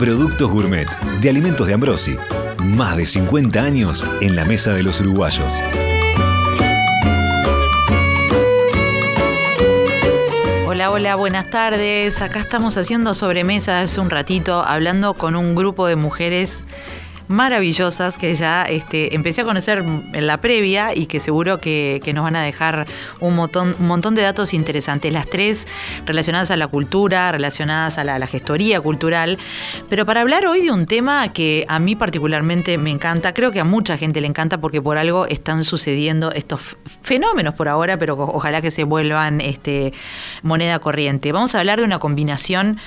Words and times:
Productos 0.00 0.48
Gourmet 0.48 0.88
de 1.20 1.28
Alimentos 1.28 1.66
de 1.66 1.74
Ambrosi. 1.74 2.16
Más 2.64 2.96
de 2.96 3.04
50 3.04 3.62
años 3.62 4.02
en 4.22 4.34
la 4.34 4.46
mesa 4.46 4.72
de 4.72 4.82
los 4.82 4.98
uruguayos. 4.98 5.52
Hola, 10.66 10.90
hola, 10.90 11.16
buenas 11.16 11.50
tardes. 11.50 12.22
Acá 12.22 12.40
estamos 12.40 12.78
haciendo 12.78 13.12
sobremesa 13.12 13.82
hace 13.82 14.00
un 14.00 14.08
ratito, 14.08 14.64
hablando 14.64 15.12
con 15.12 15.36
un 15.36 15.54
grupo 15.54 15.86
de 15.86 15.96
mujeres 15.96 16.64
maravillosas 17.30 18.18
que 18.18 18.34
ya 18.34 18.64
este, 18.64 19.14
empecé 19.14 19.42
a 19.42 19.44
conocer 19.44 19.78
en 19.78 20.26
la 20.26 20.40
previa 20.40 20.96
y 20.96 21.06
que 21.06 21.20
seguro 21.20 21.58
que, 21.58 22.00
nos 22.12 22.24
van 22.24 22.34
a 22.34 22.42
dejar 22.42 22.88
un 23.20 23.36
montón, 23.36 23.76
un 23.78 23.86
montón 23.86 24.16
de 24.16 24.22
datos 24.22 24.52
interesantes. 24.52 25.12
Las 25.12 25.28
tres 25.28 25.68
relacionadas 26.06 26.50
a 26.50 26.56
la 26.56 26.66
cultura, 26.66 27.30
relacionadas 27.30 27.98
a 27.98 28.04
la, 28.04 28.26
gestoría 28.26 28.80
cultural. 28.80 29.38
Pero 29.88 30.04
para 30.04 30.22
hablar 30.22 30.44
hoy 30.46 30.62
de 30.62 30.72
un 30.72 30.86
tema 30.86 31.32
que 31.32 31.64
a 31.68 31.78
mí 31.78 31.94
particularmente 31.94 32.78
me 32.78 32.90
encanta, 32.90 33.32
creo 33.32 33.52
que 33.52 33.60
a 33.60 33.64
mucha 33.64 33.96
gente 33.96 34.20
le 34.20 34.26
encanta 34.26 34.60
porque 34.60 34.82
por 34.82 34.98
algo 34.98 35.26
están 35.26 35.62
sucediendo 35.62 36.32
estos 36.32 36.76
fenómenos 37.02 37.54
por 37.54 37.68
ahora, 37.68 37.96
pero 37.96 38.18
ojalá 38.18 38.60
que 38.60 38.72
se 38.72 38.82
vuelvan 38.82 39.40
este, 39.40 39.92
moneda 40.42 40.80
corriente. 40.80 41.30
Vamos 41.30 41.54
a 41.54 41.60
hablar 41.60 41.78
de 41.78 41.84
una 41.84 42.00
combinación 42.00 42.78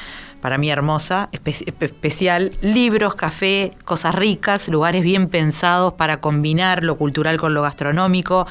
para 0.44 0.58
mí 0.58 0.70
hermosa, 0.70 1.30
especial, 1.78 2.52
libros, 2.62 3.16
café, 3.16 3.72
cosas 3.86 4.14
ricas, 4.14 4.68
lugares 4.68 5.02
bien 5.02 5.30
pensados 5.30 5.94
para 5.94 6.20
combinar 6.20 6.84
lo 6.84 6.98
cultural 6.98 7.38
con 7.38 7.54
lo 7.54 7.62
gastronómico, 7.62 8.46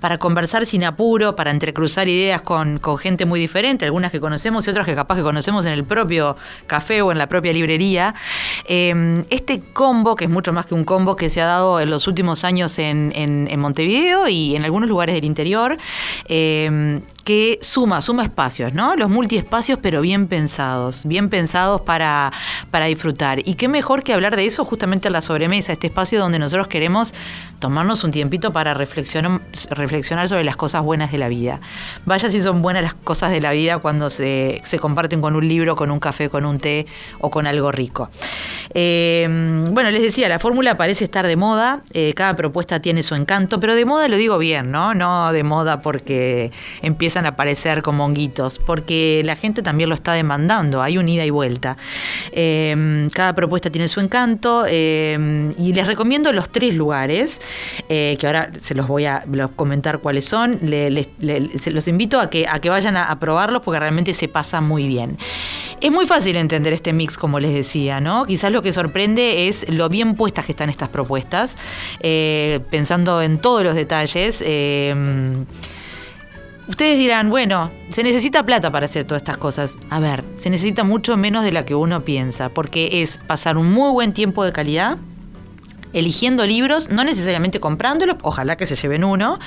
para 0.00 0.18
conversar 0.18 0.66
sin 0.66 0.82
apuro, 0.82 1.36
para 1.36 1.52
entrecruzar 1.52 2.08
ideas 2.08 2.42
con, 2.42 2.80
gente 2.98 3.26
muy 3.26 3.38
diferente, 3.38 3.84
algunas 3.84 4.10
que 4.10 4.18
conocemos 4.18 4.66
y 4.66 4.70
otras 4.70 4.86
que 4.86 4.96
capaz 4.96 5.14
que 5.14 5.22
conocemos 5.22 5.64
en 5.66 5.72
el 5.72 5.84
propio 5.84 6.36
café 6.66 7.00
o 7.00 7.12
en 7.12 7.18
la 7.18 7.28
propia 7.28 7.52
librería. 7.52 8.16
Em, 8.64 9.14
este 9.30 9.60
combo, 9.72 10.16
que 10.16 10.24
es 10.24 10.30
mucho 10.30 10.52
más 10.52 10.66
que 10.66 10.74
un 10.74 10.82
combo 10.82 11.14
que 11.14 11.30
se 11.30 11.40
ha 11.40 11.46
dado 11.46 11.78
en 11.78 11.90
los 11.90 12.08
últimos 12.08 12.42
años 12.42 12.76
en, 12.80 13.46
Montevideo 13.56 14.26
y 14.26 14.56
en 14.56 14.64
algunos 14.64 14.88
lugares 14.88 15.14
del 15.14 15.24
interior, 15.24 15.78
em, 16.26 17.02
que 17.26 17.58
suma, 17.60 18.02
suma 18.02 18.22
espacios, 18.22 18.72
¿no? 18.72 18.94
Los 18.94 19.10
multiespacios, 19.10 19.80
pero 19.82 20.00
bien 20.00 20.28
pensados, 20.28 21.04
bien 21.04 21.28
pensados 21.28 21.80
para, 21.80 22.32
para 22.70 22.86
disfrutar. 22.86 23.40
Y 23.44 23.54
qué 23.54 23.66
mejor 23.66 24.04
que 24.04 24.12
hablar 24.12 24.36
de 24.36 24.46
eso 24.46 24.64
justamente 24.64 25.08
en 25.08 25.12
la 25.12 25.22
sobremesa, 25.22 25.72
este 25.72 25.88
espacio 25.88 26.20
donde 26.20 26.38
nosotros 26.38 26.68
queremos 26.68 27.14
tomarnos 27.66 28.04
un 28.04 28.12
tiempito 28.12 28.52
para 28.52 28.74
reflexionar, 28.74 29.40
sobre 30.28 30.44
las 30.44 30.54
cosas 30.54 30.84
buenas 30.84 31.10
de 31.10 31.18
la 31.18 31.26
vida. 31.26 31.58
Vaya 32.04 32.30
si 32.30 32.40
son 32.40 32.62
buenas 32.62 32.84
las 32.84 32.94
cosas 32.94 33.32
de 33.32 33.40
la 33.40 33.50
vida 33.50 33.78
cuando 33.78 34.08
se, 34.08 34.60
se 34.62 34.78
comparten 34.78 35.20
con 35.20 35.34
un 35.34 35.48
libro, 35.48 35.74
con 35.74 35.90
un 35.90 35.98
café, 35.98 36.28
con 36.28 36.46
un 36.46 36.60
té 36.60 36.86
o 37.18 37.28
con 37.28 37.44
algo 37.44 37.72
rico. 37.72 38.08
Eh, 38.72 39.26
bueno, 39.72 39.90
les 39.90 40.02
decía, 40.02 40.28
la 40.28 40.38
fórmula 40.38 40.76
parece 40.76 41.02
estar 41.02 41.26
de 41.26 41.34
moda, 41.34 41.82
eh, 41.92 42.12
cada 42.14 42.36
propuesta 42.36 42.78
tiene 42.78 43.02
su 43.02 43.14
encanto, 43.14 43.58
pero 43.58 43.74
de 43.74 43.84
moda 43.84 44.06
lo 44.06 44.16
digo 44.16 44.38
bien, 44.38 44.70
¿no? 44.70 44.94
No 44.94 45.32
de 45.32 45.42
moda 45.42 45.82
porque 45.82 46.52
empieza 46.82 47.20
a 47.20 47.28
aparecer 47.28 47.82
como 47.82 48.04
honguitos, 48.04 48.58
porque 48.58 49.22
la 49.24 49.34
gente 49.34 49.62
también 49.62 49.88
lo 49.88 49.94
está 49.94 50.12
demandando, 50.12 50.82
hay 50.82 50.98
un 50.98 51.08
ida 51.08 51.24
y 51.24 51.30
vuelta. 51.30 51.76
Em, 52.30 53.08
cada 53.10 53.32
propuesta 53.34 53.70
tiene 53.70 53.88
su 53.88 53.98
encanto 54.00 54.66
y 54.68 55.72
les 55.72 55.86
recomiendo 55.86 56.32
los 56.32 56.50
tres 56.50 56.74
lugares, 56.74 57.40
eh, 57.88 58.16
que 58.18 58.26
ahora 58.26 58.50
se 58.60 58.74
los 58.74 58.86
voy 58.88 59.06
a 59.06 59.24
comentar 59.54 59.98
cuáles 59.98 60.24
son, 60.24 60.58
se 60.60 61.70
los 61.70 61.88
invito 61.88 62.20
a 62.20 62.30
que, 62.30 62.46
a 62.48 62.60
que 62.60 62.70
vayan 62.70 62.96
a, 62.96 63.18
probarlos 63.18 63.62
porque 63.62 63.80
realmente 63.80 64.14
se 64.14 64.28
pasa 64.28 64.60
muy 64.60 64.86
bien. 64.86 65.16
Es 65.80 65.90
muy 65.90 66.06
fácil 66.06 66.36
entender 66.36 66.72
este 66.72 66.92
mix, 66.92 67.16
como 67.16 67.40
les 67.40 67.52
decía, 67.52 68.00
¿no? 68.00 68.24
Quizás 68.24 68.50
lo 68.52 68.62
que 68.62 68.72
sorprende 68.72 69.48
es 69.48 69.66
lo 69.68 69.88
bien 69.88 70.14
puestas 70.14 70.46
que 70.46 70.52
están 70.52 70.70
estas 70.70 70.88
propuestas, 70.88 71.56
eh, 72.00 72.60
pensando 72.70 73.22
en 73.22 73.38
todos 73.38 73.62
los 73.62 73.74
detalles. 73.74 74.42
Em, 74.44 75.44
Ustedes 76.68 76.98
dirán, 76.98 77.30
bueno, 77.30 77.70
se 77.90 78.02
necesita 78.02 78.44
plata 78.44 78.72
para 78.72 78.86
hacer 78.86 79.04
todas 79.04 79.22
estas 79.22 79.36
cosas. 79.36 79.78
A 79.88 80.00
ver, 80.00 80.24
se 80.34 80.50
necesita 80.50 80.82
mucho 80.82 81.16
menos 81.16 81.44
de 81.44 81.52
la 81.52 81.64
que 81.64 81.76
uno 81.76 82.04
piensa, 82.04 82.48
porque 82.48 83.02
es 83.02 83.18
pasar 83.18 83.56
un 83.56 83.70
muy 83.70 83.92
buen 83.92 84.12
tiempo 84.12 84.44
de 84.44 84.50
calidad, 84.50 84.98
eligiendo 85.98 86.46
libros, 86.46 86.90
no 86.90 87.04
necesariamente 87.04 87.58
comprándolos, 87.58 88.16
ojalá 88.22 88.56
que 88.56 88.66
se 88.66 88.76
lleven 88.76 89.02
uno. 89.02 89.38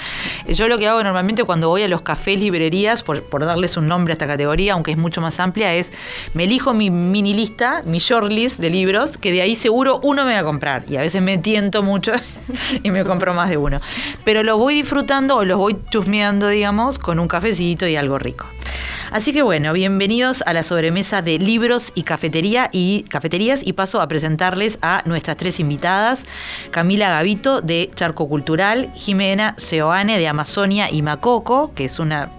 Yo 0.47 0.67
lo 0.67 0.77
que 0.77 0.87
hago 0.87 1.03
normalmente 1.03 1.43
cuando 1.43 1.69
voy 1.69 1.83
a 1.83 1.87
los 1.87 2.01
cafés, 2.01 2.39
librerías, 2.39 3.03
por, 3.03 3.45
darles 3.45 3.77
un 3.77 3.87
nombre 3.87 4.11
a 4.11 4.13
esta 4.13 4.27
categoría, 4.27 4.73
aunque 4.73 4.91
es 4.91 4.97
mucho 4.97 5.21
más 5.21 5.39
amplia, 5.39 5.73
es 5.75 5.93
me 6.33 6.45
elijo 6.45 6.73
mi 6.73 6.89
mini 6.89 7.33
lista, 7.33 7.83
mi 7.85 7.99
short 7.99 8.31
list 8.31 8.59
de 8.59 8.69
libros, 8.69 9.17
que 9.17 9.31
de 9.31 9.41
ahí 9.41 9.55
seguro 9.55 9.99
uno 10.03 10.25
me 10.25 10.33
va 10.33 10.39
a 10.39 10.43
comprar. 10.43 10.85
Y 10.89 10.97
a 10.97 11.01
veces 11.01 11.21
me 11.21 11.37
tiento 11.37 11.83
mucho 11.83 12.13
y 12.83 12.91
me 12.91 13.05
compro 13.05 13.33
más 13.33 13.49
de 13.49 13.57
uno. 13.57 13.79
Pero 14.25 14.43
los 14.43 14.57
voy 14.57 14.73
disfrutando 14.73 15.37
o 15.37 15.45
los 15.45 15.57
voy 15.57 15.77
chusmeando, 15.91 16.47
digamos, 16.47 16.97
con 16.99 17.19
un 17.19 17.27
cafecito 17.27 17.87
y 17.87 17.95
algo 17.95 18.17
rico. 18.17 18.47
Así 19.11 19.33
que 19.33 19.41
bueno, 19.41 19.73
bienvenidos 19.73 20.43
a 20.45 20.53
la 20.53 20.61
sobremesa 20.61 21.23
de 21.23 21.39
libros 21.39 21.91
y 21.95 22.03
cafetería 22.03 22.69
y 22.71 23.05
cafeterías 23.09 23.65
y 23.65 23.73
paso 23.73 24.01
a 24.01 24.07
presentarles 24.07 24.77
a 24.83 25.01
nuestras 25.05 25.35
tres 25.35 25.59
invitadas, 25.59 26.25
Camila 26.69 27.09
Gavito 27.09 27.61
de 27.61 27.89
Charco 27.95 28.29
Cultural, 28.29 28.91
Jimena 28.93 29.55
Seoane 29.57 30.19
de 30.19 30.27
Amazonia 30.27 30.91
y 30.91 31.01
Macoco, 31.01 31.73
que 31.73 31.85
es 31.85 31.97
una 31.97 32.29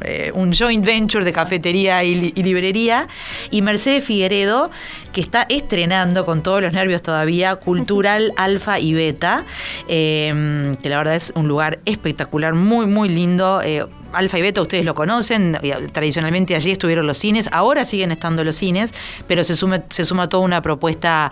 eh, 0.00 0.32
un 0.34 0.52
joint 0.52 0.84
venture 0.84 1.24
de 1.24 1.32
cafetería 1.32 2.02
y, 2.02 2.32
librería, 2.32 3.06
y 3.52 3.62
Mercedes 3.62 4.04
Figueredo, 4.04 4.70
que 5.12 5.20
está 5.20 5.46
estrenando 5.48 6.26
con 6.26 6.42
todos 6.42 6.60
los 6.60 6.72
nervios 6.72 7.02
todavía 7.02 7.54
Cultural 7.54 8.32
Alfa 8.36 8.80
y 8.80 8.94
Beta, 8.94 9.44
eh, 9.88 10.74
que 10.82 10.88
la 10.88 10.98
verdad 10.98 11.14
es 11.14 11.32
un 11.36 11.46
lugar 11.46 11.78
espectacular, 11.84 12.54
muy, 12.54 12.86
muy 12.86 13.08
lindo. 13.08 13.62
Eh, 13.62 13.86
Alfa 14.14 14.38
y 14.38 14.42
Beta 14.42 14.62
ustedes 14.62 14.84
lo 14.84 14.94
conocen, 14.94 15.58
tradicionalmente 15.92 16.54
allí 16.54 16.70
estuvieron 16.70 17.06
los 17.06 17.18
cines, 17.18 17.48
ahora 17.52 17.84
siguen 17.84 18.12
estando 18.12 18.44
los 18.44 18.56
cines, 18.56 18.94
pero 19.26 19.44
se, 19.44 19.54
se 19.56 20.04
suma 20.04 20.28
toda 20.28 20.42
una 20.42 20.62
propuesta 20.62 21.30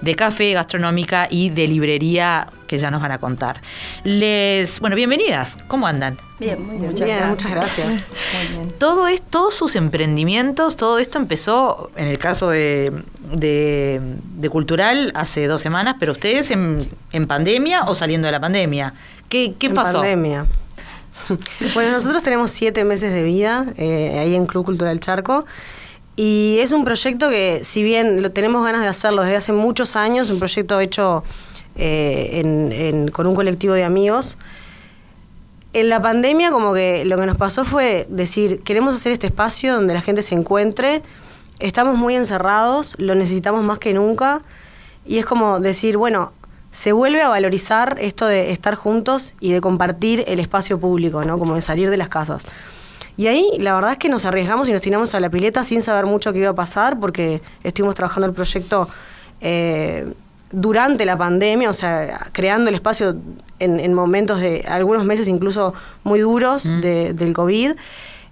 de 0.00 0.14
café, 0.14 0.52
gastronómica 0.52 1.28
y 1.30 1.50
de 1.50 1.68
librería 1.68 2.48
que 2.66 2.78
ya 2.78 2.90
nos 2.90 3.02
van 3.02 3.12
a 3.12 3.18
contar. 3.18 3.60
Les, 4.04 4.80
bueno, 4.80 4.96
bienvenidas, 4.96 5.58
¿cómo 5.68 5.86
andan? 5.86 6.16
Bien, 6.38 6.64
muy 6.64 6.76
bien. 6.76 6.90
Muchas, 6.90 7.06
gracias. 7.06 7.30
muchas 7.30 7.50
gracias. 7.50 8.06
Todo 8.78 9.06
esto, 9.06 9.24
todos 9.30 9.54
sus 9.54 9.76
emprendimientos, 9.76 10.76
todo 10.76 10.98
esto 10.98 11.18
empezó, 11.18 11.90
en 11.96 12.06
el 12.06 12.18
caso 12.18 12.50
de, 12.50 12.92
de, 13.32 14.48
Cultural, 14.50 15.10
hace 15.14 15.46
dos 15.46 15.62
semanas, 15.62 15.96
pero 15.98 16.12
ustedes 16.12 16.50
en, 16.50 17.26
pandemia 17.26 17.84
o 17.84 17.94
saliendo 17.94 18.26
de 18.26 18.32
la 18.32 18.40
pandemia. 18.40 18.94
¿Qué, 19.28 19.54
qué 19.58 19.66
en 19.68 19.74
pasó? 19.74 20.00
pandemia. 20.00 20.46
bueno, 21.74 21.92
nosotros 21.92 22.22
tenemos 22.22 22.50
siete 22.50 22.84
meses 22.84 23.12
de 23.12 23.22
vida 23.22 23.66
eh, 23.76 24.18
ahí 24.18 24.34
en 24.34 24.46
Club 24.46 24.64
Cultural 24.64 24.98
Charco. 25.00 25.44
Y 26.16 26.58
es 26.60 26.72
un 26.72 26.84
proyecto 26.84 27.28
que, 27.28 27.62
si 27.64 27.82
bien 27.82 28.22
lo 28.22 28.30
tenemos 28.30 28.64
ganas 28.64 28.82
de 28.82 28.88
hacerlo 28.88 29.22
desde 29.22 29.36
hace 29.36 29.52
muchos 29.52 29.96
años, 29.96 30.30
un 30.30 30.38
proyecto 30.38 30.78
hecho 30.78 31.24
eh, 31.76 33.08
con 33.12 33.26
un 33.26 33.34
colectivo 33.34 33.74
de 33.74 33.82
amigos, 33.82 34.38
en 35.72 35.88
la 35.88 36.00
pandemia 36.00 36.52
como 36.52 36.72
que 36.72 37.04
lo 37.04 37.18
que 37.18 37.26
nos 37.26 37.36
pasó 37.36 37.64
fue 37.64 38.06
decir, 38.08 38.60
queremos 38.60 38.94
hacer 38.94 39.10
este 39.10 39.26
espacio 39.26 39.74
donde 39.74 39.92
la 39.92 40.00
gente 40.00 40.22
se 40.22 40.36
encuentre, 40.36 41.02
estamos 41.58 41.98
muy 41.98 42.14
encerrados, 42.14 42.94
lo 42.98 43.16
necesitamos 43.16 43.64
más 43.64 43.80
que 43.80 43.92
nunca, 43.92 44.42
y 45.04 45.18
es 45.18 45.26
como 45.26 45.58
decir, 45.58 45.96
bueno, 45.96 46.32
se 46.74 46.90
vuelve 46.90 47.22
a 47.22 47.28
valorizar 47.28 47.98
esto 48.00 48.26
de 48.26 48.50
estar 48.50 48.74
juntos 48.74 49.32
y 49.38 49.52
de 49.52 49.60
compartir 49.60 50.24
el 50.26 50.40
espacio 50.40 50.80
público, 50.80 51.24
¿no? 51.24 51.38
Como 51.38 51.54
de 51.54 51.60
salir 51.60 51.88
de 51.88 51.96
las 51.96 52.08
casas. 52.08 52.46
Y 53.16 53.28
ahí 53.28 53.48
la 53.60 53.76
verdad 53.76 53.92
es 53.92 53.98
que 53.98 54.08
nos 54.08 54.26
arriesgamos 54.26 54.68
y 54.68 54.72
nos 54.72 54.82
tiramos 54.82 55.14
a 55.14 55.20
la 55.20 55.30
pileta 55.30 55.62
sin 55.62 55.82
saber 55.82 56.04
mucho 56.06 56.32
qué 56.32 56.40
iba 56.40 56.50
a 56.50 56.54
pasar 56.54 56.98
porque 56.98 57.40
estuvimos 57.62 57.94
trabajando 57.94 58.26
el 58.26 58.32
proyecto 58.32 58.88
eh, 59.40 60.12
durante 60.50 61.04
la 61.04 61.16
pandemia, 61.16 61.70
o 61.70 61.72
sea, 61.72 62.28
creando 62.32 62.70
el 62.70 62.74
espacio 62.74 63.14
en, 63.60 63.94
momentos 63.94 64.40
de 64.40 64.64
algunos 64.66 65.04
meses 65.04 65.28
incluso 65.28 65.74
muy 66.02 66.18
duros 66.18 66.64
del 66.64 67.32
COVID. 67.34 67.76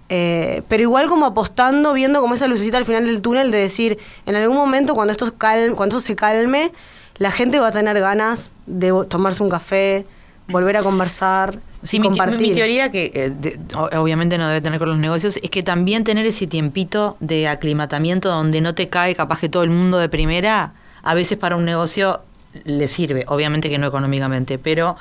Eh, 0.09 0.63
pero 0.67 0.83
igual 0.83 1.07
como 1.07 1.27
apostando, 1.27 1.93
viendo 1.93 2.19
como 2.19 2.33
esa 2.33 2.47
lucecita 2.47 2.77
al 2.77 2.83
final 2.83 3.05
del 3.05 3.21
túnel 3.21 3.51
de 3.51 3.59
decir, 3.59 3.99
en 4.25 4.35
algún 4.35 4.57
momento 4.57 4.95
cuando 4.95 5.11
esto, 5.13 5.33
cuando 5.37 5.85
esto 5.85 6.01
se 6.01 6.17
calme, 6.17 6.73
la 7.17 7.31
gente 7.31 7.59
va 7.59 7.67
a 7.67 7.71
tener 7.71 7.99
ganas 7.99 8.51
de 8.65 8.91
tomarse 9.07 9.43
un 9.43 9.49
café, 9.49 10.05
volver 10.47 10.77
a 10.77 10.83
conversar. 10.83 11.59
Sí, 11.83 11.99
mi, 11.99 12.09
mi, 12.09 12.53
teoría, 12.53 12.91
que 12.91 13.11
eh, 13.13 13.57
obviamente 13.75 14.37
no 14.37 14.47
debe 14.47 14.61
tener 14.61 14.79
con 14.79 14.89
los 14.89 14.97
negocios, 14.97 15.37
es 15.41 15.49
que 15.49 15.63
también 15.63 16.03
tener 16.03 16.25
ese 16.25 16.47
tiempito 16.47 17.17
de 17.19 17.47
aclimatamiento 17.47 18.29
donde 18.29 18.61
no 18.61 18.73
te 18.73 18.87
cae 18.87 19.15
capaz 19.15 19.39
que 19.39 19.49
todo 19.49 19.63
el 19.63 19.69
mundo 19.69 19.97
de 19.97 20.07
primera, 20.07 20.73
a 21.03 21.13
veces 21.13 21.37
para 21.37 21.57
un 21.57 21.65
negocio 21.65 22.21
le 22.63 22.87
sirve, 22.87 23.25
obviamente 23.27 23.69
que 23.69 23.77
no 23.77 23.87
económicamente, 23.87 24.57
pero 24.57 24.95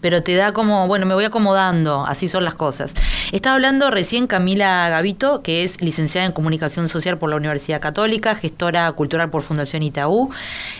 pero 0.00 0.22
te 0.22 0.34
da 0.34 0.52
como, 0.52 0.86
bueno, 0.86 1.06
me 1.06 1.14
voy 1.14 1.24
acomodando, 1.24 2.04
así 2.06 2.28
son 2.28 2.44
las 2.44 2.54
cosas. 2.54 2.94
Estaba 3.32 3.54
hablando 3.54 3.90
recién 3.90 4.26
Camila 4.26 4.88
Gavito, 4.88 5.42
que 5.42 5.64
es 5.64 5.80
licenciada 5.80 6.26
en 6.26 6.32
Comunicación 6.32 6.88
Social 6.88 7.18
por 7.18 7.30
la 7.30 7.36
Universidad 7.36 7.80
Católica, 7.80 8.34
gestora 8.34 8.90
cultural 8.92 9.30
por 9.30 9.42
Fundación 9.42 9.82
Itaú, 9.82 10.30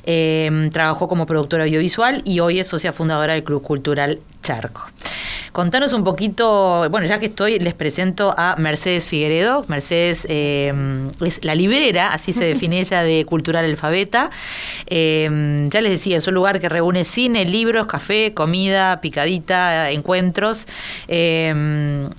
eh, 0.05 0.69
trabajó 0.73 1.09
como 1.09 1.27
productora 1.27 1.65
audiovisual 1.65 2.23
y 2.25 2.41
hoy 2.41 2.61
es 2.61 2.69
socia 2.69 2.93
fundadora 2.93 3.35
del 3.35 3.45
Club 3.45 3.63
Cultural 3.63 4.21
Charco. 4.43 4.83
Contanos 5.57 5.95
un 5.95 6.05
poquito, 6.05 6.87
bueno, 6.91 7.07
ya 7.07 7.19
que 7.19 7.27
estoy, 7.27 7.59
les 7.59 7.73
presento 7.73 8.35
a 8.37 8.57
Mercedes 8.59 9.09
Figueredo. 9.09 9.65
Mercedes 9.69 10.27
eh, 10.29 10.71
es 11.25 11.43
la 11.45 11.55
librera, 11.55 12.13
así 12.13 12.35
se 12.35 12.45
define 12.45 12.79
ella, 12.79 13.03
de 13.03 13.25
Cultural 13.25 13.65
Alfabeta. 13.65 14.29
Eh, 14.87 15.67
ya 15.71 15.81
les 15.81 15.93
decía, 15.93 16.19
es 16.19 16.27
un 16.27 16.35
lugar 16.35 16.61
que 16.61 16.69
reúne 16.69 17.07
cine, 17.07 17.47
libros, 17.47 17.87
café, 17.87 18.35
comida, 18.35 19.01
picadita, 19.07 19.91
encuentros. 19.91 20.67
Eh, 21.07 21.53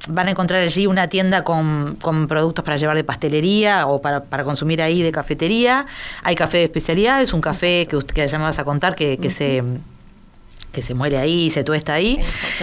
van 0.08 0.28
a 0.28 0.32
encontrar 0.32 0.62
allí 0.62 0.88
una 0.88 1.10
tienda 1.10 1.44
con, 1.44 1.98
productos 2.30 2.64
para 2.64 2.78
llevar 2.78 2.96
de 2.96 3.04
pastelería 3.04 3.88
o 3.88 4.02
para, 4.02 4.44
consumir 4.44 4.82
ahí 4.82 5.02
de 5.02 5.12
cafetería. 5.12 5.86
Hay 6.24 6.36
café 6.36 6.58
de 6.60 6.64
especialidades, 6.64 7.34
un 7.34 7.42
café 7.42 7.88
que, 7.90 7.98
que 8.00 8.28
ya 8.28 8.38
me 8.38 8.46
vas 8.46 8.60
a 8.60 8.64
contar 8.64 8.96
que, 8.96 9.18
que 9.18 9.30
se 9.30 9.62
que 10.78 10.84
se 10.84 10.94
muere 10.94 11.18
ahí, 11.18 11.50
se 11.50 11.64
tuesta 11.64 11.96
ahí. 11.96 12.20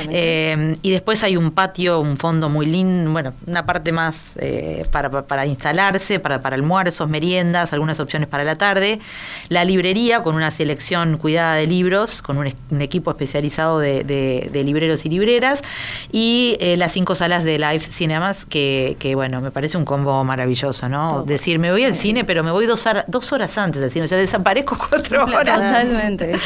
Eh, 0.08 0.76
y 0.82 0.92
después 0.92 1.24
hay 1.24 1.36
un 1.36 1.50
patio, 1.50 1.98
un 1.98 2.16
fondo 2.16 2.48
muy 2.48 2.64
lindo, 2.64 3.10
bueno, 3.10 3.34
una 3.44 3.66
parte 3.66 3.90
más 3.90 4.38
eh, 4.40 4.84
para, 4.92 5.10
para, 5.10 5.46
instalarse, 5.46 6.20
para, 6.20 6.40
para 6.40 6.54
almuerzos, 6.54 7.08
meriendas, 7.08 7.72
algunas 7.72 7.98
opciones 7.98 8.28
para 8.28 8.44
la 8.44 8.56
tarde. 8.56 9.00
La 9.48 9.64
librería 9.64 10.22
con 10.22 10.36
una 10.36 10.52
selección 10.52 11.16
cuidada 11.16 11.56
de 11.56 11.66
libros, 11.66 12.22
con 12.22 12.38
un, 12.38 12.80
equipo 12.80 13.10
especializado 13.10 13.80
de, 13.80 14.04
de, 14.04 14.62
libreros 14.62 15.04
y 15.04 15.08
libreras. 15.08 15.64
Y 16.12 16.56
eh, 16.60 16.76
las 16.76 16.92
cinco 16.92 17.16
salas 17.16 17.42
de 17.42 17.58
live 17.58 17.80
cinemas, 17.80 18.46
que, 18.46 18.96
que, 19.00 19.16
bueno, 19.16 19.40
me 19.40 19.50
parece 19.50 19.76
un 19.76 19.84
combo 19.84 20.22
maravilloso, 20.22 20.88
¿no? 20.88 21.24
Decir, 21.24 21.58
me 21.58 21.72
voy 21.72 21.84
al 21.84 21.96
cine, 21.96 22.22
pero 22.22 22.44
me 22.44 22.52
voy 22.52 22.66
dos, 22.66 22.84
dos 23.08 23.32
horas 23.32 23.58
antes 23.58 23.80
del 23.80 23.90
cine, 23.90 24.04
o 24.04 24.08
sea, 24.08 24.18
desaparezco 24.18 24.78
cuatro 24.88 25.24
horas. 25.24 25.56
Totalmente. 25.56 26.38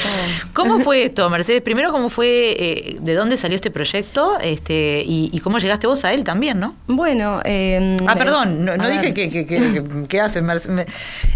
¿Cómo 0.54 0.80
fue 0.80 1.04
esto, 1.04 1.28
Mercedes? 1.28 1.57
Primero 1.60 1.92
cómo 1.92 2.08
fue, 2.08 2.56
eh, 2.58 2.96
de 3.00 3.14
dónde 3.14 3.36
salió 3.36 3.56
este 3.56 3.70
proyecto 3.70 4.38
este, 4.40 5.02
y, 5.04 5.38
cómo 5.40 5.58
llegaste 5.58 5.86
vos 5.86 6.04
a 6.04 6.12
él 6.12 6.24
también, 6.24 6.58
¿no? 6.58 6.74
Bueno, 6.86 7.40
eh, 7.44 7.96
ah, 8.06 8.14
perdón, 8.16 8.64
no, 8.64 8.88
dije 8.88 9.14
que, 9.14 9.28
que, 9.28 10.06
que, 10.08 10.20
hace. 10.20 10.42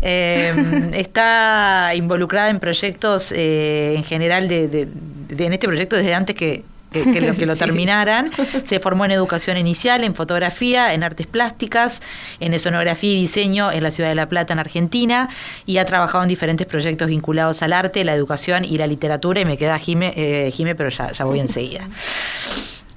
Eh, 0.02 0.90
está 0.94 1.92
involucrada 1.94 2.50
en 2.50 2.58
proyectos 2.58 3.32
eh, 3.32 3.94
en 3.96 4.04
general 4.04 4.48
de, 4.48 4.69
de, 4.69 5.46
en 5.46 5.52
este 5.52 5.66
proyecto 5.66 5.96
desde 5.96 6.14
antes 6.14 6.36
que, 6.36 6.64
que, 6.93 7.21
lo, 7.21 7.35
que 7.37 7.47
lo 7.47 7.56
terminaran. 7.56 8.31
Se 8.65 8.81
formó 8.81 9.05
en 9.05 9.12
educación 9.12 9.56
inicial, 9.56 10.05
en 10.05 10.15
fotografía, 10.15 10.94
en 10.94 11.03
artes 11.03 11.27
plásticas, 11.27 12.03
en 12.41 12.55
escenografía 12.55 13.12
y 13.12 13.21
diseño 13.21 13.73
en 13.73 13.83
la 13.83 13.91
ciudad 13.91 14.11
de 14.11 14.15
La 14.15 14.29
Plata, 14.29 14.53
en 14.53 14.59
Argentina, 14.59 15.29
y 15.67 15.79
ha 15.79 15.85
trabajado 15.85 16.23
en 16.23 16.29
diferentes 16.29 16.67
proyectos 16.67 17.09
vinculados 17.09 17.62
al 17.62 17.73
arte, 17.73 18.05
la 18.05 18.15
educación 18.15 18.65
y 18.65 18.79
la 18.79 18.87
literatura. 18.87 19.41
Y 19.41 19.44
me 19.44 19.56
queda 19.56 19.79
Jime, 19.79 20.12
eh, 20.17 20.75
pero 20.77 20.91
ya, 20.91 21.12
ya 21.12 21.25
voy 21.25 21.41
enseguida. 21.41 21.89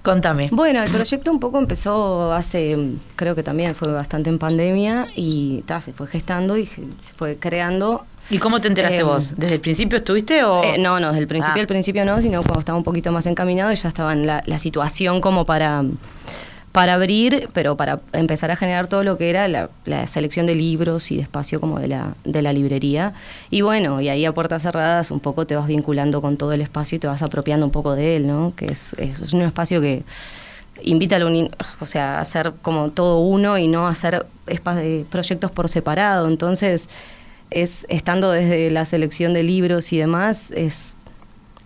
Contame. 0.06 0.50
Bueno, 0.52 0.84
el 0.84 0.92
proyecto 0.92 1.32
un 1.32 1.40
poco 1.40 1.58
empezó 1.58 2.32
hace, 2.32 2.78
creo 3.16 3.34
que 3.34 3.42
también 3.42 3.74
fue 3.74 3.92
bastante 3.92 4.30
en 4.30 4.38
pandemia 4.38 5.08
y 5.16 5.64
se 5.84 5.94
fue 5.94 6.06
gestando 6.06 6.58
y 6.58 6.68
se 6.68 7.14
fue 7.18 7.38
creando 7.38 8.06
¿Y 8.30 8.40
cómo 8.40 8.60
te 8.60 8.68
enteraste 8.68 9.00
em, 9.00 9.08
vos? 9.08 9.34
¿Desde 9.38 9.56
el 9.56 9.62
principio 9.62 9.98
estuviste 9.98 10.44
o...? 10.44 10.64
Eh, 10.64 10.78
no, 10.80 11.00
no, 11.00 11.08
desde 11.08 11.22
el 11.22 11.28
principio, 11.28 11.60
ah. 11.60 11.62
al 11.62 11.68
principio 11.68 12.06
no, 12.06 12.20
sino 12.22 12.42
cuando 12.42 12.60
estaba 12.60 12.78
un 12.78 12.84
poquito 12.84 13.12
más 13.12 13.26
encaminado 13.28 13.72
y 13.72 13.76
ya 13.76 13.88
estaba 13.90 14.14
en 14.14 14.26
la, 14.26 14.44
situación 14.58 15.22
como 15.22 15.46
para, 15.46 15.84
para 16.72 16.96
abrir, 16.96 17.50
pero 17.54 17.78
para 17.78 18.00
empezar 18.14 18.50
a 18.50 18.56
generar 18.56 18.88
todo 18.88 19.04
lo 19.04 19.18
que 19.18 19.30
era 19.30 19.48
la, 19.48 19.70
selección 20.08 20.48
de 20.48 20.56
libros 20.56 21.12
y 21.12 21.18
de 21.18 21.22
espacio 21.22 21.60
como 21.62 21.80
de 21.80 21.88
la, 21.88 22.16
de 22.24 22.42
la 22.42 22.52
librería. 22.52 23.14
Y 23.52 23.62
bueno, 23.62 24.02
y 24.02 24.10
ahí 24.10 24.26
a 24.26 24.32
puertas 24.32 24.64
cerradas 24.64 25.12
un 25.12 25.20
poco 25.20 25.46
te 25.46 25.56
vas 25.56 25.68
vinculando 25.68 26.22
con 26.22 26.38
todo 26.38 26.52
el 26.54 26.62
espacio 26.62 26.96
y 26.96 27.00
te 27.00 27.08
vas 27.08 27.22
apropiando 27.22 27.66
un 27.66 27.72
poco 27.72 27.94
de 27.94 28.16
él, 28.16 28.28
¿no? 28.28 28.54
Que 28.56 28.68
es, 28.68 28.94
es, 28.94 29.34
un 29.34 29.44
espacio 29.44 29.82
que 29.82 30.04
invita 30.82 31.18
a, 31.18 31.20
o 31.80 31.86
sea, 31.86 32.18
a 32.18 32.22
hacer 32.22 32.54
como 32.64 32.90
todo 32.90 33.20
uno 33.20 33.60
y 33.60 33.68
no 33.68 33.88
hacer 33.88 34.26
proyectos 35.12 35.52
por 35.52 35.70
separado. 35.70 36.28
Entonces 36.28 36.90
es 37.52 37.86
estando 37.90 38.32
desde 38.32 38.70
la 38.72 38.86
selección 38.86 39.34
de 39.34 39.44
libros 39.44 39.94
y 39.94 39.98
demás, 39.98 40.52
es 40.52 40.95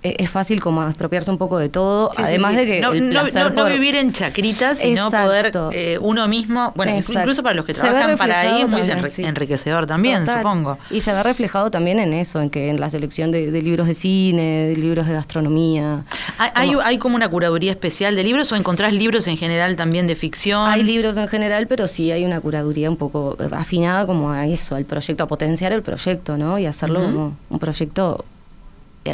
es 0.01 0.29
fácil 0.29 0.61
como 0.61 0.81
apropiarse 0.81 1.29
un 1.29 1.37
poco 1.37 1.57
de 1.57 1.69
todo, 1.69 2.11
además 2.15 2.55
de 2.55 2.65
que 2.65 2.81
no, 2.81 2.93
no, 2.93 3.65
vivir 3.65 3.95
en 3.95 4.13
chacritas, 4.13 4.77
sino 4.77 5.11
poder 5.11 5.51
eh, 5.73 5.97
uno 5.99 6.27
mismo, 6.27 6.71
bueno, 6.75 6.95
incluso 6.95 7.43
para 7.43 7.55
los 7.55 7.65
que 7.65 7.73
trabajan 7.73 8.17
para 8.17 8.39
ahí 8.39 8.61
es 8.61 8.69
muy 8.69 8.81
enriquecedor 9.25 9.85
también, 9.85 10.25
supongo. 10.25 10.77
Y 10.89 11.01
se 11.01 11.13
ve 11.13 11.21
reflejado 11.23 11.69
también 11.69 11.99
en 11.99 12.13
eso, 12.13 12.41
en 12.41 12.49
que 12.49 12.69
en 12.69 12.79
la 12.79 12.89
selección 12.89 13.31
de, 13.31 13.51
libros 13.61 13.87
de 13.87 13.93
cine, 13.93 14.67
de 14.67 14.75
libros 14.75 15.07
de 15.07 15.13
gastronomía. 15.13 16.03
¿Hay 16.37 16.69
como, 16.69 16.81
¿Hay 16.81 16.97
como 16.97 17.15
una 17.15 17.27
curaduría 17.27 17.71
especial 17.71 18.15
de 18.15 18.23
libros 18.23 18.51
o 18.51 18.55
encontrás 18.55 18.93
libros 18.93 19.27
en 19.27 19.37
general 19.37 19.75
también 19.75 20.07
de 20.07 20.15
ficción? 20.15 20.69
Hay 20.69 20.83
libros 20.83 21.17
en 21.17 21.27
general, 21.27 21.67
pero 21.67 21.87
sí 21.87 22.11
hay 22.11 22.25
una 22.25 22.39
curaduría 22.39 22.89
un 22.89 22.97
poco 22.97 23.35
afinada 23.51 24.05
como 24.05 24.31
a 24.31 24.47
eso, 24.47 24.75
al 24.75 24.85
proyecto, 24.85 25.23
a 25.23 25.27
potenciar 25.27 25.73
el 25.73 25.81
proyecto, 25.81 26.37
¿no? 26.37 26.57
Y 26.57 26.65
hacerlo 26.65 27.01
como 27.01 27.37
un 27.49 27.59
proyecto 27.59 28.23
eh, 28.23 28.38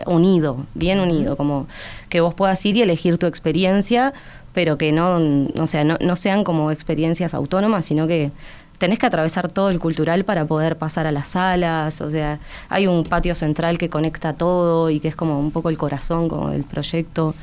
unido, 0.06 0.66
bien 0.74 1.00
unido, 1.00 1.38
como 1.38 1.68
que 2.10 2.22
vos 2.22 2.34
puedas 2.34 2.66
ir 2.66 2.78
y 2.78 2.82
elegir 2.82 3.18
tu 3.18 3.26
experiencia, 3.26 4.14
pero 4.54 4.78
que 4.78 4.92
no, 4.92 5.20
o 5.60 5.68
sea, 5.68 5.84
no, 5.84 5.98
no 6.02 6.16
sean 6.16 6.44
como 6.44 6.72
experiencias 6.72 7.34
autónomas, 7.34 7.86
sino 7.86 8.08
que 8.08 8.32
tenés 8.78 9.00
que 9.00 9.06
atravesar 9.06 9.50
todo 9.52 9.70
el 9.70 9.80
cultural 9.80 10.26
para 10.26 10.46
poder 10.46 10.78
pasar 10.78 11.08
a 11.08 11.12
las 11.12 11.30
salas, 11.30 12.02
o 12.02 12.10
sea, 12.10 12.40
hay 12.70 12.88
un 12.88 13.04
patio 13.04 13.36
central 13.36 13.78
que 13.78 13.90
conecta 13.90 14.34
todo 14.34 14.90
y 14.90 15.00
que 15.00 15.08
es 15.08 15.16
como 15.16 15.40
un 15.40 15.52
poco 15.52 15.70
el 15.70 15.78
corazón 15.78 16.28
como 16.28 16.50
del 16.50 16.64
proyecto 16.64 17.36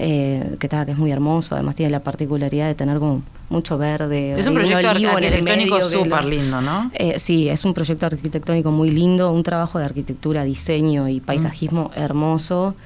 eh, 0.00 0.56
que, 0.60 0.66
está, 0.66 0.86
que 0.86 0.92
es 0.92 0.98
muy 0.98 1.10
hermoso, 1.10 1.56
además 1.56 1.74
tiene 1.74 1.90
la 1.90 2.00
particularidad 2.00 2.68
de 2.68 2.74
tener 2.74 2.98
como 2.98 3.22
mucho 3.48 3.78
verde. 3.78 4.38
Es 4.38 4.46
un 4.46 4.54
proyecto 4.54 4.88
arquitectónico 4.90 5.80
súper 5.82 6.24
lindo, 6.24 6.60
¿no? 6.60 6.90
Eh, 6.94 7.18
sí, 7.18 7.48
es 7.48 7.64
un 7.64 7.74
proyecto 7.74 8.06
arquitectónico 8.06 8.70
muy 8.70 8.90
lindo, 8.90 9.32
un 9.32 9.42
trabajo 9.42 9.78
de 9.78 9.86
arquitectura, 9.86 10.44
diseño 10.44 11.08
y 11.08 11.20
paisajismo 11.20 11.90
hermoso 11.96 12.76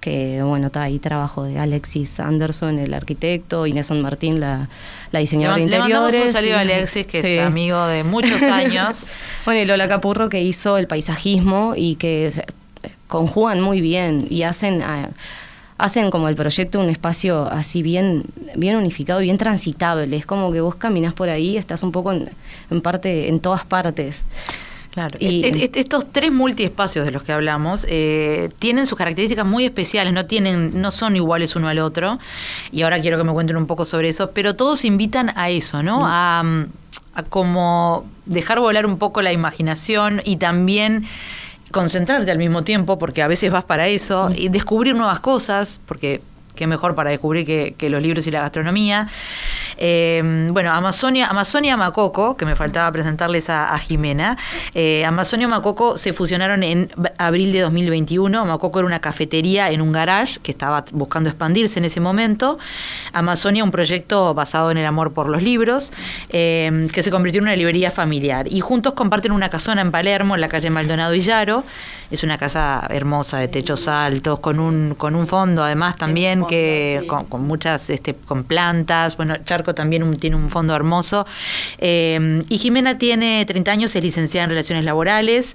que 0.00 0.42
bueno, 0.42 0.66
está 0.66 0.82
ahí 0.82 0.98
trabajo 0.98 1.44
de 1.44 1.60
Alexis 1.60 2.18
Anderson, 2.18 2.80
el 2.80 2.92
arquitecto, 2.92 3.68
Inés 3.68 3.86
San 3.86 4.02
Martín, 4.02 4.40
la, 4.40 4.68
la 5.12 5.20
diseñadora 5.20 5.58
de 5.58 5.62
interiores. 5.62 6.20
Le 6.20 6.26
un 6.26 6.32
saludo 6.32 6.56
a 6.56 6.60
Alexis, 6.60 7.06
que 7.06 7.20
es 7.20 7.40
amigo 7.40 7.86
de 7.86 8.02
muchos 8.02 8.42
años. 8.42 9.06
bueno, 9.44 9.60
y 9.60 9.64
Lola 9.64 9.86
Capurro, 9.86 10.28
que 10.28 10.42
hizo 10.42 10.76
el 10.76 10.88
paisajismo 10.88 11.74
y 11.76 11.94
que 11.94 12.32
conjugan 13.06 13.60
muy 13.60 13.80
bien 13.80 14.26
y 14.28 14.42
hacen... 14.42 14.82
A, 14.82 15.10
hacen 15.78 16.10
como 16.10 16.28
el 16.28 16.36
proyecto 16.36 16.80
un 16.80 16.88
espacio 16.88 17.46
así 17.46 17.82
bien, 17.82 18.24
bien 18.56 18.76
unificado, 18.76 19.20
bien 19.20 19.38
transitable. 19.38 20.16
Es 20.16 20.26
como 20.26 20.52
que 20.52 20.60
vos 20.60 20.76
caminas 20.76 21.14
por 21.14 21.28
ahí, 21.28 21.56
estás 21.56 21.82
un 21.82 21.92
poco 21.92 22.12
en, 22.12 22.80
parte, 22.82 23.28
en 23.28 23.40
todas 23.40 23.64
partes. 23.64 24.24
Claro. 24.90 25.16
Y, 25.18 25.70
estos 25.74 26.12
tres 26.12 26.30
multiespacios 26.30 27.06
de 27.06 27.12
los 27.12 27.22
que 27.22 27.32
hablamos 27.32 27.86
eh, 27.88 28.50
tienen 28.58 28.86
sus 28.86 28.98
características 28.98 29.46
muy 29.46 29.64
especiales, 29.64 30.12
no 30.12 30.26
tienen, 30.26 30.80
no 30.80 30.90
son 30.90 31.16
iguales 31.16 31.56
uno 31.56 31.68
al 31.68 31.78
otro. 31.78 32.18
Y 32.70 32.82
ahora 32.82 33.00
quiero 33.00 33.16
que 33.16 33.24
me 33.24 33.32
cuenten 33.32 33.56
un 33.56 33.66
poco 33.66 33.84
sobre 33.86 34.10
eso, 34.10 34.32
pero 34.32 34.54
todos 34.54 34.84
invitan 34.84 35.32
a 35.34 35.48
eso, 35.48 35.82
¿no? 35.82 36.00
Mm. 36.00 36.04
A, 36.04 36.66
a 37.14 37.22
como 37.24 38.04
dejar 38.26 38.60
volar 38.60 38.86
un 38.86 38.98
poco 38.98 39.22
la 39.22 39.32
imaginación 39.32 40.20
y 40.24 40.36
también 40.36 41.06
concentrarte 41.72 42.30
al 42.30 42.38
mismo 42.38 42.62
tiempo, 42.62 42.98
porque 42.98 43.22
a 43.22 43.26
veces 43.26 43.50
vas 43.50 43.64
para 43.64 43.88
eso, 43.88 44.28
mm. 44.28 44.34
y 44.36 44.48
descubrir 44.48 44.94
nuevas 44.94 45.18
cosas, 45.18 45.80
porque 45.86 46.20
qué 46.54 46.66
mejor 46.66 46.94
para 46.94 47.10
descubrir 47.10 47.46
que, 47.46 47.90
los 47.90 48.02
libros 48.02 48.26
y 48.26 48.30
la 48.30 48.40
gastronomía. 48.40 49.08
Eh, 49.76 50.48
bueno, 50.52 50.70
Amazonia, 50.72 51.26
Amazonia 51.26 51.76
Macoco, 51.76 52.36
que 52.36 52.46
me 52.46 52.54
faltaba 52.54 52.90
presentarles 52.92 53.50
a, 53.50 53.76
Jimena. 53.78 54.36
Eh, 54.74 55.04
Amazonia 55.04 55.48
Macoco 55.48 55.98
se 55.98 56.12
fusionaron 56.12 56.62
en 56.62 56.90
abril 57.18 57.52
de 57.52 57.60
2021. 57.60 58.44
Macoco 58.44 58.78
era 58.78 58.86
una 58.86 59.00
cafetería 59.00 59.70
en 59.70 59.80
un 59.80 59.92
garage 59.92 60.38
que 60.40 60.52
estaba 60.52 60.84
buscando 60.92 61.28
expandirse 61.28 61.78
en 61.78 61.84
ese 61.84 62.00
momento. 62.00 62.58
Amazonia, 63.12 63.64
un 63.64 63.70
proyecto 63.70 64.34
basado 64.34 64.70
en 64.70 64.78
el 64.78 64.86
amor 64.86 65.12
por 65.12 65.28
los 65.28 65.42
libros, 65.42 65.92
que 66.30 66.90
se 67.02 67.10
convirtió 67.10 67.40
en 67.40 67.48
una 67.48 67.56
librería 67.56 67.90
familiar. 67.90 68.46
Y 68.50 68.60
juntos 68.60 68.92
comparten 68.92 69.32
una 69.32 69.48
casona 69.48 69.82
en 69.82 69.90
Palermo, 69.90 70.34
en 70.34 70.40
la 70.40 70.48
calle 70.48 70.70
Maldonado 70.70 71.14
y 71.14 71.20
Llaro. 71.20 71.64
Es 72.10 72.22
una 72.22 72.38
casa 72.38 72.86
hermosa 72.90 73.38
de 73.38 73.48
techos 73.48 73.88
altos, 73.88 74.38
con 74.38 74.60
un, 74.60 74.94
con 74.94 75.14
un 75.14 75.26
fondo 75.26 75.62
además 75.64 75.96
también 75.96 76.41
que 76.46 77.06
con, 77.06 77.46
muchas 77.46 77.90
este, 77.90 78.14
con 78.14 78.44
plantas. 78.44 79.16
Bueno, 79.16 79.36
Charco 79.44 79.74
también 79.74 80.16
tiene 80.16 80.36
un 80.36 80.50
fondo 80.50 80.74
hermoso. 80.74 81.26
Eh, 81.78 82.40
y 82.48 82.58
Jimena 82.58 82.98
tiene 82.98 83.44
30 83.44 83.70
años, 83.70 83.96
es 83.96 84.02
licenciada 84.02 84.44
en 84.44 84.50
Relaciones 84.50 84.84
Laborales. 84.84 85.54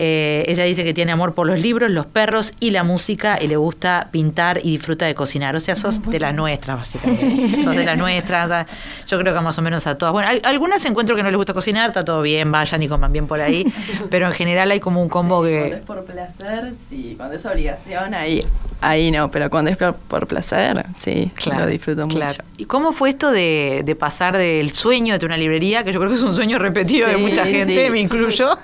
Eh, 0.00 0.44
ella 0.46 0.62
dice 0.62 0.84
que 0.84 0.94
tiene 0.94 1.10
amor 1.10 1.34
por 1.34 1.44
los 1.48 1.58
libros, 1.58 1.90
los 1.90 2.06
perros 2.06 2.54
y 2.60 2.70
la 2.70 2.84
música 2.84 3.36
y 3.42 3.48
le 3.48 3.56
gusta 3.56 4.10
pintar 4.12 4.60
y 4.62 4.70
disfruta 4.70 5.06
de 5.06 5.14
cocinar. 5.16 5.56
O 5.56 5.60
sea, 5.60 5.74
sos 5.74 6.00
de 6.02 6.20
las 6.20 6.32
nuestras, 6.32 6.78
básicamente. 6.78 7.60
sos 7.64 7.74
de 7.74 7.84
las 7.84 7.98
nuestras. 7.98 8.66
yo 9.08 9.18
creo 9.18 9.34
que 9.34 9.40
más 9.40 9.58
o 9.58 9.62
menos 9.62 9.88
a 9.88 9.98
todas. 9.98 10.12
Bueno, 10.12 10.28
algunas 10.44 10.84
encuentro 10.84 11.16
que 11.16 11.24
no 11.24 11.30
les 11.30 11.36
gusta 11.36 11.52
cocinar, 11.52 11.88
está 11.88 12.04
todo 12.04 12.22
bien, 12.22 12.52
vayan 12.52 12.80
y 12.80 12.86
coman 12.86 13.12
bien 13.12 13.26
por 13.26 13.40
ahí. 13.40 13.66
pero 14.10 14.26
en 14.26 14.32
general 14.34 14.70
hay 14.70 14.78
como 14.78 15.02
un 15.02 15.08
combo 15.08 15.42
que. 15.42 15.58
Cuando 15.58 15.76
es 15.78 15.82
por 15.82 16.04
placer, 16.04 16.72
sí. 16.88 17.14
Cuando 17.16 17.34
es 17.34 17.44
obligación, 17.44 18.14
ahí, 18.14 18.46
ahí 18.80 19.10
no. 19.10 19.32
Pero 19.32 19.50
cuando 19.50 19.72
es 19.72 19.76
por, 19.76 20.28
placer, 20.28 20.86
sí, 20.96 21.32
claro, 21.34 21.64
lo 21.64 21.66
disfruto 21.66 22.06
mucho. 22.06 22.40
¿Y 22.56 22.66
cómo 22.66 22.92
fue 22.92 23.10
esto 23.10 23.32
de, 23.32 23.96
pasar 23.98 24.36
del 24.36 24.70
sueño 24.70 25.18
de 25.18 25.26
una 25.26 25.36
librería, 25.36 25.82
que 25.82 25.92
yo 25.92 25.98
creo 25.98 26.08
que 26.08 26.16
es 26.16 26.22
un 26.22 26.36
sueño 26.36 26.60
repetido 26.60 27.08
de 27.08 27.16
mucha 27.16 27.44
gente, 27.44 27.90
me 27.90 27.98
incluyo, 27.98 28.56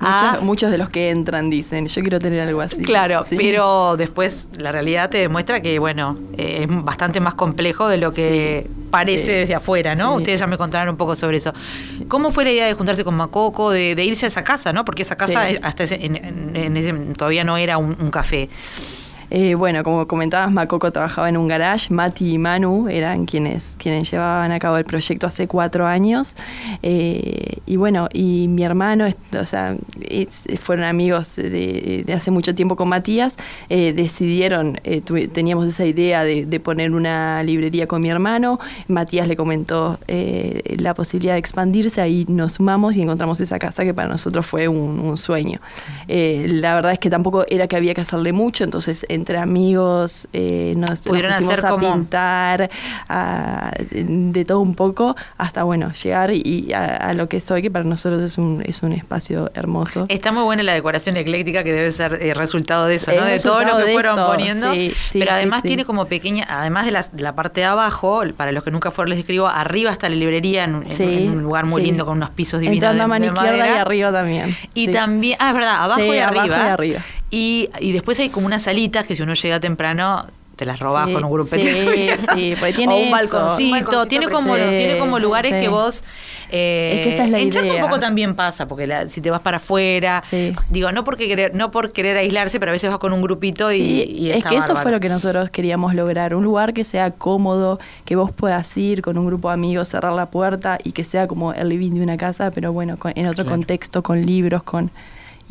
a, 0.00 0.38
de 0.70 0.78
los 0.78 0.88
que 0.88 1.10
entran 1.10 1.50
dicen, 1.50 1.86
yo 1.86 2.02
quiero 2.02 2.18
tener 2.18 2.40
algo 2.40 2.60
así. 2.60 2.82
Claro, 2.82 3.24
pero 3.30 3.96
después 3.96 4.48
la 4.56 4.72
realidad 4.72 5.10
te 5.10 5.18
demuestra 5.18 5.60
que, 5.60 5.78
bueno, 5.78 6.18
eh, 6.36 6.60
es 6.62 6.84
bastante 6.84 7.20
más 7.20 7.34
complejo 7.34 7.88
de 7.88 7.98
lo 7.98 8.12
que 8.12 8.68
parece 8.90 9.32
desde 9.32 9.54
afuera, 9.54 9.94
¿no? 9.94 10.16
Ustedes 10.16 10.40
ya 10.40 10.46
me 10.46 10.58
contarán 10.58 10.88
un 10.88 10.96
poco 10.96 11.16
sobre 11.16 11.38
eso. 11.38 11.52
¿Cómo 12.08 12.30
fue 12.30 12.44
la 12.44 12.52
idea 12.52 12.66
de 12.66 12.74
juntarse 12.74 13.04
con 13.04 13.14
Macoco, 13.14 13.70
de, 13.70 13.92
irse 14.04 14.26
a 14.26 14.28
esa 14.28 14.44
casa, 14.44 14.72
¿no? 14.72 14.84
Porque 14.84 15.02
esa 15.02 15.16
casa 15.16 15.46
hasta 15.62 15.84
en, 15.84 16.76
ese, 16.76 16.92
todavía 17.16 17.44
no 17.44 17.56
era 17.56 17.78
un 17.78 18.10
café. 18.10 18.48
Eh, 19.34 19.54
bueno, 19.54 19.82
como 19.82 20.06
comentabas, 20.06 20.52
Macoco 20.52 20.92
trabajaba 20.92 21.26
en 21.30 21.38
un 21.38 21.48
garage, 21.48 21.92
Mati 21.92 22.34
y 22.34 22.38
Manu 22.38 22.88
eran 22.90 23.24
quienes, 23.24 23.76
quienes 23.78 24.10
llevaban 24.10 24.52
a 24.52 24.58
cabo 24.58 24.76
el 24.76 24.84
proyecto 24.84 25.26
hace 25.26 25.48
cuatro 25.48 25.86
años. 25.86 26.36
Eh, 26.82 27.60
y 27.64 27.76
bueno, 27.76 28.10
y 28.12 28.46
mi 28.48 28.62
hermano, 28.62 29.06
o 29.32 29.44
sea, 29.46 29.74
fueron 30.60 30.84
amigos 30.84 31.36
de, 31.36 32.04
hace 32.14 32.30
mucho 32.30 32.54
tiempo 32.54 32.76
con 32.76 32.90
Matías, 32.90 33.38
eh, 33.70 33.94
decidieron, 33.94 34.78
teníamos 35.32 35.66
esa 35.66 35.86
idea 35.86 36.24
de, 36.24 36.60
poner 36.60 36.92
una 36.92 37.42
librería 37.42 37.86
con 37.86 38.02
mi 38.02 38.10
hermano, 38.10 38.60
Matías 38.86 39.26
le 39.28 39.36
comentó 39.36 39.98
la 40.06 40.92
posibilidad 40.92 41.32
de 41.32 41.38
expandirse, 41.38 42.02
ahí 42.02 42.26
nos 42.28 42.54
sumamos 42.54 42.96
y 42.96 43.02
encontramos 43.02 43.40
esa 43.40 43.58
casa 43.58 43.82
que 43.82 43.94
para 43.94 44.08
nosotros 44.08 44.44
fue 44.44 44.68
un, 44.68 45.16
sueño. 45.16 45.60
la 46.06 46.74
verdad 46.74 46.92
es 46.92 46.98
que 46.98 47.08
tampoco 47.08 47.46
era 47.48 47.66
que 47.66 47.76
había 47.76 47.94
que 47.94 48.02
hacerle 48.02 48.32
mucho, 48.34 48.64
entonces 48.64 49.06
entre 49.22 49.38
amigos, 49.38 50.26
eh, 50.32 50.74
nos, 50.76 51.00
Pudieron 51.00 51.32
hacer 51.32 51.64
a 51.64 51.76
pintar, 51.76 52.70
de 53.92 54.44
todo 54.44 54.58
un 54.58 54.74
poco, 54.74 55.14
hasta 55.38 55.62
bueno, 55.62 55.92
llegar 55.92 56.32
y, 56.32 56.72
a, 56.72 57.12
lo 57.14 57.28
que 57.28 57.40
soy, 57.40 57.62
que 57.62 57.70
para 57.70 57.84
nosotros 57.84 58.20
es 58.20 58.36
un, 58.36 58.64
es 58.66 58.82
un 58.82 58.92
espacio 58.92 59.52
hermoso. 59.54 60.06
Está 60.08 60.32
muy 60.32 60.42
buena 60.42 60.64
la 60.64 60.72
decoración 60.72 61.16
ecléctica 61.16 61.62
que 61.62 61.72
debe 61.72 61.90
ser 61.92 62.18
eh, 62.20 62.34
resultado 62.34 62.86
de 62.86 62.96
eso, 62.96 63.12
¿no? 63.12 63.24
De 63.24 63.38
todo 63.38 63.62
lo 63.62 63.76
que 63.76 63.92
fueron 63.92 64.16
poniendo. 64.16 64.72
pero 65.12 65.30
además 65.30 65.62
tiene 65.62 65.84
como 65.84 66.06
pequeña, 66.06 66.44
además 66.48 66.86
de 67.12 67.22
la, 67.22 67.34
parte 67.36 67.60
de 67.60 67.66
abajo, 67.66 68.24
para 68.36 68.50
los 68.50 68.64
que 68.64 68.72
nunca 68.72 68.90
fueron, 68.90 69.10
les 69.10 69.20
escribo, 69.20 69.46
arriba 69.46 69.92
está 69.92 70.08
la 70.08 70.16
librería 70.16 70.64
en, 70.64 70.74
un 70.74 71.42
lugar 71.42 71.66
muy 71.66 71.82
lindo 71.82 72.04
con 72.04 72.16
unos 72.16 72.30
pisos 72.30 72.60
divinos. 72.60 72.82
Entrando 72.82 73.04
a 73.04 73.06
mano 73.06 73.26
izquierda 73.26 73.68
y 73.68 73.78
arriba 73.78 74.10
también. 74.10 74.56
Y 74.74 74.88
también, 74.88 75.36
ah, 75.38 75.50
es 75.50 75.54
verdad, 75.54 75.84
abajo 75.84 76.12
y 76.12 76.18
arriba. 76.18 76.42
Abajo 76.42 76.66
y 76.66 76.70
arriba. 76.70 77.00
Y, 77.34 77.70
y 77.80 77.92
después 77.92 78.18
hay 78.18 78.28
como 78.28 78.46
unas 78.46 78.62
que 79.06 79.16
si 79.16 79.22
uno 79.22 79.34
llega 79.34 79.60
temprano 79.60 80.26
te 80.56 80.66
las 80.66 80.78
robas 80.78 81.08
con 81.08 81.24
un 81.24 81.32
grupo 81.32 81.56
sí, 81.56 82.08
sí, 82.34 82.54
tiene 82.76 82.94
o 82.94 82.98
un 82.98 83.10
balconcito, 83.10 84.06
tiene 84.06 84.28
como 84.28 84.54
tiene 84.54 84.98
como 84.98 85.18
lugares 85.18 85.52
que 85.54 85.68
vos 85.68 86.02
eh, 86.50 86.96
es 86.96 87.00
que 87.00 87.14
esa 87.14 87.24
es 87.24 87.30
la 87.30 87.38
en 87.38 87.50
Chaco 87.50 87.72
un 87.72 87.80
poco 87.80 87.98
también 87.98 88.34
pasa 88.34 88.68
porque 88.68 89.08
si 89.08 89.20
te 89.20 89.30
vas 89.30 89.40
para 89.40 89.56
afuera 89.56 90.22
digo 90.68 90.92
no 90.92 91.04
porque 91.04 91.26
querer 91.26 91.54
no 91.54 91.70
por 91.70 91.92
querer 91.92 92.16
aislarse 92.16 92.60
pero 92.60 92.70
a 92.70 92.74
veces 92.74 92.90
vas 92.90 92.98
con 92.98 93.12
un 93.12 93.22
grupito 93.22 93.72
y, 93.72 93.80
y 93.80 94.30
es 94.30 94.44
que 94.44 94.56
eso 94.56 94.76
fue 94.76 94.90
lo 94.90 95.00
que 95.00 95.08
nosotros 95.08 95.50
queríamos 95.50 95.94
lograr 95.94 96.34
un 96.34 96.44
lugar 96.44 96.74
que 96.74 96.84
sea 96.84 97.10
cómodo 97.10 97.78
que 98.04 98.16
vos 98.16 98.30
puedas 98.30 98.76
ir 98.76 99.02
con 99.02 99.16
un 99.16 99.26
grupo 99.26 99.48
de 99.48 99.54
amigos 99.54 99.88
cerrar 99.88 100.12
la 100.12 100.26
puerta 100.26 100.78
y 100.82 100.92
que 100.92 101.04
sea 101.04 101.26
como 101.26 101.54
el 101.54 101.70
living 101.70 101.92
de 101.92 102.02
una 102.02 102.16
casa 102.16 102.50
pero 102.50 102.72
bueno 102.72 102.98
en 103.14 103.26
otro 103.26 103.46
contexto 103.46 104.02
con 104.02 104.20
libros 104.24 104.62
con 104.62 104.90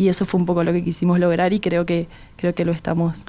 y 0.01 0.09
eso 0.09 0.25
fue 0.25 0.39
un 0.39 0.47
poco 0.47 0.63
lo 0.63 0.73
que 0.73 0.83
quisimos 0.83 1.19
lograr 1.19 1.53
y 1.53 1.59
creo 1.59 1.85
que 1.85 2.07
creo 2.35 2.55
que 2.55 2.65
lo 2.65 2.71
estamos 2.71 3.23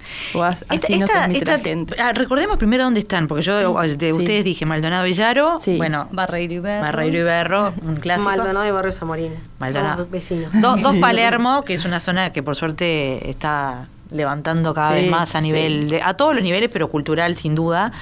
así 0.69 0.99
nos 0.99 1.11
ah, 1.11 2.13
recordemos 2.15 2.57
primero 2.57 2.85
dónde 2.85 3.01
están 3.01 3.29
porque 3.29 3.43
yo 3.43 3.75
de 3.83 4.13
ustedes 4.15 4.43
dije 4.43 4.65
Maldonado 4.65 5.05
Villaro 5.05 5.61
bueno 5.77 6.09
Barreiro 6.13 6.55
y 6.55 6.59
Berro. 6.61 6.83
Barreiro 6.83 7.19
y 7.19 7.23
Berro 7.23 7.75
un 7.83 7.97
clásico. 7.97 8.31
Maldonado 8.31 8.67
y 8.67 8.71
Barrio 8.71 8.93
Zamorino. 8.93 9.35
Maldonado. 9.59 10.07
vecinos. 10.11 10.51
Dos, 10.61 10.81
dos 10.81 10.97
Palermo 10.97 11.63
que 11.63 11.75
es 11.75 11.85
una 11.85 12.01
zona 12.01 12.31
que 12.31 12.43
por 12.43 12.57
suerte 12.57 13.29
está 13.29 13.87
levantando 14.13 14.75
cada 14.75 14.93
vez 14.93 15.11
más 15.11 15.35
a 15.35 15.41
nivel, 15.41 15.89
de, 15.91 16.03
a 16.03 16.15
todos 16.15 16.35
los 16.35 16.45
niveles, 16.45 16.71
pero 16.73 16.89
cultural 16.89 17.37
sin 17.37 17.55
duda. 17.55 17.93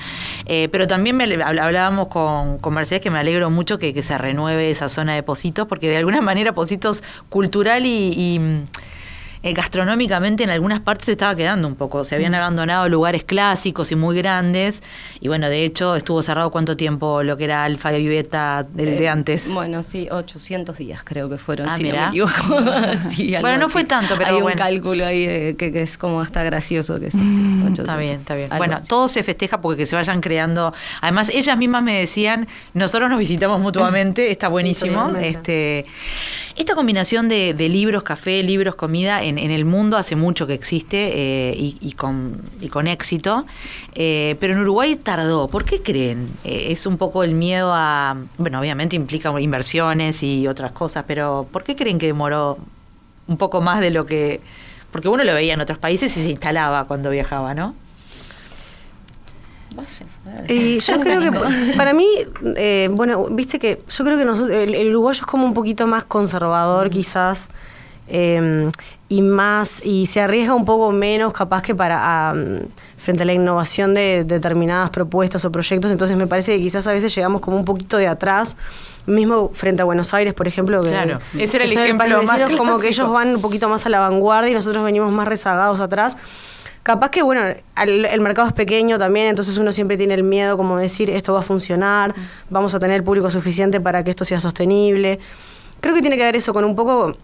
Eh, 0.46 0.68
pero 0.70 0.86
también 0.86 1.16
me, 1.16 1.24
hablábamos 1.42 2.08
con, 2.08 2.58
con, 2.58 2.74
Mercedes 2.74 3.02
que 3.02 3.10
me 3.10 3.18
alegro 3.18 3.50
mucho 3.50 3.78
que, 3.78 3.94
que, 3.94 4.02
se 4.02 4.16
renueve 4.18 4.70
esa 4.70 4.88
zona 4.88 5.14
de 5.14 5.22
Positos, 5.22 5.66
porque 5.68 5.88
de 5.88 5.96
alguna 5.96 6.20
manera 6.20 6.52
Positos 6.52 7.02
cultural 7.28 7.84
y 7.86 8.64
eh, 9.42 9.52
gastronómicamente 9.54 10.44
en 10.44 10.50
algunas 10.50 10.80
partes 10.80 11.06
se 11.06 11.12
estaba 11.12 11.34
quedando 11.34 11.66
un 11.66 11.74
poco. 11.74 12.04
Se 12.04 12.14
habían 12.14 12.32
mm. 12.32 12.36
abandonado 12.36 12.88
lugares 12.88 13.24
clásicos 13.24 13.90
y 13.90 13.96
muy 13.96 14.16
grandes. 14.16 14.82
Y 15.20 15.28
bueno, 15.28 15.48
de 15.48 15.64
hecho, 15.64 15.96
estuvo 15.96 16.22
cerrado 16.22 16.50
cuánto 16.50 16.76
tiempo 16.76 17.22
lo 17.22 17.36
que 17.36 17.44
era 17.44 17.64
Alfa 17.64 17.96
y 17.96 18.06
Beta 18.06 18.66
del 18.70 18.98
de 18.98 19.04
eh, 19.04 19.08
antes. 19.08 19.52
Bueno, 19.52 19.82
sí, 19.82 20.08
800 20.10 20.76
días 20.76 21.02
creo 21.04 21.28
que 21.28 21.38
fueron, 21.38 21.68
ah, 21.68 21.76
si 21.76 21.84
no 21.84 21.96
me 21.96 22.06
equivoco. 22.08 22.32
bueno, 23.40 23.58
no 23.58 23.68
fue 23.68 23.84
tanto, 23.84 24.14
pero 24.16 24.30
Hay 24.30 24.42
un 24.42 24.52
cálculo 24.52 25.06
ahí 25.06 25.54
que, 25.54 25.72
es 25.74 25.96
como 25.96 26.20
hasta 26.20 26.42
gracioso. 26.42 27.00
Que 27.00 27.06
está 27.06 27.96
bien, 27.96 28.20
está 28.20 28.34
bien. 28.34 28.50
Bueno, 28.56 28.76
todo 28.86 29.08
se 29.08 29.22
festeja 29.22 29.60
porque 29.60 29.80
que 29.80 29.86
se 29.86 29.96
vayan 29.96 30.20
creando. 30.20 30.74
Además, 31.00 31.30
ellas 31.30 31.56
mismas 31.56 31.82
me 31.82 32.00
decían, 32.00 32.46
nosotros 32.74 33.08
nos 33.08 33.18
visitamos 33.18 33.60
mutuamente, 33.62 34.30
está 34.30 34.48
buenísimo. 34.48 35.14
este 35.16 35.86
esta 36.60 36.74
combinación 36.74 37.28
de, 37.28 37.54
libros, 37.70 38.02
café, 38.02 38.42
libros, 38.42 38.74
comida, 38.74 39.22
en, 39.22 39.38
el 39.38 39.64
mundo 39.64 39.96
hace 39.96 40.14
mucho 40.14 40.46
que 40.46 40.52
existe 40.52 41.10
eh, 41.14 41.54
y, 41.56 41.92
con, 41.92 42.42
con, 42.70 42.86
éxito, 42.86 43.46
eh, 43.94 44.36
pero 44.40 44.52
en 44.52 44.60
Uruguay 44.60 44.96
tardó. 44.96 45.48
¿Por 45.48 45.64
qué 45.64 45.80
creen? 45.80 46.28
Eh, 46.44 46.66
es 46.68 46.84
un 46.84 46.98
poco 46.98 47.24
el 47.24 47.32
miedo 47.32 47.72
a, 47.74 48.16
bueno, 48.36 48.60
obviamente 48.60 48.94
implica 48.94 49.38
inversiones 49.40 50.22
y 50.22 50.46
otras 50.48 50.72
cosas, 50.72 51.04
pero 51.06 51.46
¿por 51.50 51.64
qué 51.64 51.74
creen 51.76 51.98
que 51.98 52.06
demoró 52.06 52.58
un 53.26 53.38
poco 53.38 53.60
más 53.60 53.80
de 53.80 53.90
lo 53.90 54.04
que... 54.04 54.40
Porque 54.92 55.08
uno 55.08 55.24
lo 55.24 55.32
veía 55.32 55.54
en 55.54 55.60
otros 55.60 55.78
países 55.78 56.14
y 56.16 56.22
se 56.22 56.28
instalaba 56.28 56.84
cuando 56.84 57.10
viajaba, 57.10 57.54
¿no? 57.54 57.74
Y 60.48 60.78
yo 60.80 61.00
creo 61.00 61.20
que 61.20 61.74
para 61.76 61.92
mí, 61.92 62.06
eh, 62.56 62.88
bueno, 62.92 63.26
viste 63.30 63.58
que 63.58 63.82
yo 63.88 64.04
creo 64.04 64.18
que 64.18 64.24
nosotros, 64.24 64.56
el, 64.56 64.90
uruguayo 64.90 65.20
es 65.20 65.26
como 65.26 65.44
un 65.44 65.54
poquito 65.54 65.86
más 65.86 66.04
conservador 66.04 66.90
quizás 66.90 67.48
em, 68.08 68.70
y 69.08 69.22
más 69.22 69.84
y 69.84 70.06
se 70.06 70.20
arriesga 70.20 70.54
un 70.54 70.64
poco 70.64 70.92
menos 70.92 71.32
capaz 71.32 71.62
que 71.62 71.74
para 71.74 72.34
frente 72.96 73.22
a 73.22 73.26
la 73.26 73.32
innovación 73.32 73.94
de, 73.94 74.24
determinadas 74.24 74.90
propuestas 74.90 75.44
o 75.44 75.52
proyectos. 75.52 75.90
Entonces 75.90 76.16
me 76.16 76.26
parece 76.26 76.56
que 76.56 76.62
quizás 76.62 76.86
a 76.86 76.92
veces 76.92 77.14
llegamos 77.14 77.40
como 77.40 77.56
un 77.56 77.64
poquito 77.64 77.96
de 77.96 78.06
atrás 78.06 78.56
mismo 79.06 79.50
frente 79.54 79.82
a 79.82 79.84
Buenos 79.84 80.12
Aires, 80.14 80.34
por 80.34 80.46
ejemplo. 80.46 80.82
Que, 80.82 80.90
claro, 80.90 81.18
ese 81.36 81.56
era 81.56 81.64
el 81.64 81.72
ejemplo 81.72 82.22
más 82.22 82.52
Como 82.56 82.78
que 82.78 82.88
ellos 82.88 83.10
van 83.10 83.36
un 83.36 83.40
poquito 83.40 83.68
más 83.68 83.86
a 83.86 83.88
la 83.88 84.00
vanguardia 84.00 84.50
y 84.50 84.54
nosotros 84.54 84.84
venimos 84.84 85.10
más 85.12 85.26
rezagados 85.26 85.80
atrás. 85.80 86.16
Capaz 86.82 87.10
que, 87.10 87.22
bueno, 87.22 87.42
el, 87.84 88.20
mercado 88.22 88.48
es 88.48 88.54
pequeño 88.54 88.98
también, 88.98 89.26
entonces 89.26 89.58
uno 89.58 89.70
siempre 89.70 89.96
tiene 89.98 90.14
el 90.14 90.22
miedo 90.22 90.56
como 90.56 90.78
decir, 90.78 91.10
esto 91.10 91.34
va 91.34 91.40
a 91.40 91.42
funcionar, 91.42 92.14
vamos 92.48 92.74
a 92.74 92.78
tener 92.80 92.96
el 92.96 93.04
público 93.04 93.30
suficiente 93.30 93.80
para 93.80 94.02
que 94.02 94.10
esto 94.10 94.24
sea 94.24 94.40
sostenible. 94.40 95.18
Creo 95.80 95.94
que 95.94 96.00
tiene 96.00 96.16
que 96.16 96.24
ver 96.24 96.36
eso 96.36 96.52
con 96.54 96.64
un 96.64 96.74
poco 96.74 97.16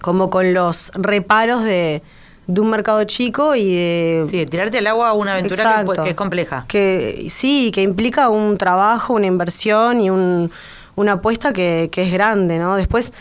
como 0.00 0.30
con 0.30 0.54
los 0.54 0.92
reparos 0.94 1.64
de, 1.64 2.00
de 2.46 2.60
un 2.60 2.70
mercado 2.70 3.02
chico 3.04 3.56
y 3.56 3.74
de... 3.74 4.26
Sí, 4.30 4.36
de 4.38 4.46
tirarte 4.46 4.78
al 4.78 4.86
agua 4.86 5.08
a 5.08 5.12
una 5.14 5.32
aventura 5.32 5.84
que 6.04 6.10
es 6.10 6.14
compleja. 6.14 6.64
Que 6.68 7.26
sí, 7.28 7.72
que 7.74 7.82
implica 7.82 8.28
un 8.28 8.56
trabajo, 8.56 9.14
una 9.14 9.26
inversión 9.26 10.00
y 10.00 10.10
un- 10.10 10.50
una 10.94 11.12
apuesta 11.12 11.52
que, 11.52 11.88
que 11.92 12.04
es 12.04 12.12
grande, 12.12 12.58
¿no? 12.58 12.74
Después 12.76 13.12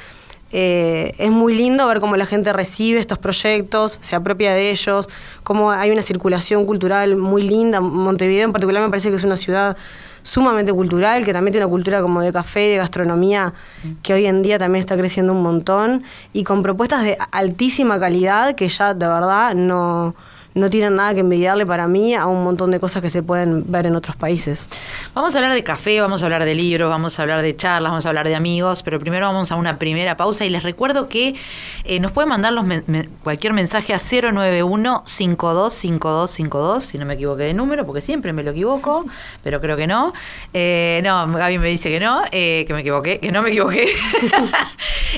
eh, 0.57 1.13
es 1.17 1.31
muy 1.31 1.53
lindo 1.53 1.85
ver 1.85 1.99
cómo 1.99 2.15
la 2.15 2.25
gente 2.25 2.53
recibe 2.53 2.97
estos 2.97 3.17
proyectos, 3.17 3.97
se 3.99 4.15
apropia 4.15 4.53
de 4.53 4.71
ellos, 4.71 5.09
cómo 5.43 5.69
hay 5.71 5.91
una 5.91 6.01
circulación 6.01 6.65
cultural 6.65 7.17
muy 7.17 7.41
linda. 7.41 7.81
Montevideo 7.81 8.45
en 8.45 8.53
particular 8.53 8.81
me 8.81 8.89
parece 8.89 9.09
que 9.09 9.17
es 9.17 9.25
una 9.25 9.35
ciudad 9.35 9.75
sumamente 10.23 10.71
cultural, 10.71 11.25
que 11.25 11.33
también 11.33 11.51
tiene 11.51 11.65
una 11.65 11.71
cultura 11.71 12.01
como 12.01 12.21
de 12.21 12.31
café, 12.31 12.61
de 12.61 12.77
gastronomía, 12.77 13.53
que 14.01 14.13
hoy 14.13 14.27
en 14.27 14.43
día 14.43 14.57
también 14.57 14.79
está 14.79 14.95
creciendo 14.95 15.33
un 15.33 15.43
montón, 15.43 16.03
y 16.31 16.45
con 16.45 16.63
propuestas 16.63 17.03
de 17.03 17.17
altísima 17.33 17.99
calidad 17.99 18.55
que 18.55 18.69
ya 18.69 18.93
de 18.93 19.07
verdad 19.07 19.53
no, 19.55 20.15
no 20.55 20.69
tienen 20.69 20.95
nada 20.95 21.13
que 21.13 21.19
envidiarle 21.19 21.65
para 21.65 21.85
mí 21.87 22.15
a 22.15 22.27
un 22.27 22.45
montón 22.45 22.71
de 22.71 22.79
cosas 22.79 23.01
que 23.01 23.09
se 23.09 23.21
pueden 23.21 23.69
ver 23.69 23.85
en 23.85 23.93
otros 23.95 24.15
países. 24.15 24.69
Vamos 25.13 25.35
a 25.35 25.37
hablar 25.37 25.53
de 25.53 25.61
café, 25.63 25.99
vamos 25.99 26.23
a 26.23 26.25
hablar 26.25 26.45
de 26.45 26.55
libros, 26.55 26.89
vamos 26.89 27.19
a 27.19 27.21
hablar 27.21 27.41
de 27.41 27.53
charlas, 27.55 27.91
vamos 27.91 28.05
a 28.05 28.09
hablar 28.09 28.25
de 28.27 28.35
amigos, 28.35 28.81
pero 28.81 28.97
primero 28.97 29.27
vamos 29.27 29.51
a 29.51 29.57
una 29.57 29.77
primera 29.77 30.15
pausa 30.15 30.45
y 30.45 30.49
les 30.49 30.63
recuerdo 30.63 31.09
que 31.09 31.35
eh, 31.83 31.99
nos 31.99 32.13
pueden 32.13 32.29
mandar 32.29 32.53
los 32.53 32.65
cualquier 33.21 33.51
mensaje 33.51 33.93
a 33.93 33.97
091-525252, 33.97 36.79
si 36.79 36.97
no 36.97 37.05
me 37.05 37.15
equivoqué 37.15 37.43
de 37.43 37.53
número, 37.53 37.85
porque 37.85 37.99
siempre 38.01 38.31
me 38.31 38.41
lo 38.41 38.51
equivoco, 38.51 39.05
pero 39.43 39.59
creo 39.59 39.75
que 39.75 39.87
no. 39.87 40.13
Eh, 40.53 41.01
no, 41.03 41.27
Gaby 41.27 41.59
me 41.59 41.67
dice 41.67 41.89
que 41.89 41.99
no, 41.99 42.21
eh, 42.31 42.63
que 42.65 42.73
me 42.73 42.79
equivoqué, 42.79 43.19
que 43.19 43.33
no 43.33 43.41
me 43.41 43.49
equivoqué. 43.49 43.89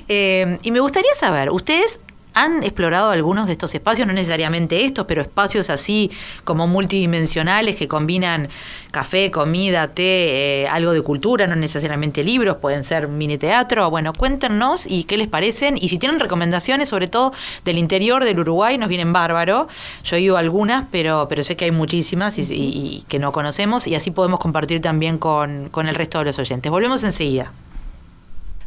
Eh, 0.09 0.57
y 0.61 0.71
me 0.71 0.79
gustaría 0.79 1.13
saber, 1.15 1.49
¿ustedes 1.49 1.99
¿Han 2.39 2.61
explorado 2.61 3.09
algunos 3.09 3.47
de 3.47 3.53
estos 3.53 3.73
espacios? 3.73 4.07
No 4.07 4.13
necesariamente 4.13 4.85
estos, 4.85 5.05
pero 5.07 5.23
espacios 5.23 5.71
así 5.71 6.11
como 6.43 6.67
multidimensionales 6.67 7.75
que 7.75 7.87
combinan 7.87 8.49
café, 8.91 9.31
comida, 9.31 9.87
té, 9.87 10.63
eh, 10.63 10.67
algo 10.67 10.93
de 10.93 11.01
cultura, 11.01 11.47
no 11.47 11.55
necesariamente 11.55 12.23
libros, 12.23 12.57
pueden 12.57 12.83
ser 12.83 13.07
mini 13.07 13.39
teatro. 13.39 13.89
Bueno, 13.89 14.13
cuéntenos 14.13 14.85
y 14.85 15.05
qué 15.05 15.17
les 15.17 15.27
parecen. 15.27 15.77
Y 15.81 15.89
si 15.89 15.97
tienen 15.97 16.19
recomendaciones, 16.19 16.89
sobre 16.89 17.07
todo 17.07 17.33
del 17.65 17.79
interior 17.79 18.23
del 18.23 18.39
Uruguay, 18.39 18.77
nos 18.77 18.89
vienen 18.89 19.13
bárbaro. 19.13 19.67
Yo 20.03 20.15
he 20.15 20.21
ido 20.21 20.37
a 20.37 20.39
algunas, 20.39 20.85
pero, 20.91 21.25
pero 21.27 21.41
sé 21.41 21.55
que 21.55 21.65
hay 21.65 21.71
muchísimas 21.71 22.37
y, 22.37 22.41
y- 22.53 23.03
que 23.07 23.17
no 23.17 23.31
conocemos 23.31 23.87
y 23.87 23.95
así 23.95 24.11
podemos 24.11 24.39
compartir 24.39 24.79
también 24.79 25.17
con, 25.17 25.69
con 25.69 25.87
el 25.87 25.95
resto 25.95 26.19
de 26.19 26.25
los 26.25 26.37
oyentes. 26.37 26.71
Volvemos 26.71 27.03
enseguida. 27.03 27.51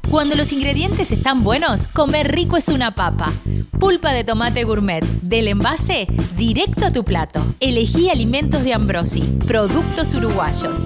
Cuando 0.09 0.37
los 0.37 0.53
ingredientes 0.53 1.13
están 1.13 1.45
buenos, 1.45 1.87
comer 1.89 2.33
rico 2.33 2.57
es 2.57 2.69
una 2.69 2.95
papa. 2.95 3.31
Pulpa 3.79 4.13
de 4.13 4.25
tomate 4.25 4.65
gourmet, 4.65 5.05
del 5.23 5.49
envase 5.49 6.07
directo 6.37 6.87
a 6.87 6.93
tu 6.93 7.05
plato. 7.05 7.45
Elegí 7.61 8.09
alimentos 8.09 8.65
de 8.65 8.73
Ambrosi, 8.75 9.21
productos 9.47 10.15
uruguayos. 10.15 10.79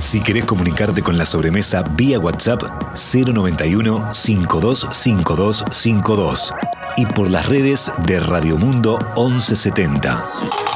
Si 0.00 0.20
querés 0.20 0.44
comunicarte 0.44 1.02
con 1.02 1.18
la 1.18 1.26
sobremesa 1.26 1.82
vía 1.82 2.18
WhatsApp 2.18 2.62
091 2.94 4.12
525252 4.12 6.54
y 6.96 7.06
por 7.06 7.30
las 7.30 7.48
redes 7.48 7.92
de 8.06 8.18
Radio 8.18 8.56
Mundo 8.56 8.98
1170. 9.16 10.71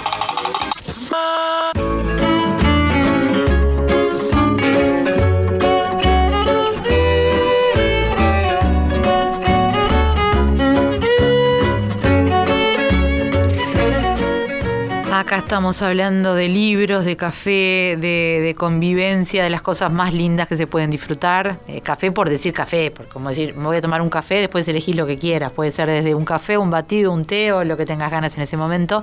Acá 15.37 15.45
estamos 15.45 15.83
hablando 15.83 16.35
de 16.35 16.49
libros, 16.49 17.05
de 17.05 17.15
café, 17.19 17.99
de, 18.01 18.55
convivencia, 18.57 19.45
de 19.45 19.51
las 19.51 19.61
cosas 19.61 19.93
más 19.93 20.15
lindas 20.15 20.49
que 20.49 20.57
se 20.57 20.67
pueden 20.67 20.89
disfrutar. 20.89 21.61
Eh, 21.69 21.83
café 21.83 22.11
por 22.11 22.31
decir 22.31 22.55
café, 22.55 22.91
por 22.91 23.07
como 23.09 23.29
decir, 23.29 23.55
me 23.55 23.67
voy 23.67 23.77
a 23.77 23.83
tomar 23.83 24.01
un 24.01 24.09
café, 24.09 24.37
después 24.37 24.67
elegís 24.67 24.97
lo 24.97 25.07
que 25.07 25.19
quieras. 25.19 25.53
Puede 25.53 25.73
ser 25.73 25.91
desde 25.91 26.15
un 26.15 26.25
café, 26.25 26.57
un 26.57 26.71
batido, 26.71 27.13
un 27.13 27.27
té 27.27 27.53
o 27.53 27.65
lo 27.65 27.77
que 27.77 27.85
tengas 27.85 28.11
ganas 28.11 28.35
en 28.39 28.45
ese 28.45 28.57
momento. 28.57 29.03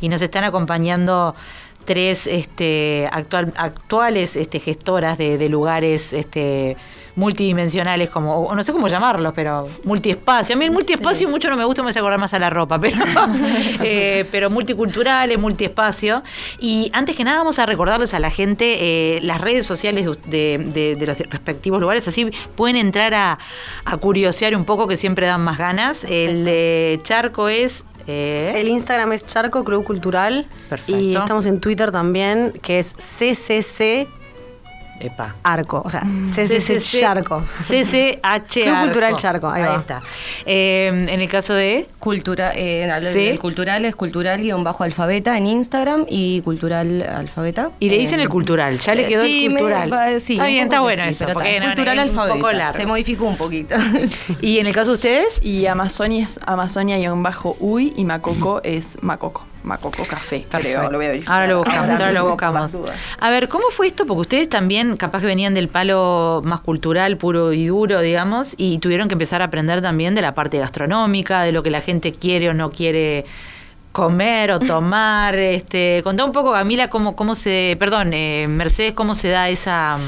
Y 0.00 0.08
nos 0.08 0.22
están 0.22 0.44
acompañando 0.44 1.34
tres 1.84 2.28
este, 2.28 3.06
actual, 3.12 3.52
actuales 3.58 4.36
este, 4.36 4.60
gestoras 4.60 5.18
de, 5.18 5.36
de 5.36 5.48
lugares 5.50 6.14
este, 6.14 6.78
multidimensionales, 7.16 8.10
como, 8.10 8.52
no 8.54 8.62
sé 8.62 8.72
cómo 8.72 8.88
llamarlos, 8.88 9.32
pero 9.34 9.68
multiespacio. 9.84 10.54
A 10.54 10.58
mí 10.58 10.64
el 10.64 10.70
multiespacio 10.70 11.28
mucho 11.28 11.48
no 11.48 11.56
me 11.56 11.64
gusta, 11.64 11.82
me 11.82 11.90
hace 11.90 11.98
acordar 12.00 12.18
más 12.18 12.34
a 12.34 12.38
la 12.38 12.50
ropa, 12.50 12.78
pero, 12.80 12.96
eh, 13.82 14.24
pero 14.30 14.50
multiculturales, 14.50 15.38
multiespacio. 15.38 16.22
Y 16.58 16.90
antes 16.92 17.14
que 17.16 17.24
nada 17.24 17.38
vamos 17.38 17.58
a 17.58 17.66
recordarles 17.66 18.14
a 18.14 18.18
la 18.18 18.30
gente 18.30 18.76
eh, 18.80 19.20
las 19.22 19.40
redes 19.40 19.64
sociales 19.66 20.06
de, 20.26 20.58
de- 20.72 20.96
de 20.96 21.06
los 21.06 21.18
respectivos 21.18 21.80
lugares, 21.80 22.06
así 22.08 22.30
pueden 22.56 22.76
entrar 22.76 23.14
a, 23.14 23.38
a 23.84 23.96
curiosear 23.96 24.54
un 24.56 24.64
poco 24.64 24.86
que 24.86 24.96
siempre 24.96 25.26
dan 25.26 25.40
más 25.42 25.58
ganas. 25.58 26.04
El 26.04 26.44
de 26.44 27.00
Charco 27.04 27.48
es... 27.48 27.84
eh, 28.06 28.52
El 28.56 28.68
Instagram 28.68 29.12
es 29.12 29.24
Charco 29.24 29.64
Club 29.64 29.84
Cultural 29.84 30.46
Perfecto. 30.68 31.00
y 31.00 31.16
estamos 31.16 31.46
en 31.46 31.60
Twitter 31.60 31.90
también, 31.90 32.52
que 32.62 32.78
es 32.78 32.94
CCC 32.94 34.08
Epa. 35.00 35.34
Arco, 35.42 35.82
o 35.84 35.90
sea, 35.90 36.02
CCC 36.28 36.78
Charco. 37.00 37.42
CCH 37.68 38.62
Club. 38.64 38.80
Cultural 38.84 39.16
Charco, 39.16 39.48
ahí 39.48 39.62
va. 39.62 39.76
está. 39.78 40.00
Eh, 40.46 40.86
en 41.08 41.20
el 41.20 41.28
caso 41.28 41.54
de... 41.54 41.86
Cultura, 41.98 42.52
eh, 42.54 42.90
hablo 42.90 43.10
Sí. 43.10 43.38
cultural 43.38 43.84
es 43.84 43.94
cultural 43.96 44.40
guion 44.40 44.62
bajo 44.62 44.84
alfabeta 44.84 45.36
en 45.38 45.46
Instagram 45.46 46.04
y 46.08 46.40
cultural 46.42 47.02
alfabeta. 47.02 47.70
Y 47.80 47.88
le 47.90 47.98
dicen 47.98 48.20
Eh, 48.20 48.24
el 48.24 48.28
cultural, 48.28 48.78
ya 48.78 48.94
le 48.94 49.06
quedó 49.06 49.24
sí, 49.24 49.46
el 49.46 49.52
me- 49.52 49.58
cultural. 49.60 49.92
va- 49.92 50.18
sí, 50.20 50.34
está 50.34 50.44
un 50.44 50.48
bien, 50.48 50.64
está 50.64 50.80
bueno 50.80 51.02
sí, 51.04 51.08
eso, 51.10 51.26
porque 51.32 51.54
está. 51.56 51.66
cultural 51.66 51.98
alfabeta. 51.98 52.70
Se 52.72 52.86
modificó 52.86 53.24
un 53.24 53.36
poquito. 53.36 53.74
Y 54.40 54.58
en 54.58 54.66
el 54.66 54.74
caso 54.74 54.90
de 54.90 54.94
ustedes, 54.96 55.40
Y 55.42 55.66
Amazonia 55.66 56.24
es 56.24 56.38
Amazonia-Uy 56.46 57.92
y 57.96 58.04
Macoco 58.04 58.60
es 58.62 58.98
Macoco. 59.02 59.46
Macoco 59.64 60.04
Café, 60.04 60.46
creo. 60.48 60.90
Lo 60.90 60.98
voy 60.98 61.06
a 61.06 61.08
verificar. 61.08 61.34
Ahora 61.34 61.46
lo 61.46 61.58
buscamos, 61.58 61.90
ahora, 61.90 62.12
lo 62.12 62.28
buscamos. 62.28 62.72
A 63.18 63.30
ver, 63.30 63.48
¿cómo 63.48 63.70
fue 63.70 63.86
esto? 63.86 64.06
Porque 64.06 64.20
ustedes 64.20 64.48
también 64.48 64.96
capaz 64.96 65.20
que 65.20 65.26
venían 65.26 65.54
del 65.54 65.68
palo 65.68 66.42
más 66.44 66.60
cultural, 66.60 67.16
puro 67.16 67.52
y 67.52 67.66
duro, 67.66 68.00
digamos, 68.00 68.54
y 68.58 68.78
tuvieron 68.78 69.08
que 69.08 69.14
empezar 69.14 69.42
a 69.42 69.46
aprender 69.46 69.80
también 69.80 70.14
de 70.14 70.22
la 70.22 70.34
parte 70.34 70.58
gastronómica, 70.58 71.42
de 71.42 71.52
lo 71.52 71.62
que 71.62 71.70
la 71.70 71.80
gente 71.80 72.12
quiere 72.12 72.50
o 72.50 72.54
no 72.54 72.70
quiere 72.70 73.24
comer 73.92 74.50
o 74.50 74.60
tomar. 74.60 75.34
Este, 75.36 76.02
contá 76.04 76.24
un 76.24 76.32
poco, 76.32 76.52
Camila, 76.52 76.88
cómo, 76.90 77.16
cómo 77.16 77.34
se, 77.34 77.76
perdón, 77.80 78.12
eh, 78.12 78.46
Mercedes, 78.48 78.92
cómo 78.92 79.14
se 79.14 79.28
da 79.28 79.48
esa... 79.48 79.98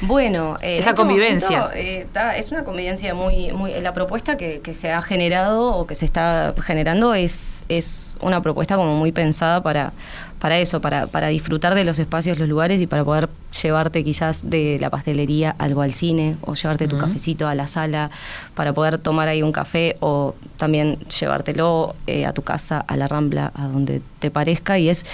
Bueno, 0.00 0.56
eh, 0.60 0.78
Esa 0.78 0.94
convivencia. 0.94 1.60
momento, 1.62 1.76
eh, 1.76 2.06
es 2.36 2.52
una 2.52 2.64
convivencia 2.64 3.14
muy, 3.14 3.52
muy. 3.52 3.72
La 3.80 3.92
propuesta 3.92 4.36
que, 4.36 4.60
que 4.60 4.74
se 4.74 4.92
ha 4.92 5.02
generado 5.02 5.74
o 5.74 5.86
que 5.86 5.94
se 5.94 6.04
está 6.04 6.54
generando 6.62 7.14
es, 7.14 7.64
es 7.68 8.16
una 8.20 8.40
propuesta 8.40 8.76
como 8.76 8.96
muy 8.96 9.10
pensada 9.10 9.62
para, 9.62 9.92
para 10.38 10.58
eso, 10.58 10.80
para, 10.80 11.06
para 11.08 11.28
disfrutar 11.28 11.74
de 11.74 11.82
los 11.84 11.98
espacios, 11.98 12.38
los 12.38 12.48
lugares 12.48 12.80
y 12.80 12.86
para 12.86 13.04
poder 13.04 13.28
llevarte 13.62 14.04
quizás 14.04 14.48
de 14.48 14.78
la 14.80 14.88
pastelería 14.88 15.56
algo 15.58 15.82
al 15.82 15.94
cine 15.94 16.36
o 16.42 16.54
llevarte 16.54 16.86
tu 16.86 16.96
cafecito 16.96 17.48
a 17.48 17.54
la 17.56 17.66
sala, 17.66 18.10
para 18.54 18.72
poder 18.72 18.98
tomar 18.98 19.26
ahí 19.28 19.42
un 19.42 19.50
café 19.50 19.96
o 20.00 20.34
también 20.56 20.98
llevártelo 21.20 21.96
eh, 22.06 22.24
a 22.26 22.32
tu 22.32 22.42
casa, 22.42 22.84
a 22.86 22.96
la 22.96 23.08
rambla, 23.08 23.50
a 23.54 23.66
donde 23.66 24.00
te 24.20 24.30
parezca. 24.30 24.78
Y 24.78 24.88
es, 24.88 25.04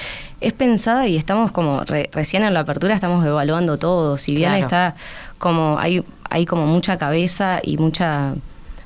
es 0.42 0.52
pensada 0.52 1.06
y 1.08 1.16
estamos 1.16 1.52
como 1.52 1.80
re- 1.84 2.10
recién 2.12 2.44
en 2.44 2.52
la 2.52 2.60
apertura, 2.60 2.94
estamos 2.94 3.24
evaluando 3.24 3.78
todo. 3.78 4.18
Si 4.18 4.34
bien 4.34 4.50
Claro. 4.50 4.64
está 4.64 4.94
como 5.38 5.78
hay, 5.78 6.04
hay 6.28 6.44
como 6.44 6.66
mucha 6.66 6.98
cabeza 6.98 7.60
y 7.62 7.78
mucha, 7.78 8.34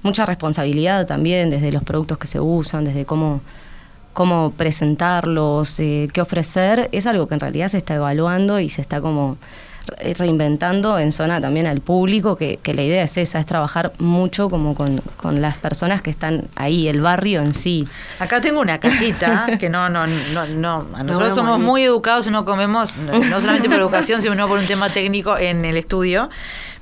mucha 0.05 0.24
responsabilidad 0.24 1.07
también 1.07 1.51
desde 1.51 1.72
los 1.72 1.83
productos 1.83 2.18
que 2.18 2.27
se 2.29 2.38
usan, 2.38 2.85
desde 2.85 3.05
cómo 3.05 3.40
cómo 4.18 4.50
presentarlos, 4.57 5.78
eh, 5.78 6.09
qué 6.12 6.20
ofrecer, 6.20 6.88
es 6.90 7.07
algo 7.07 7.28
que 7.28 7.35
en 7.35 7.40
realidad 7.40 7.68
se 7.68 7.78
está 7.78 7.94
evaluando 7.94 8.59
y 8.59 8.68
se 8.68 8.81
está 8.81 9.00
como 9.00 9.37
re- 9.87 10.12
reinventando 10.14 10.98
en 10.98 11.12
zona 11.12 11.40
también 11.40 11.68
al 11.68 11.81
público, 11.81 12.35
que, 12.37 12.59
que 12.61 12.74
la 12.74 12.83
idea 12.83 13.04
es 13.04 13.16
esa, 13.16 13.38
es 13.38 13.46
trabajar 13.46 13.92
mucho 13.98 14.50
como 14.50 14.74
con, 14.74 15.02
con 15.16 15.40
las 15.40 15.57
personas 15.59 16.02
que 16.02 16.11
están 16.11 16.44
ahí, 16.57 16.88
el 16.88 17.00
barrio 17.00 17.42
en 17.42 17.54
sí. 17.54 17.87
Acá 18.18 18.40
tengo 18.40 18.61
una 18.61 18.78
cajita 18.81 19.57
que 19.61 19.68
no, 19.70 19.88
no, 19.88 20.04
no, 20.07 20.46
no. 20.48 20.87
A 20.94 21.02
nosotros 21.04 21.28
No, 21.28 21.35
somos 21.37 21.61
muy 21.61 21.85
educados 21.85 22.26
y 22.26 22.31
no 22.33 22.44
comemos, 22.44 22.96
no 22.96 23.40
solamente 23.40 23.68
por 23.70 23.78
educación, 23.78 24.20
sino 24.20 24.48
por 24.48 24.59
un 24.59 24.66
tema 24.66 24.88
técnico 24.88 25.38
en 25.38 25.64
el 25.64 25.76
estudio. 25.76 26.28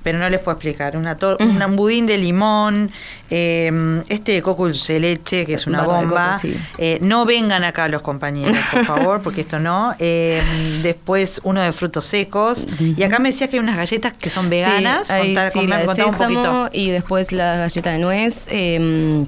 Pero 0.07 0.21
no 0.21 0.29
les 0.31 0.39
puedo 0.39 0.55
explicar. 0.55 0.97
Una 0.97 1.19
tor- 1.19 1.37
un 1.41 1.75
budín 1.75 2.07
de 2.07 2.17
limón, 2.17 2.93
eh, 3.29 4.03
este 4.09 4.31
de 4.31 4.41
coco 4.41 4.67
dulce 4.69 4.93
de 4.93 5.01
leche, 5.01 5.45
que 5.45 5.55
es 5.55 5.67
una 5.67 5.79
Barra 5.83 6.01
bomba. 6.01 6.27
coco, 6.27 6.39
sí. 6.43 6.57
Eh, 6.79 6.99
no 7.01 7.25
vengan 7.27 7.65
acá 7.65 7.89
los 7.89 8.03
compañeros, 8.03 8.57
por 8.71 8.85
favor, 8.87 9.21
porque 9.21 9.41
esto 9.41 9.59
no. 9.59 9.97
Eh, 9.99 10.41
después 10.85 11.41
uno 11.43 11.61
de 11.61 11.73
frutos 11.73 12.05
secos. 12.05 12.69
Y 12.79 13.03
acá 13.03 13.19
me 13.19 13.33
decías 13.33 13.51
que 13.51 13.57
hay 13.57 13.61
unas 13.61 13.77
galletas 13.77 14.13
que 14.13 14.31
son 14.31 14.49
veganas. 14.49 15.09
Sí, 15.09 15.13
hay- 15.13 15.35
Contá- 15.35 15.51
sí, 15.51 15.59
contá- 15.59 15.69
la 15.71 15.81
de 15.81 15.87
contá 15.87 16.07
un 16.07 16.15
poquito. 16.19 16.69
y 16.71 16.91
después 16.93 17.33
la 17.33 17.57
galleta 17.57 17.91
de 17.91 17.99
nuez. 17.99 18.47
eh, 18.49 19.27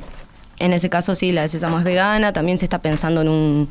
en 0.60 0.72
ese 0.72 0.88
caso 0.88 1.14
sí, 1.16 1.32
la 1.32 1.42
de 1.42 1.48
sésamo 1.48 1.78
es 1.78 1.84
vegana. 1.84 2.32
También 2.32 2.58
se 2.60 2.66
está 2.66 2.78
pensando 2.80 3.22
en 3.22 3.28
un 3.28 3.68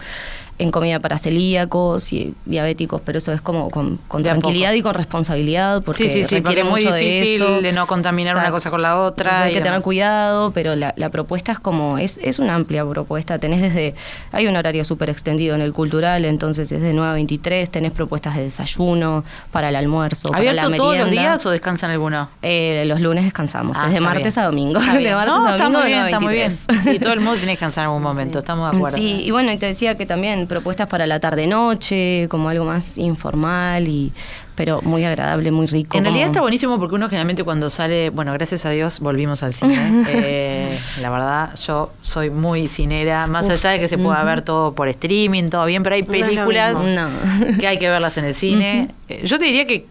en 0.59 0.71
comida 0.71 0.99
para 0.99 1.17
celíacos 1.19 2.11
y 2.13 2.33
diabéticos, 2.45 2.99
pero 3.05 3.19
eso 3.19 3.31
es 3.31 3.41
como 3.41 3.69
con, 3.69 3.99
tranquilidad 4.23 4.73
y 4.73 4.81
con 4.81 4.95
responsabilidad 4.95 5.83
porque 5.83 6.09
Sí, 6.09 6.09
sí, 6.09 6.25
sí, 6.25 6.35
requiere 6.35 6.41
porque 6.41 6.59
es 6.61 6.65
muy 6.65 6.81
mucho 6.83 6.93
de 6.95 6.99
difícil 7.01 7.35
eso. 7.43 7.61
de 7.61 7.71
no 7.73 7.85
contaminar 7.87 8.35
una 8.35 8.49
cosa 8.51 8.69
con 8.71 8.81
la 8.81 8.97
otra 8.99 9.29
Entonces 9.31 9.47
hay 9.47 9.53
que 9.53 9.61
tener 9.61 9.81
cuidado, 9.81 10.51
pero 10.51 10.75
la, 10.75 10.93
la 10.97 11.09
propuesta 11.09 11.51
es 11.51 11.59
como, 11.59 11.97
es, 11.97 12.19
es 12.23 12.39
una 12.39 12.55
amplia 12.55 12.83
propuesta. 12.85 13.37
Tenés 13.39 13.61
desde, 13.61 13.93
hay 14.31 14.47
un 14.47 14.55
horario 14.55 14.83
súper 14.83 15.09
extendido 15.09 15.53
en 15.55 15.61
el 15.61 15.73
cultural, 15.73 16.25
entonces 16.25 16.71
es 16.71 16.81
de 16.81 16.93
9 16.93 17.09
a 17.11 17.13
23, 17.13 17.69
tenés 17.69 17.91
propuestas 17.91 18.35
de 18.35 18.43
desayuno, 18.43 19.23
para 19.51 19.69
el 19.69 19.75
almuerzo, 19.75 20.29
para 20.29 20.43
la 20.43 20.49
¿Abierto 20.63 20.69
merienda. 20.71 20.77
todos 20.83 20.97
los 20.97 21.11
días 21.11 21.45
o 21.45 21.49
descansan 21.51 21.91
alguno? 21.91 22.29
Eh, 22.41 22.83
los 22.87 22.99
lunes 23.01 23.23
descansamos, 23.25 23.77
Ah, 23.79 23.87
es 23.87 23.93
de 23.93 24.01
martes 24.01 24.33
bien. 24.35 24.43
a 24.43 24.47
domingo. 24.47 24.79
De 24.79 25.13
martes 25.13 25.33
No, 25.35 25.47
a 25.47 25.51
está 25.51 25.63
domingo 25.65 25.79
muy 25.81 25.81
de 25.83 25.87
bien, 25.87 25.99
9 25.99 26.03
a 26.03 26.07
está 26.07 26.19
muy 26.19 26.33
bien. 26.33 26.47
23. 26.67 26.83
Sí, 26.95 26.99
todo 26.99 27.13
el 27.13 27.19
mundo 27.19 27.33
tiene 27.33 27.45
que 27.45 27.51
descansar 27.57 27.83
en 27.83 27.87
algún 27.89 28.03
momento, 28.03 28.39
estamos 28.39 28.71
de 28.71 28.77
acuerdo. 28.77 28.97
Sí, 28.97 29.21
y 29.23 29.31
bueno, 29.31 29.51
y 29.51 29.57
te 29.57 29.67
decía 29.67 29.95
que 29.95 30.05
también 30.05 30.46
propuestas 30.47 30.87
para 30.87 31.05
la 31.05 31.19
tarde-noche, 31.19 32.27
como 32.29 32.49
algo 32.49 32.65
más 32.65 32.97
informal, 32.97 33.87
y 33.87 34.11
pero 34.55 34.81
muy 34.81 35.03
agradable, 35.05 35.51
muy 35.51 35.67
rico. 35.67 35.97
En 35.97 36.03
realidad 36.05 36.23
como- 36.25 36.31
está 36.31 36.41
buenísimo 36.41 36.79
porque 36.79 36.95
uno 36.95 37.07
generalmente 37.09 37.43
cuando 37.43 37.69
sale, 37.69 38.09
bueno, 38.09 38.33
gracias 38.33 38.65
a 38.65 38.71
Dios 38.71 38.99
volvimos 38.99 39.43
al 39.43 39.53
cine. 39.53 40.03
Eh, 40.09 40.77
la 41.01 41.09
verdad, 41.11 41.55
yo 41.65 41.91
soy 42.01 42.29
muy 42.31 42.67
cinera, 42.67 43.27
más 43.27 43.49
allá 43.49 43.69
de 43.71 43.79
que 43.79 43.87
se 43.87 43.97
pueda 43.99 44.23
ver 44.23 44.41
todo 44.41 44.73
por 44.73 44.87
streaming, 44.87 45.49
todo 45.49 45.65
bien, 45.65 45.83
pero 45.83 45.95
hay 45.95 46.03
películas. 46.03 46.83
No. 46.83 47.09
que 47.59 47.67
hay 47.67 47.77
que 47.77 47.87
verlas 47.89 48.17
en 48.17 48.25
el 48.25 48.33
cine. 48.35 48.89
Eh, 49.09 49.21
Yo 49.25 49.37
te 49.37 49.45
diría 49.45 49.67
que 49.67 49.85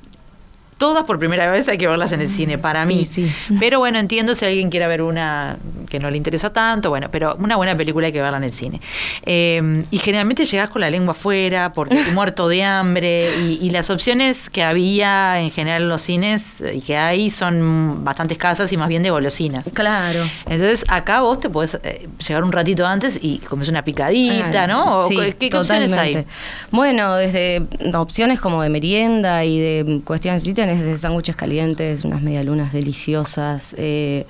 todas 0.78 1.04
por 1.04 1.18
primera 1.18 1.50
vez 1.50 1.68
hay 1.68 1.78
que 1.78 1.86
verlas 1.86 2.12
en 2.12 2.20
el 2.20 2.28
cine, 2.28 2.58
para 2.58 2.84
mí. 2.84 3.04
Sí, 3.04 3.32
sí. 3.48 3.56
Pero 3.58 3.78
bueno, 3.78 3.98
entiendo 3.98 4.34
si 4.34 4.44
alguien 4.44 4.70
quiere 4.70 4.86
ver 4.86 5.02
una 5.02 5.56
que 5.88 5.98
no 5.98 6.10
le 6.10 6.16
interesa 6.16 6.52
tanto, 6.52 6.90
bueno, 6.90 7.08
pero 7.10 7.36
una 7.38 7.56
buena 7.56 7.76
película 7.76 8.06
hay 8.08 8.12
que 8.12 8.20
verla 8.20 8.38
en 8.38 8.44
el 8.44 8.52
cine. 8.52 8.80
Eh, 9.24 9.84
y 9.90 9.98
generalmente 9.98 10.44
llegás 10.44 10.68
con 10.70 10.80
la 10.80 10.90
lengua 10.90 11.12
afuera, 11.12 11.72
porque 11.72 11.96
muerto 12.12 12.48
de 12.48 12.62
hambre, 12.64 13.36
y, 13.38 13.58
y 13.62 13.70
las 13.70 13.88
opciones 13.90 14.50
que 14.50 14.62
había 14.62 15.40
en 15.40 15.50
general 15.50 15.82
en 15.82 15.88
los 15.88 16.02
cines 16.02 16.62
y 16.74 16.80
que 16.80 16.96
hay 16.96 17.30
son 17.30 18.04
bastante 18.04 18.34
escasas 18.34 18.72
y 18.72 18.76
más 18.76 18.88
bien 18.88 19.02
de 19.02 19.10
golosinas. 19.10 19.70
Claro. 19.72 20.24
Entonces 20.46 20.84
acá 20.88 21.20
vos 21.20 21.40
te 21.40 21.48
podés 21.48 21.78
eh, 21.82 22.08
llegar 22.26 22.44
un 22.44 22.52
ratito 22.52 22.86
antes 22.86 23.18
y 23.22 23.38
comes 23.38 23.68
una 23.68 23.82
picadita, 23.82 24.64
Ah, 24.64 24.66
¿no? 24.66 24.98
¿O 24.98 25.08
sí, 25.08 25.16
¿Qué, 25.38 25.48
qué 25.50 25.56
opciones 25.56 25.92
hay? 25.92 26.24
Bueno, 26.70 27.14
desde 27.14 27.62
opciones 27.94 28.40
como 28.40 28.62
de 28.62 28.68
merienda 28.68 29.44
y 29.44 29.58
de 29.58 30.00
cuestiones 30.04 30.44
tenés 30.66 30.80
desde 30.82 30.98
sándwiches 30.98 31.36
calientes, 31.36 32.04
unas 32.04 32.22
medialunas 32.22 32.72
deliciosas. 32.72 33.74
eh, 33.78 34.26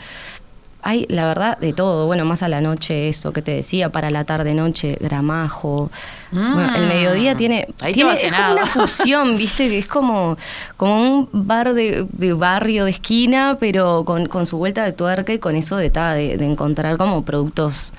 hay, 0.82 1.04
la 1.08 1.26
verdad, 1.26 1.58
de 1.58 1.72
todo. 1.72 2.06
Bueno, 2.06 2.24
más 2.24 2.44
a 2.44 2.48
la 2.48 2.60
noche, 2.60 3.08
eso 3.08 3.32
que 3.32 3.42
te 3.42 3.50
decía, 3.50 3.90
para 3.90 4.08
la 4.08 4.22
tarde-noche, 4.22 4.96
gramajo. 5.00 5.90
Mm. 6.30 6.54
Bueno, 6.54 6.76
el 6.76 6.86
mediodía 6.86 7.34
tiene, 7.34 7.66
Ahí 7.82 7.92
es 7.92 8.04
como 8.32 8.52
una 8.52 8.66
fusión, 8.66 9.36
¿viste? 9.36 9.68
Que 9.68 9.78
es 9.78 9.86
como, 9.88 10.36
como 10.76 11.00
un 11.02 11.28
bar 11.32 11.74
de, 11.74 12.06
de 12.12 12.32
barrio, 12.34 12.84
de 12.84 12.92
esquina, 12.92 13.56
pero 13.58 14.04
con, 14.04 14.26
con 14.26 14.46
su 14.46 14.58
vuelta 14.58 14.84
de 14.84 14.92
tuerca 14.92 15.32
y 15.32 15.40
con 15.40 15.56
eso 15.56 15.76
de, 15.76 15.90
ta, 15.90 16.12
de, 16.14 16.36
de 16.36 16.44
encontrar 16.44 16.98
como 16.98 17.24
productos 17.24 17.92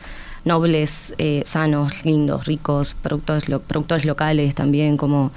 nobles, 0.45 1.13
eh, 1.17 1.41
sanos, 1.45 2.06
lindos, 2.06 2.45
ricos, 2.45 2.95
productos, 3.02 3.50
lo- 3.50 3.60
productores 3.60 4.06
locales 4.06 4.56
también, 4.56 4.95
como 4.95 5.32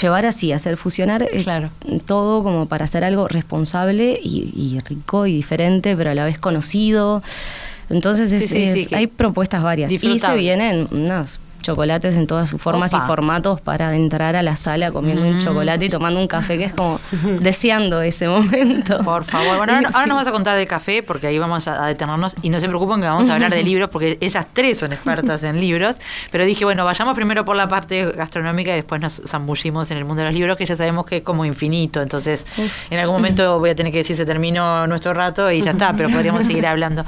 llevar 0.00 0.26
así, 0.26 0.52
hacer 0.52 0.76
fusionar 0.76 1.22
eh, 1.22 1.42
Claro. 1.42 1.70
todo 2.06 2.42
como 2.42 2.66
para 2.66 2.84
hacer 2.84 3.04
algo 3.04 3.28
responsable 3.28 4.18
y, 4.22 4.52
y 4.56 4.80
rico 4.88 5.26
y 5.26 5.34
diferente, 5.34 5.94
pero 5.96 6.10
a 6.10 6.14
la 6.14 6.24
vez 6.24 6.38
conocido. 6.38 7.22
Entonces 7.90 8.32
es- 8.32 8.48
sí, 8.50 8.66
sí, 8.68 8.80
es- 8.82 8.92
hay 8.92 9.06
propuestas 9.06 9.62
varias. 9.62 9.92
Y 9.92 9.98
se 9.98 10.34
vienen 10.34 10.88
unos 10.90 11.40
chocolates 11.62 12.16
en 12.16 12.26
todas 12.26 12.48
sus 12.48 12.60
formas 12.60 12.92
Opa. 12.92 13.04
y 13.04 13.06
formatos 13.06 13.60
para 13.60 13.94
entrar 13.96 14.36
a 14.36 14.42
la 14.42 14.56
sala 14.56 14.90
comiendo 14.92 15.22
un 15.22 15.38
Mm. 15.38 15.40
chocolate 15.40 15.84
y 15.86 15.88
tomando 15.88 16.20
un 16.20 16.26
café 16.28 16.58
que 16.58 16.64
es 16.64 16.72
como 16.74 17.00
deseando 17.40 18.02
ese 18.02 18.28
momento. 18.28 18.98
Por 19.02 19.24
favor. 19.24 19.56
Bueno, 19.58 19.72
ahora, 19.94 20.06
nos 20.06 20.16
vas 20.16 20.26
a 20.26 20.32
contar 20.32 20.56
de 20.56 20.66
café 20.66 21.02
porque 21.02 21.26
ahí 21.28 21.38
vamos 21.38 21.66
a, 21.68 21.84
a 21.84 21.86
detenernos 21.88 22.34
y 22.42 22.48
no 22.50 22.60
se 22.60 22.68
preocupen 22.68 23.00
que 23.00 23.06
vamos 23.06 23.28
a 23.30 23.34
hablar 23.34 23.50
de 23.52 23.62
libros 23.64 23.88
porque 23.90 24.18
ellas 24.20 24.46
tres 24.52 24.78
son 24.78 24.92
expertas 24.92 25.42
en 25.44 25.60
libros. 25.60 25.96
Pero 26.30 26.44
dije, 26.44 26.64
bueno, 26.64 26.84
vayamos 26.84 27.14
primero 27.14 27.44
por 27.44 27.56
la 27.56 27.68
parte 27.68 28.04
gastronómica 28.12 28.72
y 28.72 28.74
después 28.76 29.00
nos 29.00 29.22
zambullimos 29.26 29.90
en 29.90 29.98
el 29.98 30.04
mundo 30.04 30.20
de 30.22 30.26
los 30.28 30.34
libros 30.34 30.56
que 30.56 30.66
ya 30.66 30.76
sabemos 30.76 31.06
que 31.06 31.18
es 31.18 31.22
como 31.22 31.44
infinito. 31.44 32.02
Entonces, 32.02 32.46
en 32.90 32.98
algún 32.98 33.16
momento 33.16 33.58
voy 33.58 33.70
a 33.70 33.74
tener 33.74 33.92
que 33.92 33.98
decir 33.98 34.16
se 34.16 34.26
terminó 34.26 34.86
nuestro 34.86 35.14
rato 35.14 35.50
y 35.50 35.62
ya 35.62 35.70
está, 35.72 35.92
pero 35.92 36.08
podríamos 36.10 36.44
seguir 36.44 36.66
hablando. 36.66 37.04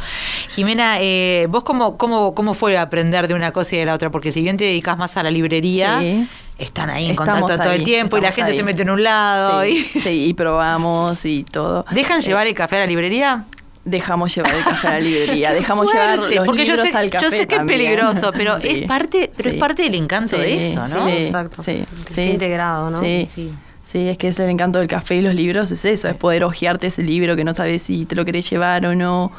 Jimena, 0.50 0.96
eh, 1.00 1.46
¿vos 1.50 1.64
cómo, 1.64 1.96
cómo, 1.96 2.34
cómo 2.34 2.54
fue 2.54 2.78
aprender 2.78 3.28
de 3.28 3.34
una 3.34 3.52
cosa 3.52 3.74
y 3.76 3.78
de 3.78 3.86
la 3.86 3.94
otra? 3.94 4.10
Porque 4.10 4.30
si 4.32 4.43
bien 4.44 4.57
te 4.57 4.64
dedicas 4.64 4.96
más 4.96 5.16
a 5.16 5.22
la 5.22 5.30
librería, 5.30 5.98
Sí. 6.00 6.28
están 6.59 6.90
ahí 6.90 7.07
en 7.07 7.11
Estamos 7.12 7.40
contacto 7.40 7.64
todo 7.64 7.72
el 7.72 7.83
tiempo 7.85 8.16
y 8.18 8.20
la 8.20 8.30
gente 8.30 8.52
ahí. 8.52 8.57
se 8.57 8.62
mete 8.62 8.83
en 8.83 8.90
un 8.90 9.02
lado. 9.02 9.62
Sí, 9.64 9.90
y- 9.94 9.98
sí, 10.00 10.24
y 10.26 10.35
probamos 10.35 11.24
y 11.24 11.44
todo. 11.44 11.85
¿Dejan 11.90 12.18
Eh, 12.20 12.22
llevar 12.22 12.46
el 12.46 12.54
café 12.54 12.76
a 12.76 12.80
la 12.80 12.87
librería? 12.87 13.44
Dejamos 13.87 14.35
llevar 14.35 14.54
el 14.54 14.64
café 14.64 14.88
a 14.88 14.90
la 14.92 15.00
librería, 15.00 15.52
dejamos 15.61 15.90
suerte, 15.90 16.09
llevar 16.16 16.18
los 16.38 16.46
porque 16.46 16.64
yo 16.64 16.74
libros 16.74 16.90
sé, 16.90 16.96
al 16.96 17.11
café 17.11 17.24
yo 17.24 17.30
sé 17.30 17.38
que 17.46 17.57
también. 17.57 17.80
es 17.80 17.87
peligroso, 17.87 18.33
pero 18.35 18.59
Sí, 18.61 18.68
es 18.68 18.87
parte, 18.88 19.30
pero 19.37 19.50
sí. 19.50 19.57
es 19.57 19.61
parte 19.61 19.83
del 19.83 19.94
encanto 19.96 20.38
de 20.38 20.70
eso, 20.70 20.80
¿no? 20.80 21.07
Sí, 21.07 21.12
Exacto. 21.12 21.62
sí, 21.62 21.85
Está 21.98 22.12
sí. 22.12 22.22
integrado, 22.22 22.88
¿no? 22.90 23.00
Sí. 23.00 23.28
Sí. 23.30 23.52
Sí, 23.83 24.09
es 24.09 24.16
que 24.16 24.28
es 24.28 24.38
el 24.38 24.48
encanto 24.48 24.78
del 24.78 24.88
café 24.88 25.16
y 25.16 25.20
los 25.20 25.35
libros, 25.35 25.70
es 25.70 25.85
eso, 25.85 26.09
es 26.09 26.14
poder 26.14 26.44
hojearte 26.44 26.87
ese 26.87 27.02
libro 27.02 27.37
que 27.37 27.44
no 27.44 27.52
sabes 27.52 27.83
si 27.83 28.07
te 28.07 28.14
lo 28.16 28.24
querés 28.24 28.48
llevar 28.48 28.87
o 28.87 28.94
no, 28.94 29.30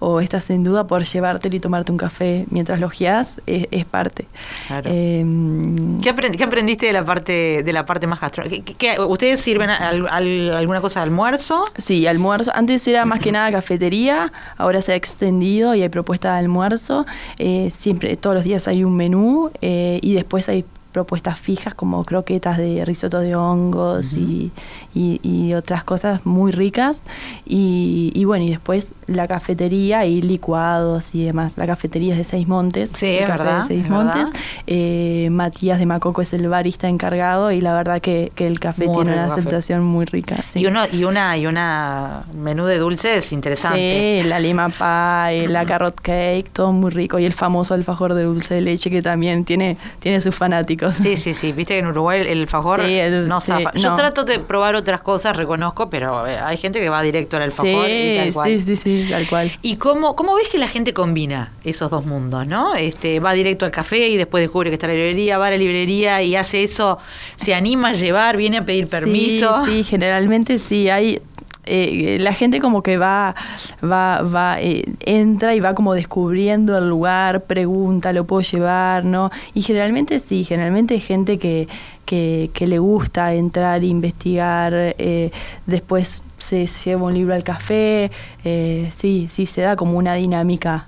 o 0.00 0.20
estás 0.20 0.50
en 0.50 0.64
duda 0.64 0.86
por 0.86 1.04
llevártelo 1.04 1.54
y 1.54 1.60
tomarte 1.60 1.92
un 1.92 1.98
café 1.98 2.46
mientras 2.50 2.80
lo 2.80 2.86
hojeás, 2.88 3.40
es, 3.46 3.68
es 3.70 3.84
parte. 3.84 4.26
Claro. 4.66 4.90
Em, 4.92 6.00
¿Qué, 6.00 6.14
aprend- 6.14 6.36
qué 6.36 6.44
aprendiste 6.44 6.86
de 6.86 6.92
la 6.92 7.04
parte 7.04 7.62
de 7.62 7.72
la 7.72 7.84
parte 7.84 8.06
más 8.06 8.20
gastronómica? 8.20 8.64
¿Qué- 8.64 8.74
qué- 8.74 9.00
¿Ustedes 9.00 9.40
sirven 9.40 9.70
al- 9.70 10.08
al- 10.08 10.54
alguna 10.54 10.80
cosa 10.80 11.00
de 11.00 11.04
almuerzo? 11.04 11.64
Sí, 11.78 12.06
almuerzo. 12.06 12.50
Antes 12.54 12.86
era 12.88 13.04
más 13.04 13.20
que 13.20 13.30
nada 13.32 13.52
cafetería, 13.52 14.32
ahora 14.56 14.80
se 14.80 14.92
ha 14.92 14.96
extendido 14.96 15.74
y 15.74 15.82
hay 15.82 15.88
propuesta 15.88 16.32
de 16.32 16.38
almuerzo. 16.40 17.06
Eh, 17.38 17.68
siempre, 17.70 18.16
todos 18.16 18.34
los 18.36 18.44
días 18.44 18.66
hay 18.68 18.84
un 18.84 18.96
menú 18.96 19.50
eh, 19.60 19.98
y 20.02 20.14
después 20.14 20.48
hay 20.48 20.64
propuestas 20.92 21.38
fijas 21.38 21.74
como 21.74 22.04
croquetas 22.04 22.58
de 22.58 22.84
risotto 22.84 23.20
de 23.20 23.34
hongos 23.36 24.14
y, 24.14 24.50
y- 24.94 25.20
y 25.22 25.54
otras 25.54 25.84
cosas 25.84 26.24
muy 26.26 26.50
ricas. 26.52 27.04
Y, 27.46 28.12
y 28.14 28.24
bueno, 28.24 28.44
y 28.44 28.50
después 28.50 28.92
la 29.06 29.26
cafetería 29.28 30.04
y 30.06 30.22
licuados 30.22 31.14
y 31.14 31.24
demás. 31.24 31.56
La 31.58 31.66
cafetería 31.66 32.12
es 32.12 32.18
de 32.18 32.24
Seis 32.24 32.48
Montes. 32.48 32.90
Sí, 32.94 33.06
es 33.06 33.26
verdad, 33.28 33.58
de 33.58 33.62
Seis 33.64 33.84
es 33.84 33.90
Montes. 33.90 34.30
verdad. 34.30 34.40
Eh, 34.66 35.28
Matías 35.30 35.78
de 35.78 35.86
Macoco 35.86 36.22
es 36.22 36.32
el 36.32 36.48
barista 36.48 36.88
encargado 36.88 37.52
y 37.52 37.60
la 37.60 37.72
verdad 37.74 38.00
que, 38.00 38.32
que 38.34 38.46
el 38.46 38.58
café 38.60 38.86
Muy 38.86 38.94
tiene 38.96 39.12
una 39.12 39.28
café. 39.28 39.40
aceptación 39.40 39.82
muy 39.84 40.04
rica. 40.06 40.42
sí. 40.44 40.60
Y 40.60 40.66
uno 40.66 40.80
y 40.92 41.04
una 41.04 41.36
y 41.36 41.46
una 41.46 42.22
menú 42.34 42.64
de 42.66 42.78
dulces 42.78 43.32
interesante. 43.32 44.22
Sí, 44.22 44.28
la 44.28 44.38
lima 44.40 44.68
pie, 44.68 45.48
la 45.48 45.64
carrot 45.66 46.00
cake, 46.00 46.50
todo 46.52 46.72
muy 46.72 46.90
rico. 46.90 47.18
Y 47.18 47.24
el 47.24 47.32
famoso 47.32 47.74
alfajor 47.74 48.14
de 48.14 48.22
dulce 48.24 48.54
de 48.54 48.60
leche 48.60 48.90
que 48.90 49.02
también 49.02 49.44
tiene, 49.44 49.76
tiene 50.00 50.20
sus 50.20 50.34
fanáticos. 50.34 50.79
Sí, 50.92 51.16
sí, 51.16 51.34
sí. 51.34 51.52
Viste 51.52 51.74
que 51.74 51.78
en 51.80 51.86
Uruguay 51.86 52.22
el, 52.26 52.40
alfajor 52.40 52.84
Sí, 52.84 52.94
el- 52.94 53.28
no 53.28 53.40
sí, 53.40 53.48
zafa. 53.48 53.72
Yo 53.74 53.90
no. 53.90 53.96
trato 53.96 54.24
de 54.24 54.38
probar 54.38 54.74
otras 54.74 55.00
cosas, 55.02 55.36
reconozco, 55.36 55.90
pero 55.90 56.26
eh, 56.26 56.38
hay 56.38 56.56
gente 56.56 56.80
que 56.80 56.88
va 56.88 57.02
directo 57.02 57.36
al 57.36 57.44
alfajor 57.44 57.88
y 57.90 58.16
tal 58.16 58.26
Sí, 58.26 58.32
cual. 58.32 58.60
sí, 58.60 58.76
sí, 58.76 59.02
sí, 59.02 59.06
tal 59.10 59.26
cual. 59.26 59.52
¿Y 59.62 59.76
cómo, 59.76 60.16
cómo 60.16 60.34
ves 60.34 60.48
que 60.48 60.58
la 60.58 60.68
gente 60.68 60.92
combina 60.94 61.52
esos 61.64 61.90
dos 61.90 62.06
mundos, 62.06 62.46
no? 62.46 62.74
Este, 62.74 63.20
va 63.20 63.32
directo 63.32 63.64
al 63.64 63.70
café 63.70 64.08
y 64.08 64.16
después 64.16 64.42
descubre 64.42 64.70
que 64.70 64.74
está 64.74 64.86
la 64.86 64.94
librería, 64.94 65.38
va 65.38 65.48
a 65.48 65.50
la 65.50 65.56
librería 65.56 66.22
y 66.22 66.36
hace 66.36 66.62
eso, 66.62 66.98
se 67.36 67.54
anima 67.54 67.88
a 67.90 67.92
llevar, 67.92 68.36
viene 68.36 68.58
a 68.58 68.64
pedir 68.64 68.88
permiso. 68.88 69.64
Sí, 69.64 69.70
sí, 69.78 69.84
generalmente 69.84 70.58
sí. 70.58 70.88
Hay 70.88 71.20
eh, 71.70 72.18
la 72.18 72.34
gente 72.34 72.60
como 72.60 72.82
que 72.82 72.98
va, 72.98 73.34
va, 73.82 74.22
va, 74.22 74.60
eh, 74.60 74.84
entra 75.00 75.54
y 75.54 75.60
va 75.60 75.74
como 75.74 75.94
descubriendo 75.94 76.76
el 76.76 76.88
lugar, 76.88 77.44
pregunta, 77.44 78.12
lo 78.12 78.24
puedo 78.24 78.42
llevar, 78.42 79.04
¿no? 79.04 79.30
Y 79.54 79.62
generalmente 79.62 80.18
sí, 80.18 80.44
generalmente 80.44 80.94
hay 80.94 81.00
gente 81.00 81.38
que, 81.38 81.68
que, 82.04 82.50
que 82.52 82.66
le 82.66 82.80
gusta 82.80 83.34
entrar, 83.34 83.84
investigar, 83.84 84.72
eh, 84.74 85.30
después 85.66 86.24
se 86.38 86.66
lleva 86.66 87.04
un 87.04 87.14
libro 87.14 87.34
al 87.34 87.44
café, 87.44 88.10
eh, 88.44 88.88
sí, 88.90 89.28
sí, 89.30 89.46
se 89.46 89.60
da 89.60 89.76
como 89.76 89.96
una 89.96 90.14
dinámica 90.14 90.86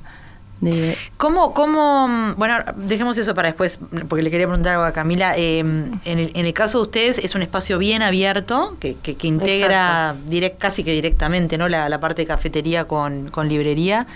de 0.62 0.96
¿Cómo, 1.18 1.52
cómo, 1.52 2.34
bueno, 2.36 2.56
dejemos 2.76 3.18
eso 3.18 3.34
para 3.34 3.48
después, 3.48 3.78
porque 4.08 4.22
le 4.22 4.30
quería 4.30 4.46
preguntar 4.46 4.72
algo 4.74 4.84
a 4.84 4.92
Camila. 4.92 5.34
Eh, 5.36 5.58
en, 5.58 5.92
el, 6.04 6.30
en 6.34 6.46
el 6.46 6.54
caso 6.54 6.78
de 6.78 6.82
ustedes 6.82 7.18
es 7.18 7.34
un 7.34 7.42
espacio 7.42 7.78
bien 7.78 8.00
abierto, 8.00 8.76
que, 8.80 8.94
que, 9.02 9.16
que 9.16 9.26
integra 9.26 10.14
direct, 10.26 10.58
casi 10.58 10.82
que 10.84 10.92
directamente 10.92 11.58
¿no? 11.58 11.68
la, 11.68 11.88
la 11.88 12.00
parte 12.00 12.22
de 12.22 12.26
cafetería 12.26 12.84
con, 12.86 13.28
con 13.30 13.48
librería. 13.48 14.06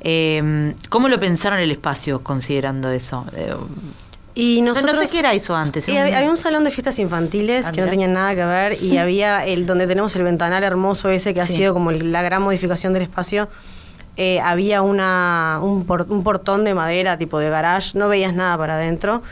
Eh, 0.00 0.74
¿Cómo 0.88 1.08
lo 1.08 1.18
pensaron 1.18 1.58
el 1.60 1.70
espacio 1.70 2.20
considerando 2.22 2.90
eso? 2.90 3.24
Eh, 3.34 3.54
Y 4.34 4.60
no- 4.60 4.70
nosotros, 4.74 4.96
no 4.96 5.00
sé 5.06 5.12
qué 5.12 5.18
era 5.20 5.32
eso 5.34 5.54
antes. 5.56 5.88
Y 5.88 5.92
un- 5.92 5.98
había, 5.98 6.28
un 6.28 6.36
salón 6.36 6.64
de 6.64 6.70
fiestas 6.70 6.98
infantiles 6.98 7.66
Ah, 7.66 7.70
que 7.72 7.80
no 7.80 7.84
mirá. 7.86 7.90
tenían 7.90 8.12
nada 8.12 8.34
que 8.34 8.44
ver 8.44 8.82
y 8.82 8.98
había 8.98 9.46
el 9.46 9.66
donde 9.66 9.86
tenemos 9.86 10.14
el 10.16 10.22
ventanal 10.24 10.62
hermoso 10.64 11.10
ese 11.10 11.32
que 11.32 11.40
ha 11.40 11.46
sido 11.46 11.72
como 11.72 11.92
la 11.92 12.22
gran 12.22 12.42
modificación 12.42 12.92
del 12.92 13.02
espacio. 13.02 13.48
Eh, 14.16 14.40
había 14.40 14.82
una, 14.82 15.60
un, 15.62 15.86
un 16.08 16.24
portón 16.24 16.64
de 16.64 16.74
madera 16.74 17.18
tipo 17.18 17.38
de 17.38 17.50
garage, 17.50 17.98
no 17.98 18.08
veías 18.08 18.34
nada 18.34 18.56
para 18.56 18.74
adentro. 18.74 19.22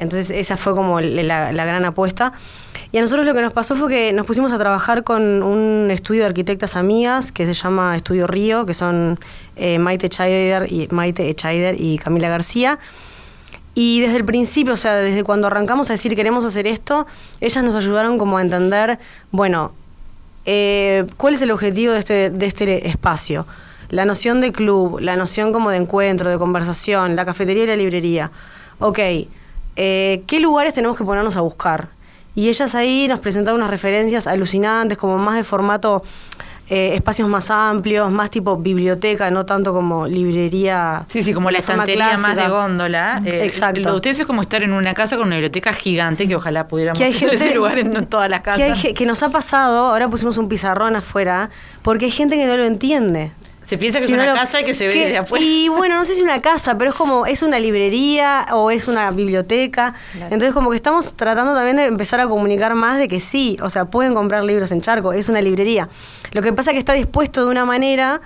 Entonces 0.00 0.30
esa 0.30 0.56
fue 0.56 0.74
como 0.74 0.98
la, 1.00 1.52
gran 1.52 1.84
apuesta. 1.84 2.32
Y 2.90 2.96
a 2.96 3.02
nosotros 3.02 3.26
lo 3.26 3.34
que 3.34 3.42
nos 3.42 3.52
pasó 3.52 3.76
fue 3.76 3.90
que 3.90 4.12
nos 4.14 4.26
pusimos 4.26 4.50
a 4.50 4.58
trabajar 4.58 5.04
con 5.04 5.42
un 5.42 5.90
estudio 5.90 6.22
de 6.22 6.28
arquitectas 6.28 6.74
amigas 6.74 7.32
que 7.32 7.44
se 7.44 7.52
llama 7.52 7.94
Estudio 7.94 8.26
Río, 8.26 8.64
que 8.64 8.72
son 8.72 9.20
eh, 9.56 9.78
Maite 9.78 10.06
Echaider 10.06 10.72
y, 10.72 10.88
Maite 10.90 11.36
y 11.78 11.98
Camila 11.98 12.30
García. 12.30 12.78
Y 13.74 14.00
desde 14.00 14.16
el 14.16 14.24
principio, 14.24 14.72
o 14.72 14.78
sea, 14.78 14.94
desde 14.94 15.22
cuando 15.22 15.48
arrancamos 15.48 15.90
a 15.90 15.92
decir 15.92 16.16
queremos 16.16 16.46
hacer 16.46 16.66
esto, 16.66 17.06
ellas 17.42 17.62
nos 17.62 17.76
ayudaron 17.76 18.16
como 18.16 18.38
a 18.38 18.40
entender, 18.40 18.98
bueno, 19.30 19.72
eh, 20.46 21.04
¿cuál 21.18 21.34
es 21.34 21.42
el 21.42 21.50
objetivo 21.50 21.92
de 21.92 21.98
este, 21.98 22.30
de 22.30 22.46
este 22.46 22.88
espacio? 22.88 23.46
La 23.90 24.04
noción 24.04 24.40
de 24.40 24.52
club, 24.52 25.00
la 25.00 25.16
noción 25.16 25.52
como 25.52 25.70
de 25.70 25.76
encuentro, 25.76 26.30
de 26.30 26.38
conversación, 26.38 27.16
la 27.16 27.24
cafetería 27.24 27.64
y 27.64 27.66
la 27.66 27.76
librería. 27.76 28.30
Ok, 28.78 28.98
eh, 29.76 30.22
¿qué 30.26 30.40
lugares 30.40 30.74
tenemos 30.74 30.96
que 30.96 31.04
ponernos 31.04 31.36
a 31.36 31.40
buscar? 31.40 31.88
Y 32.34 32.48
ellas 32.48 32.74
ahí 32.74 33.08
nos 33.08 33.20
presentaron 33.20 33.60
unas 33.60 33.70
referencias 33.70 34.26
alucinantes, 34.26 34.96
como 34.96 35.18
más 35.18 35.36
de 35.36 35.44
formato, 35.44 36.02
eh, 36.68 36.94
espacios 36.94 37.28
más 37.28 37.50
amplios, 37.50 38.12
más 38.12 38.30
tipo 38.30 38.56
biblioteca, 38.56 39.28
no 39.32 39.44
tanto 39.44 39.72
como 39.72 40.06
librería. 40.06 41.04
Sí, 41.08 41.24
sí, 41.24 41.34
como 41.34 41.50
la 41.50 41.58
estantería 41.58 42.16
más 42.16 42.36
de 42.36 42.48
góndola. 42.48 43.20
Eh, 43.26 43.44
Exacto. 43.44 43.80
Lo 43.80 43.90
de 43.90 43.96
ustedes 43.96 44.20
es 44.20 44.26
como 44.26 44.42
estar 44.42 44.62
en 44.62 44.72
una 44.72 44.94
casa 44.94 45.16
con 45.16 45.26
una 45.26 45.34
biblioteca 45.34 45.72
gigante 45.72 46.28
que 46.28 46.36
ojalá 46.36 46.68
pudiéramos 46.68 46.96
que 46.96 47.06
hay 47.06 47.12
tener 47.12 47.30
gente 47.30 47.44
ese 47.46 47.54
lugar 47.56 47.80
en 47.80 48.06
todas 48.06 48.30
las 48.30 48.42
casas. 48.42 48.80
Que, 48.80 48.88
hay 48.88 48.94
que 48.94 49.04
nos 49.04 49.20
ha 49.24 49.30
pasado, 49.30 49.86
ahora 49.86 50.08
pusimos 50.08 50.38
un 50.38 50.48
pizarrón 50.48 50.94
afuera, 50.94 51.50
porque 51.82 52.04
hay 52.04 52.12
gente 52.12 52.36
que 52.36 52.46
no 52.46 52.56
lo 52.56 52.64
entiende. 52.64 53.32
Se 53.70 53.78
piensa 53.78 54.00
que 54.00 54.06
Si 54.06 54.12
es 54.12 54.18
no 54.18 54.24
una 54.24 54.32
lo- 54.32 54.38
casa 54.38 54.60
y 54.60 54.64
que 54.64 54.74
se 54.74 54.88
ve 54.88 54.92
que- 54.92 55.04
desde 55.04 55.18
afuera. 55.18 55.44
Y 55.44 55.68
bueno, 55.68 55.94
no 55.94 56.04
sé 56.04 56.16
si 56.16 56.22
una 56.22 56.42
casa, 56.42 56.76
pero 56.76 56.90
es 56.90 56.96
como, 56.96 57.24
es 57.24 57.42
una 57.44 57.60
librería 57.60 58.46
o 58.52 58.70
es 58.72 58.88
una 58.88 59.10
biblioteca. 59.12 59.94
Entonces 60.24 60.52
como 60.52 60.70
que 60.70 60.76
estamos 60.76 61.14
tratando 61.14 61.54
también 61.54 61.76
de 61.76 61.84
empezar 61.84 62.18
a 62.20 62.26
comunicar 62.26 62.74
más 62.74 62.98
de 62.98 63.06
que 63.06 63.20
sí, 63.20 63.56
o 63.62 63.70
sea, 63.70 63.84
pueden 63.84 64.12
comprar 64.12 64.42
libros 64.42 64.72
en 64.72 64.80
Charco, 64.80 65.12
es 65.12 65.28
una 65.28 65.40
librería. 65.40 65.88
Lo 66.32 66.42
que 66.42 66.52
pasa 66.52 66.70
es 66.70 66.74
que 66.74 66.78
está 66.80 66.94
dispuesto 66.94 67.44
de 67.44 67.50
una 67.50 67.64
manera 67.64 68.20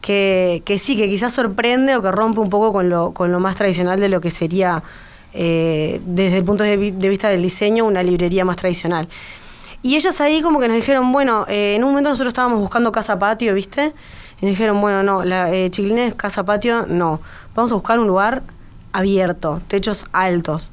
que, 0.00 0.62
que 0.64 0.78
sí, 0.78 0.96
que 0.96 1.08
quizás 1.10 1.32
sorprende 1.32 1.94
o 1.96 2.00
que 2.02 2.10
rompe 2.10 2.40
un 2.40 2.48
poco 2.48 2.72
con 2.72 2.88
lo, 2.88 3.12
con 3.12 3.30
lo 3.32 3.38
más 3.38 3.54
tradicional 3.56 4.00
de 4.00 4.08
lo 4.08 4.20
que 4.22 4.30
sería, 4.30 4.82
eh, 5.34 6.00
desde 6.06 6.38
el 6.38 6.44
punto 6.44 6.64
de, 6.64 6.76
vi- 6.78 6.90
de 6.92 7.08
vista 7.10 7.28
del 7.28 7.42
diseño, 7.42 7.84
una 7.84 8.02
librería 8.02 8.44
más 8.46 8.56
tradicional. 8.56 9.08
Y 9.82 9.94
ellas 9.96 10.20
ahí 10.20 10.40
como 10.42 10.58
que 10.58 10.68
nos 10.68 10.76
dijeron, 10.76 11.12
bueno, 11.12 11.44
eh, 11.48 11.74
en 11.76 11.84
un 11.84 11.90
momento 11.90 12.08
nosotros 12.08 12.30
estábamos 12.32 12.60
buscando 12.60 12.90
casa 12.90 13.18
patio, 13.18 13.52
¿viste? 13.54 13.92
Y 14.40 14.46
dijeron, 14.46 14.80
bueno, 14.80 15.02
no, 15.02 15.24
la 15.24 15.52
eh, 15.52 15.70
Chiquilines 15.70 16.14
casa 16.14 16.44
patio, 16.44 16.86
no. 16.86 17.20
Vamos 17.54 17.72
a 17.72 17.74
buscar 17.74 17.98
un 17.98 18.06
lugar 18.06 18.42
abierto, 18.92 19.62
techos 19.68 20.04
altos. 20.12 20.72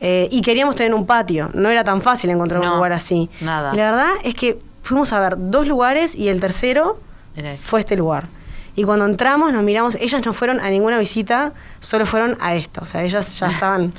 Eh, 0.00 0.28
y 0.30 0.42
queríamos 0.42 0.74
tener 0.74 0.94
un 0.94 1.06
patio. 1.06 1.50
No 1.54 1.68
era 1.68 1.84
tan 1.84 2.02
fácil 2.02 2.30
encontrar 2.30 2.60
un 2.60 2.68
lugar 2.68 2.92
así. 2.92 3.30
nada. 3.40 3.72
Y 3.72 3.76
la 3.76 3.90
verdad 3.90 4.10
es 4.24 4.34
que 4.34 4.60
fuimos 4.82 5.12
a 5.12 5.20
ver 5.20 5.36
dos 5.38 5.66
lugares 5.68 6.16
y 6.16 6.28
el 6.28 6.40
tercero 6.40 6.98
fue 7.64 7.80
este 7.80 7.96
lugar. 7.96 8.26
Y 8.74 8.84
cuando 8.84 9.04
entramos 9.04 9.52
nos 9.52 9.62
miramos, 9.62 9.96
ellas 9.96 10.24
no 10.24 10.32
fueron 10.32 10.58
a 10.60 10.70
ninguna 10.70 10.98
visita, 10.98 11.52
solo 11.80 12.06
fueron 12.06 12.36
a 12.40 12.54
esta. 12.54 12.80
O 12.80 12.86
sea, 12.86 13.02
ellas 13.02 13.38
ya 13.38 13.46
estaban, 13.50 13.92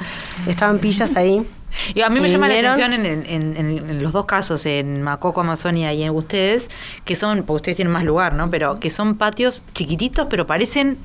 estaban 0.47 0.79
pillas 0.79 1.15
ahí. 1.15 1.47
Y 1.95 2.01
a 2.01 2.09
mí 2.09 2.19
me 2.19 2.29
llama 2.29 2.47
la 2.47 2.55
atención 2.55 2.93
en, 2.93 3.05
en- 3.05 3.25
en- 3.57 3.89
en 3.89 4.03
los 4.03 4.11
dos 4.11 4.25
casos, 4.25 4.65
en 4.65 5.01
Macoco, 5.01 5.41
Amazonia 5.41 5.91
y 5.93 6.03
en 6.03 6.11
ustedes, 6.11 6.69
que 7.05 7.15
son, 7.15 7.39
porque 7.43 7.57
ustedes 7.57 7.75
tienen 7.77 7.91
más 7.93 8.03
lugar, 8.03 8.33
¿no? 8.33 8.49
Pero 8.49 8.75
que 8.75 8.89
son 8.89 9.15
patios 9.15 9.63
chiquititos, 9.73 10.27
pero 10.29 10.45
parecen 10.45 10.97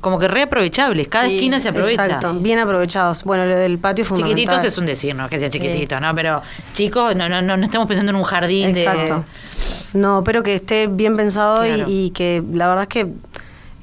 como 0.00 0.18
que 0.18 0.26
reaprovechables. 0.26 1.06
Cada 1.06 1.26
Sí, 1.28 1.36
esquina 1.36 1.60
se 1.60 1.68
aprovecha. 1.68 2.04
Exacto, 2.06 2.34
bien 2.34 2.58
aprovechados. 2.58 3.22
Bueno, 3.22 3.46
lo 3.46 3.54
del 3.56 3.78
patio 3.78 4.04
fue 4.04 4.18
Chiquititos 4.18 4.64
es 4.64 4.76
un 4.76 4.86
decir, 4.86 5.14
no 5.14 5.28
que 5.28 5.38
sean 5.38 5.52
chiquititos, 5.52 6.00
¿no? 6.00 6.12
Pero 6.16 6.42
chicos, 6.74 7.14
no, 7.14 7.28
no, 7.28 7.40
no, 7.40 7.56
no 7.56 7.64
estamos 7.64 7.86
pensando 7.86 8.10
en 8.10 8.16
un 8.16 8.24
jardín 8.24 8.70
Exacto. 8.76 9.24
de. 9.92 9.98
No, 10.00 10.24
pero 10.24 10.42
que 10.42 10.56
esté 10.56 10.88
bien 10.88 11.14
pensado 11.14 11.64
y- 11.64 11.84
y, 11.86 12.10
que 12.10 12.42
la 12.52 12.66
verdad 12.66 12.82
es 12.82 12.88
que 12.88 13.06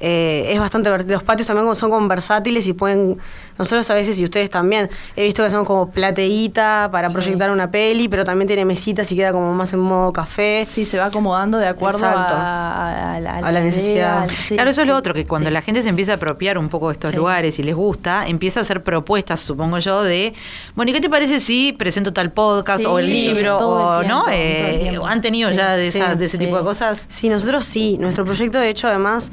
eh, 0.00 0.46
es 0.52 0.58
bastante. 0.58 0.90
Los 1.06 1.22
patios 1.22 1.46
también 1.46 1.64
como 1.64 1.74
son 1.74 1.90
como 1.90 2.08
versátiles 2.08 2.66
y 2.66 2.72
pueden, 2.72 3.18
nosotros 3.58 3.88
a 3.90 3.94
veces 3.94 4.18
y 4.18 4.24
ustedes 4.24 4.50
también, 4.50 4.88
he 5.16 5.24
visto 5.24 5.42
que 5.42 5.46
hacemos 5.46 5.66
como 5.66 5.90
plateíta 5.90 6.88
para 6.90 7.08
proyectar 7.08 7.50
una 7.50 7.70
peli, 7.70 8.08
pero 8.08 8.24
también 8.24 8.46
tiene 8.46 8.64
mesitas 8.64 9.10
y 9.12 9.16
queda 9.16 9.32
como 9.32 9.52
más 9.54 9.72
en 9.72 9.80
modo 9.80 10.12
café. 10.12 10.66
Sí, 10.68 10.84
se 10.84 10.98
va 10.98 11.06
acomodando 11.06 11.58
de 11.58 11.66
acuerdo 11.68 11.98
Exacto. 11.98 12.34
a, 12.34 12.90
a- 12.90 13.14
a 13.16 13.16
A 13.38 13.52
la 13.52 13.60
necesidad. 13.60 14.24
idea, 14.26 14.36
sí, 14.46 14.54
claro, 14.54 14.70
eso 14.70 14.82
es 14.82 14.88
lo 14.88 14.96
otro, 14.96 15.14
que 15.14 15.26
cuando 15.26 15.48
sí. 15.48 15.54
la 15.54 15.62
gente 15.62 15.82
se 15.82 15.88
empieza 15.88 16.12
a 16.12 16.14
apropiar 16.16 16.58
un 16.58 16.68
poco 16.68 16.88
de 16.88 16.94
estos 16.94 17.10
Sí. 17.10 17.16
lugares 17.16 17.58
y 17.58 17.62
les 17.62 17.74
gusta, 17.74 18.24
empieza 18.26 18.60
a 18.60 18.62
hacer 18.62 18.82
propuestas, 18.82 19.40
supongo 19.40 19.78
yo, 19.78 20.02
de, 20.02 20.32
bueno, 20.74 20.90
¿y 20.90 20.94
qué 20.94 21.00
te 21.00 21.10
parece 21.10 21.40
si 21.40 21.72
presento 21.72 22.12
tal 22.12 22.32
podcast 22.32 22.80
Sí, 22.80 22.86
o 22.86 22.98
el 22.98 23.10
libro? 23.10 23.58
todo 23.58 23.98
O, 23.98 24.00
el 24.02 24.08
¿no? 24.08 24.24
tiempo, 24.24 24.30
Eh. 24.32 24.98
¿Han 25.06 25.20
tenido 25.20 25.50
Sí, 25.50 25.56
ya 25.56 25.76
de, 25.76 25.90
sí, 25.90 25.98
esas- 25.98 26.18
de 26.18 26.24
ese 26.24 26.36
sí. 26.38 26.44
tipo 26.44 26.56
de 26.56 26.62
cosas? 26.64 27.04
Sí, 27.08 27.28
nosotros 27.28 27.64
sí. 27.66 27.96
Nuestro 27.98 28.24
proyecto, 28.24 28.58
de 28.58 28.68
hecho, 28.70 28.88
además, 28.88 29.30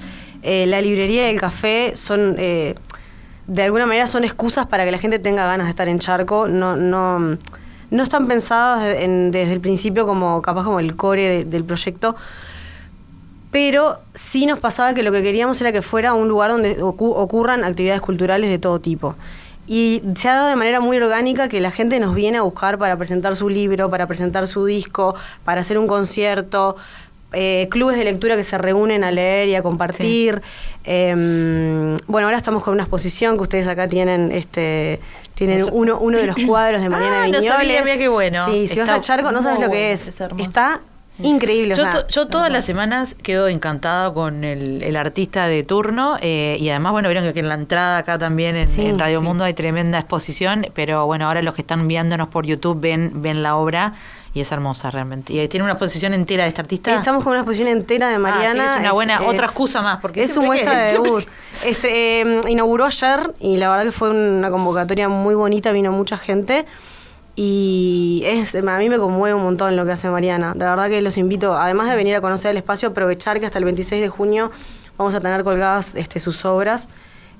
eh, 0.47 0.65
la 0.65 0.81
librería 0.81 1.29
y 1.29 1.33
el 1.35 1.39
café 1.39 1.91
son, 1.95 2.35
eh, 2.39 2.75
de 3.47 3.63
alguna 3.63 3.85
manera, 3.85 4.07
son 4.07 4.23
excusas 4.23 4.65
para 4.67 4.83
que 4.85 4.91
la 4.91 4.97
gente 4.97 5.19
tenga 5.19 5.45
ganas 5.45 5.67
de 5.67 5.71
estar 5.71 5.87
en 5.87 5.99
Charco. 5.99 6.47
No, 6.47 6.75
no, 6.75 7.19
no 7.91 8.03
están 8.03 8.27
pensadas 8.27 8.83
de- 8.83 9.03
en- 9.05 9.31
desde 9.31 9.53
el 9.53 9.59
principio 9.61 10.05
como 10.05 10.41
capaz 10.41 10.63
como 10.63 10.79
el 10.79 10.95
core 10.95 11.21
de- 11.29 11.45
del 11.45 11.63
proyecto. 11.63 12.15
Pero 13.51 13.99
sí 14.13 14.45
nos 14.45 14.59
pasaba 14.59 14.93
que 14.93 15.03
lo 15.03 15.11
que 15.11 15.21
queríamos 15.23 15.59
era 15.61 15.71
que 15.71 15.81
fuera 15.81 16.13
un 16.13 16.27
lugar 16.27 16.51
donde 16.51 16.77
ocu- 16.81 17.13
ocurran 17.15 17.63
actividades 17.63 18.01
culturales 18.01 18.49
de 18.49 18.59
todo 18.59 18.79
tipo. 18.79 19.15
Y 19.69 20.01
se 20.15 20.29
ha 20.29 20.35
dado 20.35 20.47
de 20.49 20.55
manera 20.55 20.79
muy 20.79 20.97
orgánica 20.97 21.49
que 21.49 21.59
la 21.59 21.71
gente 21.71 21.99
nos 21.99 22.13
viene 22.15 22.37
a 22.37 22.41
buscar 22.41 22.77
para 22.77 22.97
presentar 22.97 23.35
su 23.35 23.49
libro, 23.49 23.89
para 23.89 24.05
presentar 24.07 24.47
su 24.47 24.65
disco, 24.65 25.15
para 25.43 25.61
hacer 25.61 25.77
un 25.77 25.87
concierto, 25.87 26.75
eh, 27.33 27.67
clubes 27.69 27.97
de 27.97 28.03
lectura 28.05 28.35
que 28.35 28.43
se 28.43 28.57
reúnen 28.57 29.03
a 29.03 29.11
leer 29.11 29.49
y 29.49 29.55
a 29.55 29.61
compartir. 29.61 30.41
Eh, 30.83 31.97
bueno, 32.07 32.27
ahora 32.27 32.37
estamos 32.37 32.63
con 32.63 32.73
una 32.73 32.83
exposición 32.83 33.35
que 33.37 33.43
ustedes 33.43 33.67
acá 33.67 33.87
tienen, 33.87 34.31
este, 34.31 34.99
tienen 35.35 35.59
Eso. 35.59 35.69
uno, 35.71 35.97
uno 35.99 36.17
de 36.17 36.25
los 36.27 36.35
cuadros 36.47 36.81
de 36.81 36.89
Mariana 36.89 37.23
Ah, 37.23 37.27
no 37.27 37.41
sabía, 37.41 37.83
mira 37.83 37.97
qué 37.97 38.07
bueno. 38.07 38.45
Sí, 38.51 38.67
si 38.67 38.79
vas 38.79 38.89
a 38.89 38.99
Charco 38.99 39.31
no 39.31 39.41
sabes 39.41 39.59
lo 39.59 39.69
que 39.69 39.91
es. 39.91 40.07
Está 40.39 40.79
increíble. 41.19 41.73
o 41.73 41.77
Yo, 41.77 41.83
sea, 41.83 41.93
to- 41.93 42.07
yo 42.07 42.27
todas 42.27 42.51
las 42.51 42.63
semanas 42.65 43.15
quedo 43.15 43.47
encantada 43.47 44.13
con 44.13 44.43
el, 44.43 44.83
el 44.83 44.95
artista 44.95 45.47
de 45.47 45.63
turno 45.63 46.15
eh, 46.21 46.57
y 46.59 46.69
además, 46.69 46.91
bueno, 46.91 47.09
vieron 47.09 47.31
que 47.33 47.39
en 47.39 47.49
la 47.49 47.55
entrada 47.55 47.97
acá 47.97 48.17
también 48.19 48.55
en, 48.55 48.67
Sí, 48.67 48.85
en 48.85 48.99
Radio 48.99 49.19
sí. 49.19 49.25
Mundo 49.25 49.43
hay 49.43 49.53
tremenda 49.53 49.97
exposición, 49.99 50.67
pero 50.75 51.05
bueno, 51.07 51.27
ahora 51.27 51.41
los 51.41 51.55
que 51.55 51.61
están 51.61 51.87
viéndonos 51.87 52.27
por 52.29 52.45
YouTube 52.45 52.79
ven, 52.79 53.11
ven 53.21 53.41
la 53.43 53.55
obra 53.55 53.93
y 54.33 54.41
es 54.41 54.51
hermosa 54.51 54.91
realmente. 54.91 55.33
¿Y 55.33 55.47
tiene 55.47 55.63
una 55.63 55.73
exposición 55.73 56.13
entera 56.13 56.43
de 56.43 56.49
este 56.49 56.61
artista? 56.61 56.95
Estamos 56.95 57.23
con 57.23 57.31
una 57.31 57.39
exposición 57.41 57.67
entera 57.69 58.07
de 58.09 58.15
Ah, 58.15 58.19
Mariana. 58.19 58.63
sí, 58.63 58.73
es 58.75 58.79
una 58.81 58.91
buena- 58.91 59.21
otra 59.23 59.45
excusa 59.47 59.81
más, 59.81 59.99
porque 59.99 60.23
es 60.23 60.33
su 60.33 60.41
muestra 60.43 60.77
de 60.77 60.91
debut. 60.93 61.25
Este, 61.65 62.21
eh, 62.21 62.41
inauguró 62.47 62.85
ayer 62.85 63.33
y 63.39 63.57
la 63.57 63.69
verdad 63.69 63.85
que 63.85 63.91
fue 63.91 64.09
una 64.11 64.49
convocatoria 64.51 65.09
muy 65.09 65.35
bonita, 65.35 65.71
vino 65.71 65.91
mucha 65.91 66.17
gente. 66.17 66.65
Y 67.35 68.23
es, 68.25 68.55
a 68.55 68.77
mí 68.77 68.89
me 68.89 68.97
conmueve 68.97 69.35
un 69.35 69.43
montón 69.43 69.75
lo 69.75 69.85
que 69.85 69.91
hace 69.91 70.09
Mariana. 70.09 70.53
De 70.55 70.65
verdad 70.65 70.89
que 70.89 71.01
los 71.01 71.17
invito, 71.17 71.55
además 71.55 71.87
de 71.89 71.95
venir 71.95 72.15
a 72.15 72.21
conocer 72.21 72.51
el 72.51 72.57
espacio, 72.57 72.89
aprovechar 72.89 73.39
que 73.39 73.45
hasta 73.45 73.59
el 73.59 73.65
26 73.65 74.01
de 74.01 74.09
junio 74.09 74.51
vamos 74.97 75.13
a 75.13 75.19
tener 75.21 75.43
colgadas 75.43 75.93
este, 75.95 76.19
sus 76.19 76.45
obras. 76.45 76.89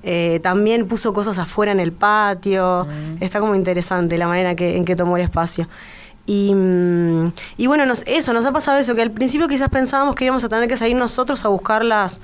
Eh, 0.04 0.40
también 0.44 0.88
puso 0.88 1.14
cosas 1.14 1.40
afuera 1.40 1.72
en 1.72 1.80
el 1.80 1.92
patio. 1.94 2.86
Mm. 2.86 3.24
Está 3.24 3.40
como 3.40 3.56
interesante 3.56 4.20
la 4.20 4.28
manera 4.28 4.54
que, 4.54 4.78
en 4.78 4.86
que 4.86 4.96
tomó 4.96 5.18
el 5.18 5.24
espacio. 5.24 5.68
Y, 6.28 6.54
mm, 6.54 7.32
y 7.58 7.68
bueno, 7.68 7.86
nos, 7.88 8.04
eso, 8.06 8.34
nos 8.34 8.46
ha 8.46 8.52
pasado 8.52 8.78
eso, 8.78 8.94
que 8.94 9.02
al 9.02 9.12
principio 9.12 9.48
quizás 9.48 9.70
pensábamos 9.70 10.14
que 10.14 10.26
íbamos 10.26 10.44
a 10.44 10.50
tener 10.50 10.68
que 10.68 10.78
salir 10.78 10.96
nosotros 10.96 11.44
a 11.46 11.48
buscar 11.48 11.84
las, 11.84 12.22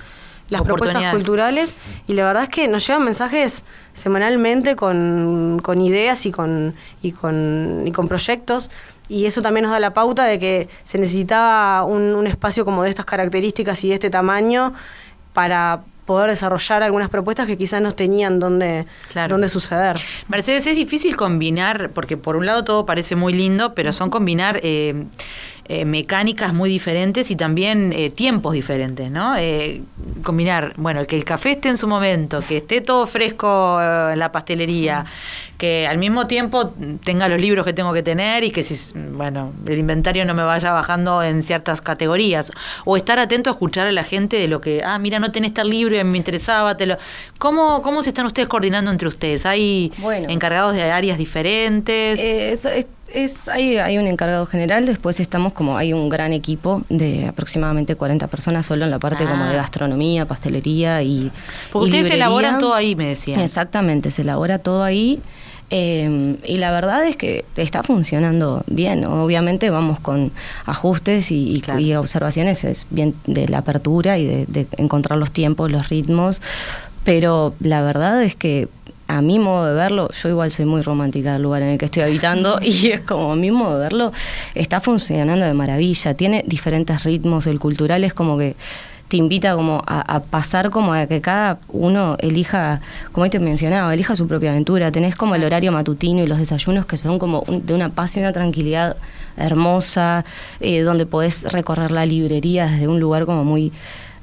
las 0.50 0.62
propuestas 0.62 1.12
culturales 1.12 1.76
y 2.06 2.14
la 2.14 2.26
verdad 2.26 2.44
es 2.44 2.50
que 2.50 2.68
nos 2.68 2.86
llegan 2.86 3.04
mensajes 3.04 3.64
semanalmente 3.94 4.76
con, 4.76 5.60
con 5.64 5.82
ideas 5.82 6.26
y 6.26 6.32
con, 6.32 6.76
y, 7.02 7.14
con, 7.14 7.84
y 7.86 7.92
con 7.92 8.08
proyectos 8.08 8.70
y 9.08 9.26
eso 9.26 9.42
también 9.42 9.64
nos 9.64 9.72
da 9.72 9.80
la 9.80 9.94
pauta 9.94 10.26
de 10.26 10.40
que 10.40 10.70
se 10.84 10.98
necesitaba 10.98 11.84
un, 11.86 12.16
un 12.16 12.28
espacio 12.28 12.66
como 12.66 12.84
de 12.84 12.90
estas 12.90 13.06
características 13.06 13.84
y 13.84 13.90
de 13.90 13.96
este 13.96 14.10
tamaño 14.10 14.74
para 15.34 15.82
poder 16.06 16.30
desarrollar 16.30 16.84
algunas 16.84 17.10
propuestas 17.10 17.48
que 17.48 17.58
quizás 17.58 17.82
no 17.82 17.92
tenían 17.92 18.40
dónde, 18.40 18.86
Claro. 19.12 19.34
dónde 19.34 19.50
suceder. 19.50 19.98
Mercedes, 20.28 20.68
es 20.68 20.76
difícil 20.76 21.16
combinar, 21.16 21.90
porque 21.94 22.18
por 22.18 22.36
un 22.36 22.46
lado 22.46 22.64
todo 22.64 22.86
parece 22.86 23.16
muy 23.16 23.34
lindo, 23.34 23.74
pero 23.74 23.94
son 23.94 24.10
combinar 24.10 24.60
eh, 24.64 25.06
eh, 25.66 25.86
mecánicas 25.86 26.54
muy 26.54 26.70
diferentes 26.70 27.32
y 27.32 27.36
también 27.36 27.94
eh, 27.94 28.10
tiempos 28.10 28.54
diferentes, 28.54 29.10
¿no? 29.10 29.36
Eh, 29.38 29.82
combinar, 30.24 30.74
bueno, 30.78 31.04
que 31.06 31.16
el 31.16 31.24
café 31.24 31.52
esté 31.52 31.70
en 31.70 31.78
su 31.78 31.88
momento, 31.88 32.42
que 32.48 32.58
esté 32.58 32.82
todo 32.82 33.08
fresco 33.08 33.80
eh, 33.82 34.14
en 34.14 34.20
la 34.20 34.32
pastelería, 34.32 35.06
que 35.58 35.88
al 35.88 35.98
mismo 35.98 36.28
tiempo 36.28 36.74
tenga 37.06 37.30
los 37.30 37.40
libros 37.40 37.66
que 37.66 37.72
tengo 37.72 37.94
que 37.94 38.04
tener 38.04 38.44
y 38.44 38.52
que 38.52 38.64
si, 38.64 38.98
bueno, 39.14 39.54
el 39.66 39.78
inventario 39.78 40.26
no 40.26 40.34
me 40.34 40.44
vaya 40.44 40.74
bajando 40.74 41.24
en 41.24 41.42
ciertas 41.44 41.80
categorías. 41.82 42.52
O 42.84 42.98
estar 42.98 43.18
atento 43.20 43.50
a 43.50 43.54
escuchar 43.54 43.88
a 43.88 43.92
la 43.94 44.04
gente 44.04 44.38
de 44.38 44.50
lo 44.50 44.60
que, 44.60 44.84
ah, 44.84 45.00
mira, 45.00 45.20
no 45.20 45.32
tenés 45.32 45.54
tal 45.54 45.70
libro 45.70 45.96
y 45.96 46.04
me 46.04 46.18
interesaba. 46.18 46.76
Te 46.76 46.86
lo... 46.86 46.98
¿Cómo, 47.38 47.82
¿Cómo 47.82 48.04
se 48.04 48.10
están 48.10 48.26
ustedes 48.26 48.50
coordinando 48.50 48.92
entre 48.92 49.08
ustedes? 49.08 49.46
¿Hay 49.46 49.94
Bueno. 50.00 50.28
encargados 50.30 50.74
de 50.74 50.84
áreas 50.92 51.18
diferentes? 51.18 52.20
Eh, 52.20 52.52
es, 52.52 52.68
es- 53.14 53.48
hay, 53.48 53.78
hay 53.78 53.98
un 53.98 54.08
encargado 54.08 54.46
general, 54.46 54.86
después 54.86 55.20
estamos 55.20 55.54
como, 55.54 55.78
hay 55.78 55.94
un 55.94 56.10
gran 56.10 56.34
equipo 56.34 56.82
de 56.90 57.28
aproximadamente 57.28 57.96
40 57.96 58.28
personas 58.28 58.66
solo 58.66 58.86
en 58.86 58.92
la 58.92 59.00
parte 59.00 59.24
como 59.26 59.44
Ah. 59.46 59.50
de 59.50 59.56
gastronomía, 59.56 60.26
pastelería 60.26 61.02
y 61.04 61.32
Porque 61.72 61.86
y 61.86 61.90
ustedes 61.90 62.04
librería. 62.06 62.16
elaboran 62.26 62.58
todo 62.60 62.74
ahí, 62.74 62.96
me 62.96 63.08
decían. 63.08 63.40
Exactamente, 63.40 64.12
se 64.12 64.24
elabora 64.24 64.60
todo 64.60 64.84
ahí. 64.84 65.22
eh, 65.76 66.36
y 66.46 66.58
la 66.58 66.70
verdad 66.72 67.04
es 67.08 67.16
que 67.16 67.46
está 67.56 67.82
funcionando 67.82 68.64
bien. 68.68 69.06
Obviamente 69.06 69.72
vamos 69.72 70.00
con 70.00 70.32
ajustes 70.66 71.32
y, 71.32 71.56
y- 71.56 71.62
Claro. 71.62 71.80
y 71.80 71.96
observaciones 71.96 72.64
es 72.64 72.86
bien 72.92 73.16
de 73.26 73.48
la 73.48 73.60
apertura 73.60 74.20
y 74.20 74.26
de, 74.28 74.46
de 74.48 74.68
encontrar 74.78 75.18
los 75.18 75.32
tiempos, 75.32 75.72
los 75.72 75.90
ritmos. 75.90 76.42
Pero 77.06 77.56
la 77.60 77.82
verdad 77.82 78.22
es 78.24 78.36
que 78.36 78.68
a 79.08 79.22
mi 79.22 79.38
modo 79.40 79.66
de 79.68 79.74
verlo, 79.74 80.10
yo 80.22 80.30
igual 80.30 80.52
soy 80.52 80.66
muy 80.66 80.82
romántica 80.82 81.34
del 81.34 81.44
lugar 81.44 81.62
en 81.62 81.70
el 81.70 81.78
que 81.78 81.86
estoy 81.86 82.04
habitando 82.04 82.60
y 82.62 82.88
es 82.88 83.02
como 83.02 83.32
a 83.32 83.36
mi 83.36 83.52
modo 83.52 83.76
de 83.78 83.84
verlo, 83.84 84.12
está 84.56 84.82
funcionando 84.82 85.46
de 85.46 85.54
maravilla. 85.54 86.14
Tiene 86.14 86.44
diferentes 86.48 87.04
ritmos, 87.04 87.46
el 87.48 87.60
cultural 87.60 88.04
es 88.04 88.14
como 88.14 88.38
que 88.38 88.56
te 89.10 89.18
invita 89.18 89.54
como 89.56 89.84
a, 89.86 90.02
a 90.16 90.22
pasar 90.24 90.72
como 90.72 90.94
a 90.94 91.06
que 91.06 91.22
cada 91.22 91.60
uno 91.68 92.16
elija, 92.20 92.82
como 93.12 93.26
hoy 93.26 93.30
te 93.30 93.38
mencionaba, 93.40 93.94
elija 93.94 94.16
su 94.16 94.28
propia 94.28 94.50
aventura. 94.52 94.92
Tenés 94.92 95.16
como 95.16 95.36
el 95.36 95.44
horario 95.44 95.72
matutino 95.72 96.24
y 96.24 96.28
los 96.28 96.40
desayunos 96.40 96.88
que 96.88 96.98
son 96.98 97.20
como 97.20 97.44
un- 97.48 97.64
de 97.64 97.76
una 97.76 97.90
paz 97.90 98.16
y 98.18 98.20
una 98.22 98.32
tranquilidad 98.34 98.96
hermosa, 99.38 100.26
eh, 100.60 100.82
donde 100.82 101.06
podés 101.06 101.44
recorrer 101.52 101.92
la 101.92 102.06
librería 102.08 102.66
desde 102.68 102.88
un 102.88 103.00
lugar 103.00 103.26
como 103.26 103.44
muy... 103.44 103.72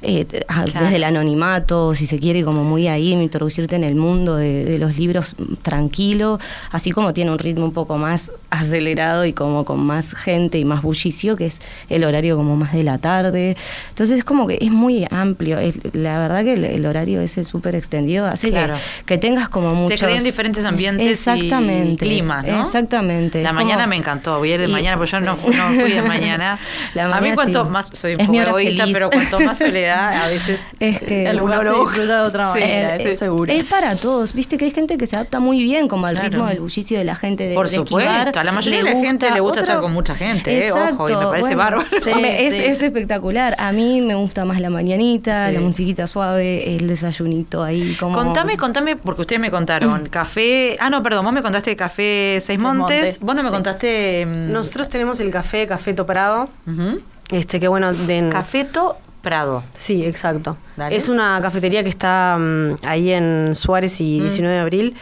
eh, 0.01 0.25
te- 0.25 0.45
a- 0.47 0.63
Claro. 0.63 0.85
desde 0.85 0.95
el 0.97 1.03
anonimato, 1.03 1.93
si 1.93 2.07
se 2.07 2.17
quiere, 2.19 2.43
como 2.43 2.63
muy 2.63 2.87
ahí, 2.87 3.11
introducirte 3.13 3.75
en 3.75 3.83
el 3.83 3.95
mundo 3.95 4.35
de, 4.35 4.65
de 4.65 4.77
los 4.79 4.97
libros 4.97 5.35
tranquilo, 5.61 6.39
así 6.71 6.91
como 6.91 7.13
tiene 7.13 7.31
un 7.31 7.39
ritmo 7.39 7.65
un 7.65 7.73
poco 7.73 7.97
más 7.97 8.31
acelerado 8.51 9.25
y 9.25 9.33
como 9.33 9.65
con 9.65 9.79
más 9.79 10.13
gente 10.13 10.59
y 10.59 10.65
más 10.65 10.81
bullicio, 10.83 11.35
que 11.35 11.47
es 11.47 11.59
el 11.89 12.03
horario 12.03 12.35
como 12.37 12.55
más 12.55 12.73
de 12.73 12.83
la 12.83 12.97
tarde. 12.99 13.57
Entonces 13.89 14.19
es 14.19 14.23
como 14.23 14.45
que 14.45 14.57
es 14.61 14.71
muy 14.71 15.07
amplio. 15.09 15.57
Es- 15.57 15.79
la 15.93 16.19
verdad 16.19 16.43
que 16.43 16.53
el, 16.53 16.65
el 16.65 16.85
horario 16.85 17.21
ese 17.21 17.43
súper 17.43 17.75
extendido 17.75 18.27
hace 18.27 18.49
Claro. 18.49 18.75
que, 19.05 19.17
tengas 19.17 19.49
como 19.49 19.73
muchos... 19.73 19.99
Se 19.99 20.05
crean 20.05 20.23
diferentes 20.23 20.65
ambientes 20.65 21.07
Exactamente. 21.09 21.93
y 21.93 21.97
climas, 22.09 22.45
¿no? 22.45 22.61
Exactamente. 22.61 23.41
La 23.41 23.53
mañana 23.53 23.83
como- 23.83 23.89
me 23.89 23.95
encantó, 23.95 24.37
voy 24.39 24.51
a 24.51 24.55
ir 24.55 24.61
de 24.61 24.67
y- 24.67 24.71
mañana, 24.71 24.97
porque 24.97 25.11
yo 25.11 25.19
no, 25.21 25.35
sí. 25.35 25.41
fu- 25.43 25.53
no 25.53 25.69
fui 25.69 25.91
de 25.91 26.01
mañana. 26.01 26.59
La 26.93 27.05
a 27.15 27.21
mí 27.21 27.31
cuanto 27.33 27.65
sí. 27.65 27.71
más, 27.71 27.89
soy 27.93 28.15
un 28.15 28.21
Es 28.21 28.27
poco 28.27 28.39
egoísta, 28.41 28.85
pero 28.91 29.09
cuanto 29.09 29.39
más 29.39 29.57
soledad, 29.57 30.23
a 30.23 30.27
veces... 30.27 30.59
Es 30.79 30.99
que 30.99 31.25
El 31.25 31.37
lugar 31.37 31.65
se 31.65 31.73
disfruta 31.73 32.21
de 32.23 32.27
otra 32.27 32.47
manera, 32.49 32.95
eso 32.95 33.09
es, 33.09 33.19
seguro. 33.19 33.51
es 33.51 33.63
para 33.65 33.95
todos, 33.95 34.33
viste 34.33 34.57
que 34.57 34.65
hay 34.65 34.71
gente 34.71 34.97
que 34.97 35.07
se 35.07 35.15
adapta 35.15 35.39
muy 35.39 35.63
bien 35.63 35.87
como 35.87 36.05
al 36.07 36.15
Claro. 36.15 36.29
ritmo 36.29 36.47
del 36.47 36.59
bullicio 36.59 36.97
de 36.97 37.05
la 37.05 37.15
gente 37.15 37.45
de 37.47 37.55
Por 37.55 37.69
de 37.69 37.75
supuesto, 37.77 38.31
a 38.41 38.43
la 38.43 38.51
mayoría 38.51 38.83
de 38.83 38.93
la 38.93 38.99
gente 38.99 39.31
le 39.31 39.39
gusta 39.39 39.61
estar 39.61 39.79
con 39.79 39.93
mucha 39.93 40.15
gente, 40.15 40.67
eh, 40.67 40.71
ojo, 40.71 41.09
y 41.09 41.15
me 41.15 41.25
parece 41.27 41.55
bárbaro. 41.55 41.87
Sí, 42.03 42.09
Hombre, 42.13 42.45
es, 42.47 42.53
sí. 42.55 42.63
es 42.65 42.81
espectacular. 42.81 43.55
A 43.57 43.71
mí 43.71 44.01
me 44.01 44.15
gusta 44.15 44.45
más 44.45 44.59
la 44.59 44.69
mañanita, 44.69 45.47
Sí. 45.49 45.53
la 45.55 45.61
musiquita 45.61 46.07
suave, 46.07 46.75
el 46.75 46.87
desayunito 46.87 47.63
ahí 47.63 47.95
como 47.99 48.15
Contame, 48.15 48.57
contame, 48.57 48.95
porque 48.95 49.21
ustedes 49.21 49.39
me 49.41 49.51
contaron, 49.51 50.07
café... 50.09 50.77
Ah, 50.79 50.89
no, 50.89 51.01
perdón, 51.01 51.25
vos 51.25 51.33
me 51.33 51.41
contaste 51.41 51.75
café 51.75 52.41
Seis 52.45 52.59
Montes, 52.59 52.97
Montes, 53.01 53.19
vos 53.21 53.35
no 53.35 53.43
me 53.43 53.49
sí. 53.49 53.53
contaste... 53.55 54.25
mm, 54.25 54.51
Nosotros 54.51 54.89
tenemos 54.89 55.19
el 55.19 55.31
café, 55.31 55.67
Café 55.67 55.93
Toprado, 55.93 56.49
ujú. 56.67 56.99
este 57.31 57.59
que 57.59 57.67
bueno, 57.67 57.93
de, 57.93 58.27
Cafeto 58.29 58.97
Prado. 59.21 59.63
Sí, 59.75 60.03
exacto. 60.03 60.57
Dale. 60.75 60.95
Es 60.95 61.07
una 61.07 61.39
cafetería 61.41 61.83
que 61.83 61.89
está 61.89 62.37
mm, 62.39 62.75
ahí 62.85 63.11
en 63.13 63.53
Suárez 63.53 64.01
y 64.01 64.19
19 64.19 64.55
de 64.55 64.59
abril, 64.61 64.95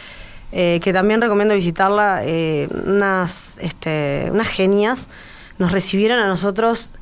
eh, 0.52 0.80
que 0.82 0.92
también 0.92 1.20
recomiendo 1.20 1.54
visitarla. 1.54 2.20
eh, 2.24 2.68
unas, 2.86 3.58
este, 3.58 4.28
unas 4.32 4.48
genias 4.48 5.08
nos 5.58 5.72
recibieron 5.72 6.18
a 6.20 6.26
nosotros, 6.26 6.92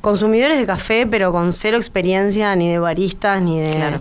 consumidores 0.00 0.58
de 0.58 0.66
café, 0.66 1.06
pero 1.06 1.32
con 1.32 1.52
cero 1.52 1.76
experiencia 1.76 2.54
ni 2.56 2.70
de 2.70 2.78
baristas, 2.78 3.42
ni 3.42 3.60
de... 3.60 3.74
Claro. 3.76 4.00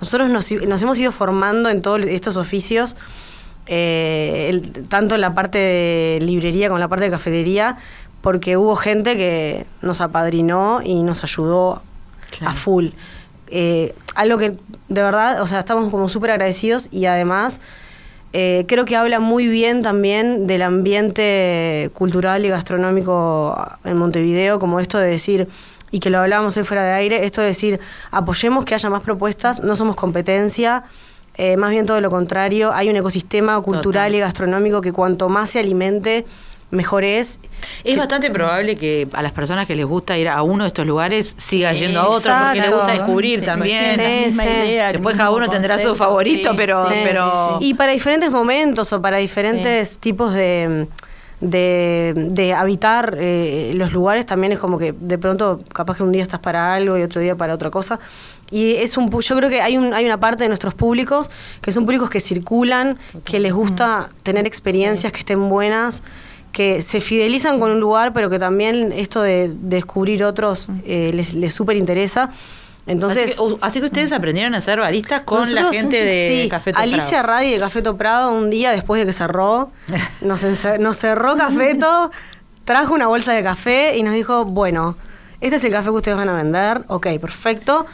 Nosotros 0.00 0.28
nos, 0.28 0.50
nos 0.52 0.82
hemos 0.82 0.98
ido 0.98 1.12
formando 1.12 1.70
en 1.70 1.80
todos 1.80 2.02
estos 2.02 2.36
oficios, 2.36 2.94
eh, 3.66 4.48
el- 4.50 4.86
tanto 4.88 5.14
en 5.14 5.20
la 5.22 5.32
parte 5.34 5.58
de 5.58 6.18
librería 6.22 6.68
como 6.68 6.76
en 6.76 6.80
la 6.80 6.88
parte 6.88 7.06
de 7.06 7.10
cafetería, 7.10 7.76
porque 8.20 8.56
hubo 8.56 8.76
gente 8.76 9.16
que 9.16 9.64
nos 9.82 10.00
apadrinó 10.00 10.80
y 10.82 11.02
nos 11.02 11.22
ayudó 11.24 11.82
Claro. 12.30 12.50
a 12.50 12.54
full. 12.54 12.88
Algo 14.16 14.38
que 14.38 14.50
de 14.88 15.02
verdad, 15.02 15.40
o 15.40 15.46
sea, 15.46 15.60
estamos 15.60 15.90
como 15.90 16.08
súper 16.08 16.32
agradecidos 16.32 16.88
y 16.90 17.06
además 17.06 17.60
eh, 18.36 18.64
creo 18.66 18.84
que 18.84 18.96
habla 18.96 19.20
muy 19.20 19.46
bien 19.46 19.82
también 19.82 20.48
del 20.48 20.62
ambiente 20.62 21.88
cultural 21.94 22.44
y 22.44 22.48
gastronómico 22.48 23.56
en 23.84 23.96
Montevideo, 23.96 24.58
como 24.58 24.80
esto 24.80 24.98
de 24.98 25.06
decir, 25.08 25.46
y 25.92 26.00
que 26.00 26.10
lo 26.10 26.18
hablábamos 26.18 26.56
hoy 26.56 26.64
fuera 26.64 26.82
de 26.82 26.90
aire, 26.94 27.26
esto 27.26 27.42
de 27.42 27.46
decir, 27.46 27.78
apoyemos 28.10 28.64
que 28.64 28.74
haya 28.74 28.90
más 28.90 29.02
propuestas, 29.02 29.62
no 29.62 29.76
somos 29.76 29.94
competencia, 29.94 30.82
eh, 31.36 31.56
más 31.56 31.70
bien 31.70 31.86
todo 31.86 32.00
lo 32.00 32.10
contrario, 32.10 32.72
hay 32.72 32.90
un 32.90 32.96
ecosistema 32.96 33.54
cultural 33.60 34.08
Total. 34.08 34.14
y 34.16 34.18
gastronómico 34.18 34.80
que 34.80 34.92
cuanto 34.92 35.28
más 35.28 35.50
se 35.50 35.60
alimente, 35.60 36.26
mejor 36.74 37.04
es. 37.04 37.38
Es 37.82 37.96
bastante 37.96 38.30
probable 38.30 38.76
que 38.76 39.08
a 39.12 39.22
las 39.22 39.32
personas 39.32 39.66
que 39.66 39.74
les 39.74 39.86
gusta 39.86 40.18
ir 40.18 40.28
a 40.28 40.42
uno 40.42 40.64
de 40.64 40.68
estos 40.68 40.86
lugares 40.86 41.34
siga 41.38 41.72
Sí, 41.72 41.80
yendo 41.80 42.00
a 42.00 42.08
otro 42.08 42.32
porque 42.32 42.60
les 42.60 42.70
gusta 42.70 42.82
exacto. 42.84 42.92
descubrir 43.02 43.38
Sí, 43.40 43.44
también. 43.44 43.94
Sí, 43.94 44.24
misma 44.26 44.42
sí. 44.42 44.48
idea, 44.48 44.92
Después 44.92 45.16
cada 45.16 45.30
uno 45.30 45.48
tendrá 45.48 45.78
su 45.78 45.94
favorito, 45.94 46.50
sí, 46.50 46.56
pero, 46.56 46.86
sí, 46.88 46.94
pero 47.04 47.58
sí, 47.58 47.64
sí. 47.64 47.70
Y 47.70 47.74
para 47.74 47.92
diferentes 47.92 48.30
momentos 48.30 48.92
o 48.92 49.00
para 49.00 49.16
diferentes 49.18 49.98
tipos 49.98 50.32
de, 50.34 50.86
de, 51.40 52.12
de 52.30 52.52
habitar 52.54 53.16
eh, 53.18 53.72
los 53.74 53.92
lugares 53.92 54.26
también 54.26 54.52
es 54.52 54.58
como 54.58 54.78
que 54.78 54.92
de 54.92 55.18
pronto 55.18 55.60
capaz 55.72 55.96
que 55.96 56.02
un 56.02 56.12
día 56.12 56.22
estás 56.22 56.40
para 56.40 56.74
algo 56.74 56.96
y 56.98 57.02
otro 57.02 57.20
día 57.20 57.36
para 57.36 57.54
otra 57.54 57.70
cosa. 57.70 57.98
Y 58.50 58.74
es 58.76 58.96
un 58.96 59.10
yo 59.10 59.36
creo 59.36 59.48
que 59.50 59.60
hay 59.62 59.76
un, 59.76 59.94
hay 59.94 60.04
una 60.04 60.20
parte 60.20 60.44
de 60.44 60.48
nuestros 60.48 60.74
públicos 60.74 61.30
que 61.60 61.72
son 61.72 61.84
públicos 61.86 62.10
que 62.10 62.20
circulan, 62.20 62.98
que 63.24 63.40
les 63.40 63.52
gusta 63.52 64.10
tener 64.22 64.46
experiencias 64.46 65.12
que 65.12 65.20
estén 65.20 65.48
buenas, 65.48 66.02
que 66.54 66.82
se 66.82 67.00
fidelizan 67.00 67.58
con 67.58 67.72
un 67.72 67.80
lugar, 67.80 68.12
pero 68.12 68.30
que 68.30 68.38
también 68.38 68.92
esto 68.92 69.20
de, 69.20 69.52
descubrir 69.54 70.22
otros 70.22 70.70
eh, 70.86 71.10
les, 71.12 71.34
les 71.34 71.52
súper 71.52 71.76
interesa. 71.76 72.30
Entonces, 72.86 73.32
así, 73.32 73.36
que, 73.36 73.42
uh, 73.42 73.58
así 73.60 73.80
que 73.80 73.86
ustedes 73.86 74.12
aprendieron 74.12 74.54
a 74.54 74.60
ser 74.60 74.78
baristas 74.78 75.22
con 75.22 75.52
la 75.52 75.72
gente 75.72 76.04
de 76.04 76.42
sí, 76.42 76.48
Café 76.48 76.72
Toprado. 76.72 76.94
Alicia 76.94 77.22
Radi 77.22 77.50
de 77.50 77.58
Cafeto 77.58 77.96
Prado 77.96 78.32
un 78.32 78.50
día 78.50 78.70
después 78.70 79.00
de 79.00 79.06
que 79.06 79.12
cerró, 79.12 79.72
nos, 80.20 80.46
nos 80.78 80.96
cerró 80.96 81.36
Cafeto, 81.36 82.12
trajo 82.64 82.94
una 82.94 83.08
bolsa 83.08 83.32
de 83.32 83.42
café 83.42 83.96
y 83.96 84.04
nos 84.04 84.14
dijo, 84.14 84.44
bueno, 84.44 84.96
este 85.40 85.56
es 85.56 85.64
el 85.64 85.72
café 85.72 85.86
que 85.86 85.96
ustedes 85.96 86.16
van 86.16 86.28
a 86.28 86.34
vender, 86.34 86.84
ok, 86.86 87.08
perfecto. 87.20 87.84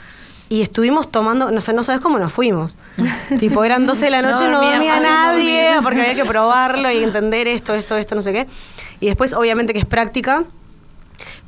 Y 0.50 0.60
estuvimos 0.62 1.10
tomando, 1.10 1.50
no 1.52 1.60
sé, 1.62 1.72
no 1.72 1.82
sabes 1.84 2.00
cómo 2.02 2.18
nos 2.18 2.32
fuimos. 2.32 2.76
tipo, 3.38 3.64
eran 3.64 3.86
12 3.86 4.04
de 4.06 4.10
la 4.10 4.20
noche, 4.20 4.42
No 4.44 4.50
no, 4.50 4.62
dormía, 4.62 5.00
nadie, 5.00 5.62
dormía. 5.62 5.80
porque 5.82 6.00
había 6.02 6.14
que 6.16 6.24
probarlo 6.26 6.90
y 6.90 7.02
entender 7.04 7.46
esto, 7.48 7.72
esto, 7.74 7.96
esto, 7.96 8.14
no 8.16 8.20
sé 8.20 8.32
qué. 8.32 8.46
Y 9.00 9.06
después, 9.06 9.32
obviamente, 9.32 9.72
que 9.72 9.78
es 9.78 9.86
práctica. 9.86 10.44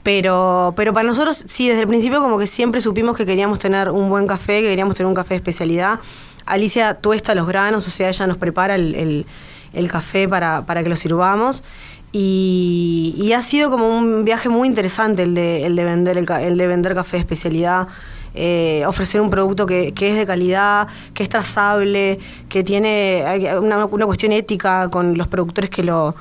Pero, 0.03 0.73
pero 0.77 0.93
para 0.93 1.07
nosotros, 1.07 1.45
sí, 1.47 1.69
desde 1.69 1.83
el 1.83 1.89
principio 1.89 2.21
como 2.21 2.39
que 2.39 2.47
siempre 2.47 2.81
supimos 2.81 3.17
que 3.17 3.25
queríamos 3.27 3.59
tener 3.59 3.89
un 3.91 4.09
buen 4.09 4.27
café, 4.27 4.61
que 4.61 4.69
queríamos 4.69 4.95
tener 4.97 5.07
un 5.07 5.15
café 5.15 5.35
de 5.35 5.37
especialidad. 5.37 6.01
Alicia 6.45 6.95
tuesta 6.95 7.35
los 7.35 7.47
granos, 7.47 7.87
o 7.87 7.91
sea, 7.91 8.09
ella 8.09 8.27
nos 8.27 8.37
prepara 8.37 8.75
el, 8.75 8.95
el- 8.95 9.27
el 9.73 9.89
café 9.89 10.29
para, 10.29 10.67
para 10.67 10.83
que 10.83 10.89
lo 10.91 10.97
sirvamos. 10.97 11.65
Y, 12.11 13.15
y 13.17 13.33
ha 13.33 13.41
sido 13.43 13.71
como 13.71 13.89
un 13.97 14.25
viaje 14.25 14.49
muy 14.51 14.69
interesante 14.69 15.23
el 15.23 15.35
de, 15.35 15.65
el 15.65 15.77
de, 15.77 15.85
vender, 15.85 16.19
el 16.19 16.57
de 16.59 16.67
vender 16.67 16.95
café 16.95 17.17
de 17.17 17.21
especialidad. 17.21 17.89
Eh, 18.35 18.85
ofrecer 18.87 19.21
un 19.21 19.31
producto 19.31 19.67
que, 19.67 19.93
que 19.93 20.11
es 20.11 20.17
de 20.17 20.27
calidad, 20.27 20.89
que 21.15 21.23
es 21.23 21.29
trazable, 21.29 22.19
que 22.49 22.63
tiene 22.65 23.25
una, 23.61 23.85
una 23.87 24.07
cuestión 24.07 24.33
ética 24.33 24.89
con 24.91 25.17
los 25.19 25.29
productores 25.29 25.71
que 25.71 25.83
lo, 25.83 26.15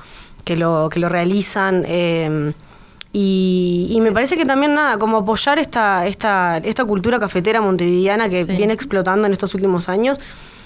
que 0.43 0.55
lo, 0.57 0.89
que 0.89 0.99
lo 0.99 1.09
realizan. 1.09 1.83
eh, 1.87 2.53
Y, 3.13 3.87
y 3.91 3.99
me 3.99 4.13
parece 4.13 4.37
que 4.37 4.45
también 4.45 4.73
nada, 4.73 4.97
como 4.97 5.17
apoyar 5.17 5.59
esta, 5.59 6.07
esta, 6.07 6.59
esta 6.63 6.85
cultura 6.85 7.19
cafetera 7.19 7.59
montevideana 7.59 8.29
que 8.29 8.45
Sí. 8.45 8.55
viene 8.55 8.71
explotando 8.73 9.27
en 9.27 9.33
estos 9.33 9.53
últimos 9.53 9.89
años. 9.89 10.17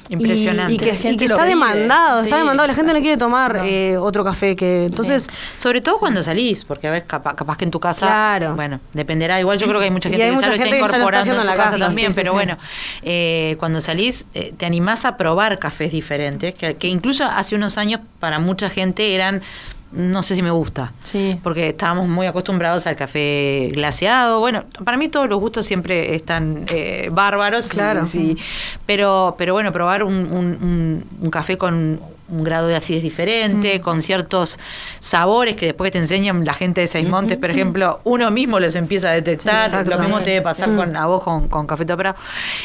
Impresionante. 0.10 0.74
Y, 0.74 0.78
que, 0.78 0.86
La 0.88 0.94
y 0.94 0.98
gente 0.98 1.24
que 1.24 1.28
lo 1.30 1.36
está 1.36 1.46
demandado, 1.46 2.22
está 2.22 2.38
demandado. 2.38 2.68
La 2.68 2.74
gente 2.74 2.94
no 2.94 3.00
quiere 3.00 3.18
tomar 3.18 3.62
eh, 3.66 3.98
otro 3.98 4.24
café 4.24 4.56
que. 4.56 4.86
Entonces, 4.86 5.28
Sobre 5.58 5.82
todo 5.82 5.98
cuando 5.98 6.22
salís, 6.22 6.64
porque 6.66 6.88
a 6.88 6.92
veces 6.92 7.08
capaz, 7.08 7.36
capaz 7.36 7.58
que 7.58 7.66
en 7.66 7.72
tu 7.72 7.80
casa, 7.80 8.06
Claro. 8.06 8.56
bueno, 8.56 8.80
dependerá. 8.94 9.40
Igual 9.40 9.58
yo 9.58 9.68
creo 9.68 9.80
que 9.80 9.86
hay 9.86 9.92
mucha 9.92 10.10
gente 10.10 10.24
hay 10.24 10.30
que 10.30 10.36
mucha 10.36 10.48
ya 10.48 10.52
lo 10.52 10.56
está 10.56 10.64
gente 10.64 10.76
que 10.78 10.82
ya 10.82 10.88
lo 10.88 10.94
está 10.94 10.98
incorporando 10.98 11.32
en 11.32 11.38
en 11.38 11.44
su 11.44 11.50
la 11.50 11.56
casa 11.56 11.72
casa, 11.72 11.86
también, 11.86 12.08
sí, 12.08 12.14
sí, 12.14 12.20
pero 12.20 12.32
sí. 12.32 12.36
bueno, 12.36 12.58
eh, 13.04 13.56
cuando 13.60 13.82
salís 13.82 14.26
eh, 14.34 14.54
te 14.56 14.66
animás 14.66 15.06
a 15.06 15.18
probar 15.18 15.60
cafés 15.60 15.92
diferentes, 15.92 16.54
que, 16.54 16.76
que 16.76 16.88
incluso 16.88 17.26
hace 17.26 17.56
unos 17.56 17.78
años 17.78 18.02
para 18.20 18.40
mucha 18.40 18.70
gente 18.70 19.14
eran, 19.16 19.42
no 19.92 20.24
sé 20.24 20.36
si 20.36 20.42
me 20.42 20.52
gusta. 20.52 20.92
Sí. 21.04 21.40
Porque 21.42 21.70
estábamos 21.70 22.08
muy 22.08 22.28
acostumbrados 22.28 22.86
al 22.88 22.96
café 22.96 23.70
glaseado. 23.72 24.40
Bueno, 24.40 24.66
para 24.84 24.98
mí 24.98 25.08
todos 25.08 25.30
los 25.30 25.40
gustos 25.40 25.66
siempre 25.66 26.16
están 26.16 26.66
eh, 26.70 27.10
bárbaros. 27.12 27.70
Claro. 27.70 28.04
Sí, 28.06 28.38
pero, 28.86 29.36
pero 29.38 29.54
bueno, 29.54 29.72
probar 29.72 30.04
un, 30.04 30.14
un- 30.16 30.58
un- 30.62 31.04
un 31.22 31.30
café 31.30 31.58
con 31.58 32.00
un 32.28 32.44
grado 32.44 32.68
de 32.68 32.76
acidez 32.76 33.04
diferente, 33.04 33.82
con 33.82 34.02
ciertos 34.02 34.60
sabores 35.00 35.56
que 35.56 35.68
después 35.68 35.92
te 35.92 36.00
enseñan 36.00 36.44
la 36.44 36.54
gente 36.54 36.82
de 36.82 36.88
Seis 36.88 37.08
Montes, 37.08 37.38
por 37.38 37.52
ejemplo, 37.52 38.00
uno 38.04 38.32
mismo 38.32 38.60
los 38.60 38.76
empieza 38.76 39.10
a 39.10 39.12
detectar. 39.12 39.70
Sí. 39.84 39.90
Lo 39.90 40.00
mismo 40.00 40.20
te 40.22 40.32
debe 40.32 40.42
pasar 40.42 40.70
Sí. 40.70 40.76
con, 40.76 40.96
a 40.98 41.06
vos 41.06 41.22
con, 41.24 41.48
con 41.48 41.68
Café 41.68 41.86
Topra. 41.86 42.16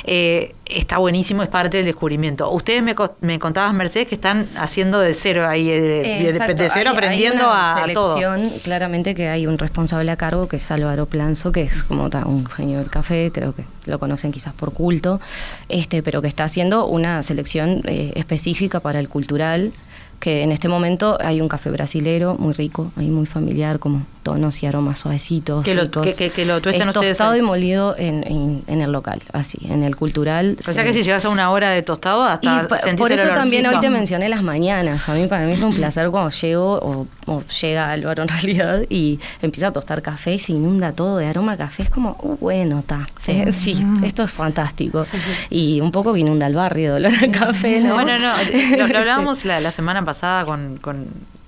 Eh, 0.05 0.55
está 0.65 0.99
buenísimo, 0.99 1.43
es 1.43 1.49
parte 1.49 1.77
del 1.79 1.87
descubrimiento. 1.87 2.51
Ustedes 2.51 2.83
me, 2.83 2.95
me 3.21 3.39
contabas, 3.39 3.75
Mercedes, 3.75 4.09
que 4.09 4.15
están 4.15 4.49
haciendo 4.57 4.99
de 5.01 5.13
cero 5.15 5.47
ahí, 5.49 5.69
de, 5.69 5.81
de- 5.81 6.31
Exacto, 6.31 6.55
de 6.63 6.69
cero, 6.71 6.91
hay- 6.91 6.97
hay 6.97 6.97
aprendiendo 6.97 7.45
una 7.47 7.73
a, 7.75 7.85
a 7.85 7.93
todo. 7.93 8.15
selección, 8.15 8.51
Claramente 8.63 9.15
que 9.15 9.29
hay 9.29 9.47
un 9.47 9.59
responsable 9.59 10.11
a 10.11 10.17
cargo 10.17 10.49
que 10.49 10.57
es 10.57 10.71
Álvaro 10.71 11.07
Planzo, 11.07 11.53
que 11.53 11.63
es 11.63 11.83
como 11.85 12.09
ta, 12.09 12.25
un 12.27 12.47
genio 12.47 12.79
del 12.79 12.91
café, 12.91 13.31
creo 13.35 13.55
que 13.55 13.65
lo 13.91 13.99
conocen 13.99 14.33
quizás 14.33 14.55
por 14.55 14.73
culto, 14.73 15.21
este, 15.69 16.03
pero 16.03 16.23
que 16.23 16.29
está 16.29 16.45
haciendo 16.45 16.87
una 16.87 17.23
selección 17.23 17.83
eh, 17.85 18.13
específica 18.15 18.81
para 18.81 19.01
el 19.01 19.09
cultural 19.09 19.73
que 20.21 20.43
en 20.43 20.53
este 20.53 20.69
momento 20.69 21.17
hay 21.21 21.41
un 21.41 21.49
café 21.49 21.71
brasilero 21.71 22.37
muy 22.39 22.53
rico, 22.53 22.93
ahí 22.97 23.09
muy 23.09 23.25
familiar, 23.27 23.79
como 23.79 24.05
tonos 24.23 24.63
y 24.63 24.67
aromas 24.67 24.99
suavecitos. 24.99 25.65
Que 25.65 25.75
lo- 25.75 25.91
que- 25.91 26.15
que- 26.15 26.29
que 26.31 26.45
lo 26.45 26.61
tuestan 26.61 26.89
Es 26.91 26.95
tostado 26.95 27.35
y 27.37 27.41
molido 27.43 27.97
en, 27.97 28.23
en- 28.27 28.63
en 28.67 28.83
el 28.83 28.93
local, 28.93 29.23
así, 29.33 29.57
en 29.71 29.83
el 29.83 29.97
cultural. 29.97 30.57
O 30.61 30.63
sea 30.63 30.75
se- 30.75 30.85
que 30.85 30.93
si 30.93 31.03
llegas 31.03 31.25
a 31.25 31.31
una 31.31 31.51
hora 31.51 31.71
de 31.71 31.81
tostado, 31.81 32.23
y 32.43 32.47
hasta 32.47 32.77
sentís 32.77 33.01
por 33.01 33.13
el 33.13 33.19
eso 33.19 33.29
también 33.35 33.67
hoy 33.67 33.81
te 33.81 33.89
mencioné 33.89 34.29
las 34.29 34.43
mañanas. 34.43 35.09
A 35.09 35.15
mí 35.15 35.27
para 35.27 35.47
mí 35.47 35.53
es 35.53 35.63
un 35.63 35.73
placer 35.75 36.11
cuando 36.11 36.29
llego 36.31 36.75
o, 36.83 37.07
o 37.27 37.43
llega 37.63 37.91
Álvaro 37.91 38.23
en 38.23 38.29
realidad 38.29 38.83
y 38.91 39.19
empieza 39.41 39.69
a 39.69 39.73
tostar 39.73 40.03
café 40.03 40.35
y 40.35 40.39
se 40.39 40.53
inunda 40.53 40.93
todo 40.93 41.17
de 41.17 41.27
aroma 41.27 41.53
a 41.53 41.57
café. 41.57 41.85
Es 41.85 41.91
como, 41.91 42.19
uh, 42.23 42.37
bueno, 42.39 42.81
está. 42.81 43.07
sí, 43.53 43.83
esto 44.05 44.23
es 44.25 44.33
fantástico. 44.33 45.07
Y 45.49 45.81
un 45.81 45.91
poco 45.93 46.13
que 46.13 46.21
inunda 46.21 46.47
el 46.47 46.55
barrio 46.55 46.95
de 46.95 47.07
olor 47.09 47.13
a 47.25 47.33
café, 47.33 47.81
¿no? 47.81 47.95
Bueno, 47.95 48.19
no, 48.19 48.33
lo, 48.79 48.87
lo 48.87 48.99
hablábamos 48.99 49.45
la, 49.47 49.61
la 49.61 49.73
semana 49.73 50.01
pasada 50.05 50.10
con, 50.47 50.79
con 50.79 51.07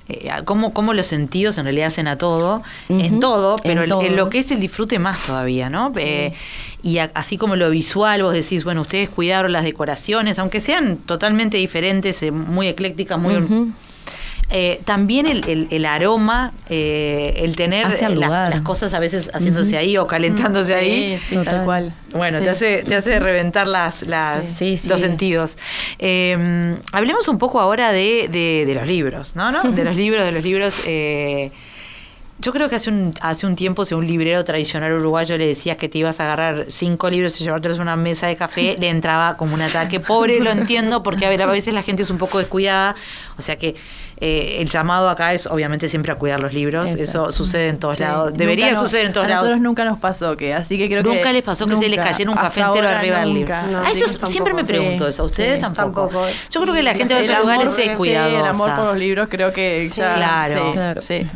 eh, 0.08 0.30
cómo, 0.44 0.72
cómo 0.72 0.94
los 0.94 1.06
sentidos 1.06 1.58
en 1.58 1.64
realidad 1.64 1.86
hacen 1.88 2.08
a 2.08 2.18
todo, 2.18 2.62
en 2.88 3.20
todo, 3.20 3.56
pero 3.62 3.82
en 3.82 3.88
todo. 3.88 4.02
en 4.02 4.16
lo 4.16 4.28
que 4.30 4.38
es 4.40 4.50
el 4.50 4.60
disfrute 4.60 4.98
más 4.98 5.24
todavía, 5.26 5.70
¿no? 5.70 5.92
Eh, 5.96 6.32
y 6.82 6.98
a- 6.98 7.10
así 7.14 7.36
como 7.38 7.54
lo 7.56 7.70
visual, 7.70 8.22
vos 8.24 8.34
decís, 8.34 8.64
bueno, 8.64 8.80
ustedes 8.82 9.08
cuidaron 9.08 9.52
las 9.52 9.62
decoraciones, 9.64 10.38
aunque 10.38 10.60
sean 10.60 10.96
totalmente 10.96 11.56
diferentes, 11.56 12.22
eh, 12.22 12.30
muy 12.32 12.66
eclécticas, 12.68 13.18
muy... 13.18 13.34
Eh, 14.55 14.80
también 14.84 15.24
el, 15.26 15.48
el- 15.48 15.66
el 15.70 15.86
aroma, 15.86 16.53
eh, 16.68 17.32
el 17.38 17.57
tener 17.57 17.88
la- 18.00 18.09
lugar. 18.11 18.50
las 18.50 18.61
cosas 18.61 18.92
a 18.92 18.98
veces 18.98 19.30
haciéndose 19.32 19.78
ahí 19.78 19.96
o 19.96 20.07
calentándose 20.07 20.74
ahí, 20.74 21.18
Sí, 21.18 21.24
sí, 21.30 21.34
Total. 21.36 21.55
tal 21.57 21.64
cual. 21.64 21.92
bueno, 22.12 22.38
Sí. 22.38 22.44
te 22.44 22.50
hace, 22.50 22.82
te 22.82 22.94
hace 22.94 23.18
reventar 23.18 23.66
las, 23.66 24.03
las, 24.03 24.46
Sí, 24.53 24.76
sí. 24.76 24.88
los 24.90 25.00
sentidos. 25.00 25.57
Eh, 25.98 26.76
hablemos 26.92 27.28
un 27.28 27.38
poco 27.38 27.61
ahora 27.61 27.92
de, 27.92 28.28
de- 28.30 28.64
de 28.66 28.74
los 28.74 28.86
libros, 28.86 29.34
¿no? 29.36 29.50
¿no? 29.50 29.62
De 29.72 29.84
los 29.84 29.96
libros, 29.96 30.22
de 30.24 30.32
los 30.32 30.44
libros. 30.44 30.74
Yo 32.43 32.53
creo 32.53 32.68
que 32.68 32.74
hace 32.76 32.90
un, 32.90 33.12
hace 33.20 33.47
un 33.47 33.57
tiempo, 33.57 33.84
si 33.84 33.95
a 33.95 33.97
un 33.97 34.07
librero 34.07 34.45
tradicional 34.45 34.93
uruguayo 34.93 35.38
le 35.38 35.47
decías 35.47 35.76
que 35.76 35.88
te 35.88 35.99
ibas 35.99 36.20
a 36.20 36.24
agarrar 36.24 36.66
cinco 36.68 37.09
libros 37.09 37.40
y 37.40 37.45
llevártelos 37.45 37.78
a 37.78 37.82
una 37.82 37.97
mesa 37.97 38.26
de 38.26 38.36
café, 38.36 38.76
le 38.78 38.88
entraba 38.88 39.36
como 39.36 39.55
un 39.55 39.62
ataque. 39.62 40.01
Pobre, 40.01 40.40
lo 40.40 40.51
entiendo, 40.51 41.03
porque 41.03 41.24
a, 41.24 41.28
ver, 41.28 41.40
a 41.43 41.47
veces 41.47 41.72
la 41.72 41.82
gente 41.82 42.03
es 42.03 42.11
un 42.11 42.18
poco 42.18 42.38
descuidada. 42.38 42.97
O 43.38 43.43
sea 43.43 43.57
que 43.57 43.74
eh, 44.20 44.59
el 44.61 44.68
llamado 44.68 45.09
acá 45.09 45.32
es 45.32 45.47
obviamente 45.47 45.88
siempre 45.88 46.12
a 46.12 46.16
cuidar 46.16 46.40
los 46.40 46.53
libros. 46.53 46.90
Exacto. 46.90 47.05
Eso 47.05 47.32
sucede 47.32 47.68
en 47.68 47.78
todos 47.78 47.97
Sí, 47.97 48.03
lados. 48.03 48.26
nunca 48.30 48.38
Debería 48.38 48.70
nos- 48.72 48.80
suceder 48.80 49.07
en 49.07 49.12
todos 49.12 49.26
a 49.26 49.30
lados. 49.30 49.43
nosotros 49.45 49.62
nunca 49.62 49.84
nos 49.84 49.99
pasó 49.99 50.36
que, 50.36 50.53
así 50.55 50.76
que 50.78 50.88
creo 50.88 51.03
que 51.03 51.09
Nunca 51.09 51.32
les 51.32 51.43
pasó 51.43 51.66
que 51.66 51.76
se 51.76 51.88
les 51.88 51.99
nunca, 51.99 52.11
cayera 52.11 52.30
un 52.30 52.36
café 52.36 52.61
hasta 52.62 52.78
entero 52.78 52.88
arriba 52.97 53.20
del 53.20 53.34
libro. 53.34 53.55
nunca. 53.57 53.66
No, 53.70 53.86
a 53.86 53.90
eso 53.90 54.26
siempre 54.26 54.53
me 54.53 54.64
pregunto 54.64 55.05
Sí, 55.05 55.11
eso. 55.11 55.22
¿A 55.22 55.26
ustedes 55.26 55.55
sí. 55.57 55.61
tampoco? 55.61 56.09
Tampoco. 56.09 56.26
Yo 56.51 56.61
creo 56.61 56.74
que 56.74 56.82
la 56.82 56.95
gente 56.95 57.14
de 57.14 57.20
esos 57.22 57.38
lugares 57.40 57.70
es 57.70 57.74
sí, 57.76 57.90
cuidadosa. 57.97 58.38
el 58.40 58.47
amor 58.47 58.74
por 58.74 58.84
los 58.86 58.97
libros 58.99 59.28
creo 59.30 59.53
que 59.53 59.88
Sí, 59.88 60.01
ya... 60.01 60.14
claro. 60.14 60.66
sí, 60.66 60.72
Claro. 60.72 61.03
sí. 61.03 61.26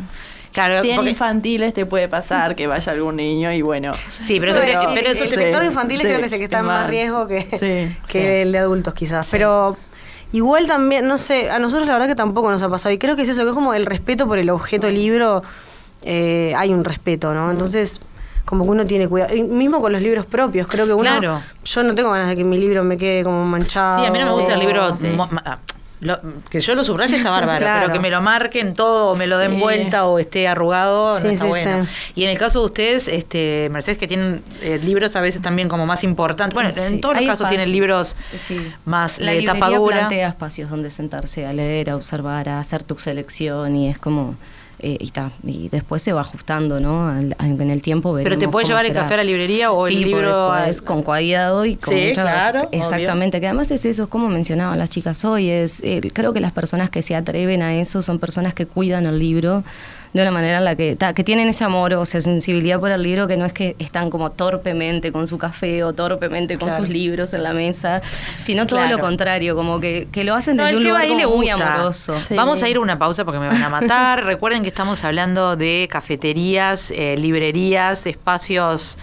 Claro, 0.65 0.81
Si 0.81 0.89
en 0.89 0.95
porque- 0.95 1.11
infantiles 1.11 1.73
te 1.73 1.85
puede 1.85 2.07
pasar 2.07 2.55
que 2.55 2.65
vaya 2.65 2.91
algún 2.91 3.15
niño 3.15 3.51
y 3.51 3.61
bueno... 3.61 3.91
sí, 4.25 4.39
pero 4.39 4.53
pero 4.55 5.09
eso 5.11 5.23
el 5.23 5.29
sector 5.29 5.59
de 5.61 5.67
infantiles 5.67 6.01
sí, 6.01 6.07
creo 6.07 6.19
que 6.19 6.25
es 6.25 6.31
el 6.33 6.39
que 6.39 6.45
está 6.45 6.59
en 6.59 6.65
más 6.65 6.81
más. 6.81 6.89
riesgo 6.89 7.27
que, 7.27 7.41
Sí, 7.43 7.95
que 8.07 8.19
sí. 8.21 8.25
el 8.27 8.51
de 8.51 8.57
adultos 8.57 8.93
quizás. 8.95 9.27
Pero 9.29 9.77
igual 10.31 10.65
también, 10.65 11.07
no 11.07 11.17
sé, 11.19 11.49
a 11.51 11.59
nosotros 11.59 11.85
la 11.87 11.93
verdad 11.93 12.07
que 12.07 12.15
tampoco 12.15 12.49
nos 12.49 12.63
ha 12.63 12.69
pasado. 12.69 12.91
Y 12.93 12.97
creo 12.97 13.15
que 13.15 13.21
es 13.21 13.29
eso, 13.29 13.43
que 13.43 13.49
es 13.49 13.53
como 13.55 13.73
el 13.75 13.85
respeto 13.85 14.27
por 14.27 14.39
el 14.39 14.49
objeto 14.49 14.89
libro, 14.89 15.43
eh, 16.01 16.53
hay 16.57 16.73
un 16.73 16.83
respeto, 16.83 17.33
¿no? 17.35 17.51
Entonces, 17.51 18.01
como 18.45 18.63
que 18.63 18.71
uno 18.71 18.85
tiene 18.85 19.07
cuidado. 19.07 19.35
Y 19.35 19.43
mismo 19.43 19.79
con 19.81 19.91
los 19.91 20.01
libros 20.01 20.25
propios, 20.25 20.67
creo 20.67 20.87
que 20.87 20.93
uno... 20.93 21.03
Claro. 21.03 21.41
Yo 21.65 21.83
no 21.83 21.93
tengo 21.93 22.09
ganas 22.11 22.29
de 22.29 22.35
que 22.35 22.43
mi 22.43 22.57
libro 22.57 22.83
me 22.83 22.97
quede 22.97 23.23
como 23.23 23.45
manchado. 23.45 23.99
Sí, 23.99 24.05
a 24.07 24.11
mí 24.11 24.17
no 24.19 24.25
me 24.25 24.31
gusta 24.33 24.53
el 24.55 24.59
libro 24.61 24.91
Sí. 24.97 25.07
Lo- 25.99 26.19
que 26.49 26.59
yo 26.59 26.75
lo 26.75 26.83
subraye 26.83 27.17
está 27.17 27.29
bárbaro, 27.31 27.59
Claro. 27.59 27.81
pero 27.81 27.93
que 27.93 27.99
me 27.99 28.09
lo 28.09 28.21
marquen 28.21 28.73
todo, 28.73 29.11
o 29.11 29.15
me 29.15 29.25
lo 29.27 29.37
den 29.37 29.53
Sí. 29.53 29.59
vuelta 29.59 30.05
o 30.05 30.19
esté 30.19 30.47
arrugado, 30.47 31.17
Sí, 31.17 31.23
no 31.25 31.29
está 31.31 31.45
sí, 31.45 31.49
bueno. 31.49 31.87
Y 32.15 32.23
en 32.23 32.29
el 32.29 32.37
caso 32.37 32.59
de 32.59 32.65
ustedes, 32.65 33.07
este, 33.07 33.69
Mercedes, 33.71 33.97
que 33.97 34.07
tienen 34.07 34.43
eh, 34.61 34.79
libros 34.83 35.15
a 35.15 35.21
veces 35.21 35.41
también 35.41 35.69
como 35.69 35.85
más 35.85 36.03
importantes, 36.03 36.53
bueno, 36.53 36.69
en 36.75 37.01
todos 37.01 37.15
los 37.15 37.21
hay 37.21 37.27
casos 37.27 37.47
tienen 37.49 37.71
libros 37.71 38.15
más 38.85 39.19
La 39.19 39.31
de 39.31 39.39
librería 39.39 39.59
tapa 39.61 39.75
dura. 39.75 39.97
plantea 39.99 40.27
espacios 40.29 40.69
donde 40.69 40.89
sentarse 40.89 41.45
a 41.45 41.53
leer, 41.53 41.89
a 41.89 41.95
observar, 41.95 42.49
a 42.49 42.59
hacer 42.59 42.83
tu 42.83 42.97
selección 42.99 43.75
y 43.75 43.89
es 43.89 43.97
como... 43.97 44.35
eh, 44.79 44.97
y, 44.99 45.09
ta, 45.09 45.31
y 45.43 45.69
después 45.69 46.01
se 46.01 46.13
va 46.13 46.21
ajustando, 46.21 46.79
¿no? 46.79 47.07
Al- 47.09 47.35
al- 47.39 47.59
en 47.61 47.71
el 47.71 47.81
tiempo 47.81 48.15
Pero 48.21 48.37
te 48.37 48.47
puedes 48.47 48.67
llevar 48.69 48.85
el 48.85 48.93
café 48.93 49.15
a 49.15 49.17
la 49.17 49.23
librería 49.23 49.71
o 49.71 49.87
el 49.87 49.93
sí, 49.93 50.05
libro 50.05 50.27
pues, 50.27 50.37
al- 50.37 50.63
pues, 50.65 50.81
con 50.83 51.01
cuidado 51.03 51.65
y 51.65 51.75
con 51.77 51.93
Sí, 51.95 52.01
muchas- 52.09 52.23
claro, 52.23 52.59
obvio. 52.69 52.69
Exactamente, 52.81 53.39
que 53.39 53.47
además 53.47 53.71
es 53.71 53.85
eso, 53.85 54.03
es 54.03 54.09
como 54.09 54.29
mencionaban 54.29 54.77
las 54.77 54.89
chicas 54.89 55.25
hoy, 55.25 55.49
es 55.49 55.81
eh, 55.83 56.01
creo 56.13 56.31
que 56.33 56.39
las 56.39 56.51
personas 56.51 56.89
que 56.91 57.01
se 57.01 57.15
atreven 57.15 57.61
a 57.63 57.75
eso 57.75 58.01
son 58.01 58.19
personas 58.19 58.53
que 58.53 58.65
cuidan 58.67 59.05
el 59.07 59.17
libro 59.17 59.63
de 60.17 60.23
una 60.23 60.31
manera 60.31 60.57
en 60.57 60.65
la 60.65 60.75
que, 60.75 60.95
ta, 60.95 61.13
que 61.13 61.23
tienen 61.23 61.47
ese 61.47 61.63
amor 61.63 61.93
o 61.93 62.01
esa 62.03 62.19
sensibilidad 62.21 62.79
por 62.79 62.91
el 62.91 63.01
libro, 63.03 63.27
que 63.27 63.37
no 63.37 63.45
es 63.45 63.53
que 63.53 63.75
están 63.79 64.09
como 64.09 64.31
torpemente 64.31 65.11
con 65.11 65.27
su 65.27 65.37
café 65.37 65.83
o 65.83 65.93
torpemente 65.93 66.57
con 66.57 66.67
Claro. 66.69 66.83
sus 66.83 66.89
libros 66.91 67.33
en 67.33 67.43
la 67.43 67.53
mesa, 67.53 68.01
sino 68.41 68.67
todo 68.67 68.79
Claro. 68.79 68.97
lo 68.97 69.01
contrario, 69.03 69.55
como 69.55 69.79
que, 69.79 70.07
que 70.11 70.23
lo 70.23 70.33
hacen 70.35 70.57
No, 70.57 70.63
desde 70.63 70.71
el 70.71 70.77
un 70.77 70.83
que 70.83 70.91
va 70.91 71.03
lugar 71.05 71.21
como 71.23 71.35
muy 71.37 71.49
amoroso. 71.49 72.19
Sí. 72.27 72.33
Vamos 72.35 72.61
a 72.63 72.69
ir 72.69 72.77
a 72.77 72.79
una 72.79 72.97
pausa 72.99 73.23
porque 73.23 73.39
me 73.39 73.47
van 73.47 73.61
a 73.63 73.69
matar. 73.69 74.23
Recuerden 74.25 74.63
que 74.63 74.69
estamos 74.69 75.03
hablando 75.03 75.55
de 75.55 75.87
cafeterías, 75.89 76.91
eh, 76.91 77.15
librerías, 77.17 78.05
espacios 78.05 78.97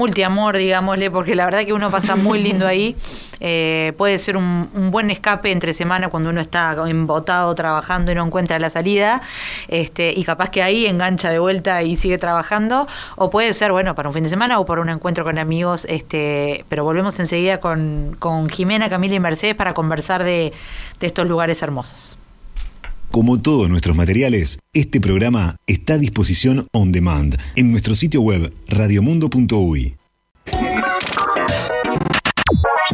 multiamor, 0.00 0.56
digámosle, 0.56 1.10
porque 1.10 1.34
la 1.34 1.44
verdad 1.44 1.64
que 1.66 1.74
uno 1.74 1.90
pasa 1.90 2.16
muy 2.16 2.42
lindo 2.42 2.66
ahí. 2.66 2.96
Eh, 3.42 3.94
puede 3.96 4.18
ser 4.18 4.36
un, 4.36 4.68
un 4.74 4.90
buen 4.90 5.10
escape 5.10 5.50
entre 5.50 5.72
semana 5.72 6.10
cuando 6.10 6.28
uno 6.28 6.42
está 6.42 6.76
embotado 6.86 7.54
trabajando 7.54 8.12
y 8.12 8.14
no 8.14 8.26
encuentra 8.26 8.58
la 8.58 8.68
salida. 8.68 9.22
Este, 9.66 10.12
y 10.14 10.24
capaz 10.24 10.50
que 10.50 10.62
ahí 10.62 10.84
engancha 10.84 11.30
de 11.30 11.38
vuelta 11.38 11.82
y 11.82 11.96
sigue 11.96 12.18
trabajando. 12.18 12.86
O 13.16 13.30
puede 13.30 13.54
ser, 13.54 13.72
bueno, 13.72 13.94
para 13.94 14.10
un 14.10 14.14
fin 14.14 14.24
de 14.24 14.28
semana 14.28 14.60
o 14.60 14.66
para 14.66 14.82
un 14.82 14.90
encuentro 14.90 15.24
con 15.24 15.38
amigos. 15.38 15.86
Este, 15.88 16.66
pero 16.68 16.84
volvemos 16.84 17.18
enseguida 17.18 17.60
con, 17.60 18.14
con 18.18 18.50
Jimena, 18.50 18.90
Camila 18.90 19.14
y 19.14 19.20
Mercedes 19.20 19.54
para 19.54 19.72
conversar 19.72 20.22
de, 20.22 20.52
de 21.00 21.06
estos 21.06 21.26
lugares 21.26 21.62
hermosos. 21.62 22.18
Como 23.10 23.42
todos 23.42 23.68
nuestros 23.68 23.94
materiales, 23.96 24.60
este 24.72 25.00
programa 25.00 25.56
está 25.66 25.94
a 25.94 25.98
disposición 25.98 26.68
on 26.72 26.92
demand 26.92 27.36
en 27.56 27.72
nuestro 27.72 27.96
sitio 27.96 28.20
web 28.20 28.54
radiomundo.uy. 28.68 29.96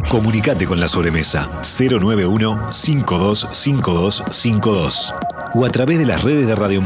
Comunicate 0.09 0.65
con 0.65 0.79
la 0.79 0.87
sobremesa 0.87 1.61
091 1.61 2.73
525252 2.73 5.13
o 5.53 5.65
a 5.65 5.69
través 5.69 5.99
de 5.99 6.07
las 6.07 6.23
redes 6.23 6.47
de 6.47 6.55
Radio 6.55 6.81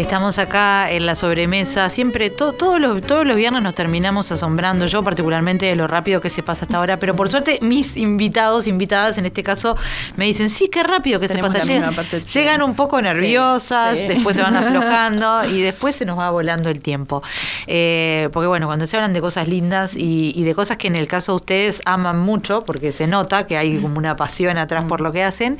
Estamos 0.00 0.38
acá 0.38 0.90
en 0.90 1.04
la 1.06 1.14
sobremesa. 1.14 1.88
Siempre, 1.88 2.30
to- 2.30 2.52
todos, 2.54 2.80
los, 2.80 3.02
todos 3.02 3.26
los 3.26 3.36
viernes 3.36 3.62
nos 3.62 3.74
terminamos 3.74 4.32
asombrando. 4.32 4.86
Yo, 4.86 5.02
particularmente, 5.04 5.66
de 5.66 5.76
lo 5.76 5.86
rápido 5.86 6.20
que 6.20 6.30
se 6.30 6.42
pasa 6.42 6.64
hasta 6.64 6.78
ahora. 6.78 6.96
Pero 6.96 7.14
por 7.14 7.28
suerte, 7.28 7.58
mis 7.60 7.96
invitados, 7.96 8.66
invitadas 8.66 9.18
en 9.18 9.26
este 9.26 9.42
caso, 9.42 9.76
me 10.16 10.24
dicen: 10.24 10.48
Sí, 10.48 10.68
qué 10.68 10.82
rápido 10.82 11.20
que 11.20 11.28
Tenemos 11.28 11.52
se 11.52 11.58
pasa. 11.58 11.70
Llegan, 11.70 12.22
llegan 12.32 12.62
un 12.62 12.74
poco 12.74 13.00
nerviosas, 13.02 13.98
sí. 13.98 14.06
después 14.06 14.36
se 14.36 14.42
van 14.42 14.56
aflojando 14.56 15.44
y 15.44 15.60
después 15.60 15.94
se 15.96 16.04
nos 16.06 16.18
va 16.18 16.30
volando 16.30 16.70
el 16.70 16.80
tiempo. 16.80 17.22
Eh, 17.66 18.30
porque, 18.32 18.46
bueno, 18.46 18.66
cuando 18.66 18.86
se 18.86 18.96
hablan 18.96 19.12
de 19.12 19.20
cosas 19.20 19.48
lindas 19.48 19.94
y, 19.96 20.32
y 20.34 20.44
de 20.44 20.54
cosas 20.54 20.76
que 20.78 20.88
en 20.88 20.96
el 20.96 21.06
caso 21.08 21.32
de 21.32 21.36
ustedes 21.36 21.82
aman 21.84 22.18
mucho, 22.18 22.62
porque 22.64 22.90
se 22.92 23.06
nota 23.06 23.46
que 23.46 23.56
hay 23.58 23.78
como 23.78 23.98
una 23.98 24.16
pasión 24.16 24.56
atrás 24.58 24.84
por 24.84 25.02
lo 25.02 25.12
que 25.12 25.22
hacen, 25.24 25.58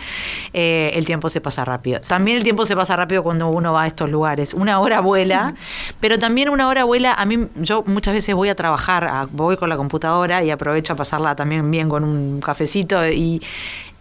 eh, 0.54 0.92
el 0.94 1.04
tiempo 1.04 1.28
se 1.28 1.40
pasa 1.40 1.64
rápido. 1.64 2.00
También 2.00 2.38
el 2.38 2.42
tiempo 2.42 2.64
se 2.64 2.74
pasa 2.74 2.96
rápido 2.96 3.22
cuando 3.22 3.48
uno 3.48 3.72
va 3.74 3.82
a 3.82 3.86
estos 3.86 4.08
lugares. 4.10 4.29
Una 4.54 4.78
hora 4.80 5.00
vuela, 5.00 5.54
pero 6.00 6.18
también 6.18 6.48
una 6.50 6.68
hora 6.68 6.84
vuela. 6.84 7.12
A 7.14 7.24
mí, 7.24 7.48
yo 7.56 7.82
muchas 7.86 8.14
veces 8.14 8.34
voy 8.34 8.48
a 8.50 8.54
trabajar, 8.54 9.04
a- 9.04 9.26
voy 9.30 9.56
con 9.56 9.68
la 9.68 9.76
computadora 9.76 10.44
y 10.44 10.50
aprovecho 10.50 10.92
a 10.92 10.96
pasarla 10.96 11.34
también 11.34 11.68
bien 11.70 11.88
con 11.88 12.04
un 12.04 12.40
cafecito 12.40 13.06
y. 13.08 13.42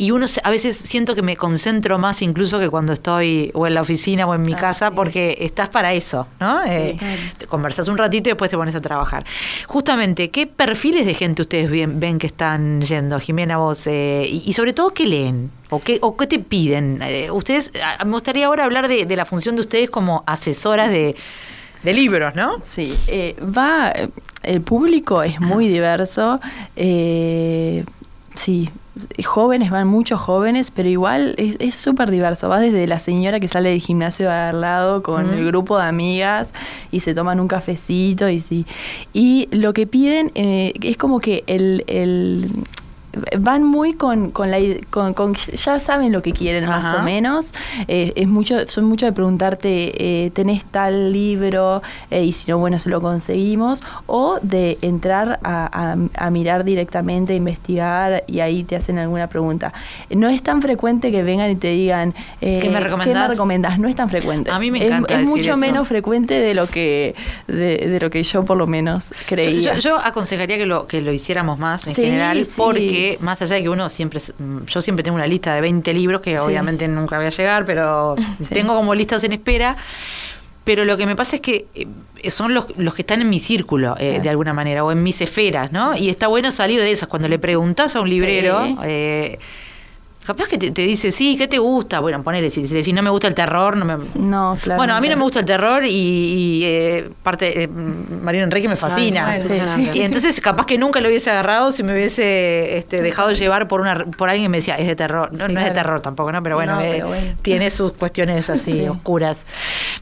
Y 0.01 0.11
uno 0.11 0.29
se- 0.29 0.39
a 0.45 0.49
veces 0.49 0.77
siento 0.77 1.13
que 1.13 1.21
me 1.21 1.35
concentro 1.35 1.99
más 1.99 2.21
incluso 2.21 2.57
que 2.57 2.69
cuando 2.69 2.93
estoy 2.93 3.51
o 3.53 3.67
en 3.67 3.73
la 3.73 3.81
oficina 3.81 4.25
o 4.25 4.33
en 4.33 4.41
mi 4.43 4.53
Ah, 4.53 4.57
casa 4.57 4.87
sí. 4.87 4.93
porque 4.95 5.37
estás 5.41 5.67
para 5.67 5.93
eso, 5.93 6.25
¿no? 6.39 6.63
Eh, 6.65 6.95
te 7.37 7.45
conversas 7.47 7.89
un 7.89 7.97
ratito 7.97 8.29
y 8.29 8.31
después 8.31 8.49
te 8.49 8.55
pones 8.55 8.73
a 8.75 8.79
trabajar. 8.79 9.25
Justamente, 9.67 10.29
¿qué 10.29 10.47
perfiles 10.47 11.05
de 11.05 11.13
gente 11.15 11.41
ustedes 11.41 11.69
ven, 11.69 11.99
ven 11.99 12.17
que 12.17 12.27
están 12.27 12.79
yendo? 12.81 13.19
Jimena, 13.19 13.57
vos, 13.57 13.85
eh, 13.87 14.25
y, 14.25 14.41
y 14.45 14.53
sobre 14.53 14.71
todo, 14.71 14.91
¿qué 14.93 15.05
leen? 15.05 15.51
¿O 15.69 15.81
qué, 15.81 15.99
o 16.01 16.15
qué 16.15 16.27
te 16.27 16.39
piden? 16.39 17.01
Eh, 17.03 17.29
ustedes, 17.29 17.69
a- 17.99 18.05
me 18.05 18.11
gustaría 18.13 18.45
ahora 18.45 18.63
hablar 18.63 18.87
de, 18.87 19.05
de 19.05 19.15
la 19.17 19.25
función 19.25 19.55
de 19.55 19.61
ustedes 19.63 19.89
como 19.89 20.23
asesoras 20.25 20.89
de, 20.91 21.13
de 21.83 21.93
libros, 21.93 22.35
¿no? 22.35 22.55
Sí, 22.61 22.95
va, 23.41 23.93
el 24.43 24.61
público 24.61 25.21
es 25.23 25.41
muy 25.41 25.67
diverso, 25.67 26.39
sí, 28.39 28.69
jóvenes, 29.25 29.69
van 29.69 29.87
muchos 29.87 30.19
jóvenes, 30.19 30.71
pero 30.71 30.89
igual 30.89 31.35
es 31.37 31.57
es 31.59 31.75
súper 31.75 32.09
diverso, 32.09 32.49
va 32.49 32.59
desde 32.59 32.87
la 32.87 32.99
señora 32.99 33.39
que 33.39 33.47
sale 33.47 33.69
del 33.69 33.81
gimnasio 33.81 34.31
al 34.31 34.61
lado 34.61 35.03
con 35.03 35.33
el 35.33 35.45
grupo 35.45 35.77
de 35.77 35.83
amigas 35.83 36.53
y 36.91 37.01
se 37.01 37.13
toman 37.13 37.39
un 37.39 37.47
cafecito 37.47 38.29
y 38.29 38.39
sí, 38.39 38.65
y 39.13 39.47
lo 39.51 39.73
que 39.73 39.87
piden 39.87 40.31
eh, 40.35 40.73
es 40.81 40.97
como 40.97 41.19
que 41.19 41.43
el... 41.47 41.83
el 41.87 42.49
van 43.39 43.63
muy 43.63 43.93
con, 43.93 44.29
con 44.31 44.51
la 44.51 44.57
con, 44.91 45.13
con- 45.13 45.33
ya 45.35 45.79
saben 45.79 46.11
lo 46.11 46.21
que 46.21 46.31
quieren 46.31 46.65
más 46.67 46.93
o 46.93 47.01
menos 47.01 47.53
Eh, 47.87 48.13
es 48.15 48.27
mucho 48.27 48.67
son 48.67 48.85
mucho 48.85 49.05
de 49.05 49.13
preguntarte 49.13 50.25
eh, 50.25 50.31
tenés 50.31 50.63
tal 50.65 51.11
libro 51.11 51.81
Eh, 52.11 52.25
y 52.25 52.31
si 52.33 52.51
no 52.51 52.57
bueno 52.59 52.77
se 52.79 52.89
lo 52.89 53.01
conseguimos 53.01 53.83
o 54.05 54.37
de 54.41 54.77
entrar 54.81 55.39
a, 55.43 55.93
a- 55.93 56.25
a 56.25 56.29
mirar 56.29 56.63
directamente 56.63 57.33
investigar 57.35 58.23
y 58.27 58.41
ahí 58.41 58.63
te 58.63 58.75
hacen 58.75 58.97
alguna 58.99 59.27
pregunta 59.27 59.73
no 60.11 60.29
es 60.29 60.43
tan 60.43 60.61
frecuente 60.61 61.11
que 61.11 61.23
vengan 61.23 61.49
y 61.51 61.55
te 61.55 61.69
digan 61.71 62.13
eh, 62.41 62.59
¿Qué 62.61 62.69
me 62.69 62.79
recomendás? 62.79 63.29
recomendás? 63.29 63.79
no 63.79 63.87
es 63.87 63.95
tan 63.95 64.09
frecuente 64.09 64.51
A 64.51 64.59
mí 64.59 64.69
me 64.71 64.79
Es- 64.79 64.85
encanta 64.85 65.13
es, 65.15 65.19
decir 65.21 65.35
mucho 65.35 65.51
eso. 65.51 65.57
menos 65.57 65.87
frecuente 65.87 66.35
de 66.39 66.53
lo 66.53 66.67
que 66.67 67.15
de, 67.47 67.77
de 67.77 67.99
lo 67.99 68.09
que 68.09 68.21
yo 68.23 68.45
por 68.45 68.57
lo 68.57 68.67
menos 68.67 69.13
creía 69.27 69.59
Yo, 69.59 69.73
yo- 69.73 69.79
yo 69.79 69.97
aconsejaría 69.97 70.57
que 70.57 70.65
lo, 70.67 70.85
que 70.87 71.01
lo 71.01 71.11
hiciéramos 71.11 71.57
más 71.59 71.87
en 71.87 71.95
Sí, 71.95 72.03
general, 72.03 72.45
sí. 72.45 72.53
porque 72.57 72.98
más 73.19 73.41
allá 73.41 73.55
de 73.55 73.63
que 73.63 73.69
uno 73.69 73.89
siempre, 73.89 74.19
mm, 74.39 74.65
yo 74.65 74.81
siempre 74.81 75.03
tengo 75.03 75.15
una 75.15 75.27
lista 75.27 75.53
de 75.53 75.61
20 75.61 75.93
libros 75.93 76.21
que 76.21 76.31
Sí. 76.31 76.37
obviamente 76.37 76.87
nunca 76.87 77.17
voy 77.17 77.25
a 77.27 77.29
llegar, 77.29 77.65
pero 77.65 78.15
Sí. 78.39 78.45
tengo 78.53 78.75
como 78.75 78.93
listas 78.95 79.23
en 79.23 79.33
espera. 79.33 79.75
Pero 80.65 80.85
lo 80.85 80.97
que 80.97 81.05
me 81.07 81.15
pasa 81.15 81.37
es 81.37 81.41
que 81.41 81.65
eh, 81.73 82.29
son 82.29 82.53
los, 82.53 82.65
los 82.77 82.93
que 82.93 83.01
están 83.01 83.21
en 83.21 83.29
mi 83.29 83.39
círculo, 83.39 83.95
eh, 83.97 84.19
de 84.21 84.29
alguna 84.29 84.53
manera, 84.53 84.83
o 84.83 84.91
en 84.91 85.01
mis 85.01 85.19
esferas, 85.21 85.71
¿no? 85.71 85.97
Y 85.97 86.09
está 86.09 86.27
bueno 86.27 86.51
salir 86.51 86.79
de 86.79 86.91
esas. 86.91 87.09
Cuando 87.09 87.27
le 87.27 87.39
preguntas 87.39 87.95
a 87.95 88.01
un 88.01 88.09
librero, 88.09 88.63
Sí. 88.65 88.77
eh, 88.83 89.39
capaz 90.29 90.47
que 90.47 90.59
te, 90.59 90.69
te 90.69 90.83
dice, 90.83 91.09
sí, 91.09 91.35
¿qué 91.35 91.47
te 91.47 91.57
gusta? 91.57 91.99
Bueno, 92.01 92.21
ponele, 92.21 92.51
si, 92.51 92.67
si 92.67 92.73
decís, 92.75 92.93
no 92.93 93.01
me 93.01 93.09
gusta 93.09 93.27
el 93.27 93.33
terror, 93.33 93.75
no 93.75 93.83
me, 93.83 93.97
no 94.13 94.55
claro 94.61 94.77
bueno, 94.77 94.93
a 94.95 95.01
mí 95.01 95.09
no 95.09 95.15
me 95.17 95.23
gusta 95.23 95.39
el 95.39 95.45
terror 95.45 95.83
y, 95.83 95.89
y, 95.89 96.61
eh, 96.65 97.09
parte 97.23 97.63
eh, 97.63 97.67
Marino 97.67 98.43
Enrique 98.43 98.69
me 98.69 98.75
fascina. 98.75 99.27
Ay, 99.29 99.37
sí, 99.37 99.47
sí, 99.47 99.53
impresionante. 99.55 99.97
Y 99.97 100.01
entonces 100.03 100.39
capaz 100.39 100.67
que 100.67 100.77
nunca 100.77 101.01
lo 101.01 101.07
hubiese 101.09 101.31
agarrado 101.31 101.71
si 101.71 101.81
me 101.81 101.93
hubiese 101.93 102.77
este, 102.77 103.01
dejado 103.01 103.31
llevar 103.31 103.67
por 103.67 103.81
una 103.81 104.05
por 104.05 104.29
alguien 104.29 104.45
que 104.45 104.49
me 104.49 104.57
decía, 104.57 104.75
es 104.75 104.85
de 104.85 104.95
terror. 104.95 105.31
No, 105.33 105.47
Sí, 105.47 105.53
no 105.53 105.59
es 105.61 105.65
de 105.65 105.71
terror 105.71 105.99
tampoco, 106.01 106.31
¿no? 106.31 106.43
Pero 106.43 106.57
bueno, 106.57 106.75
No, 106.75 106.81
eh, 106.81 106.89
pero 106.91 107.07
bueno. 107.07 107.33
tiene 107.41 107.71
sus 107.71 107.93
cuestiones 107.93 108.49
así 108.51 108.71
Sí. 108.71 108.87
oscuras. 108.87 109.47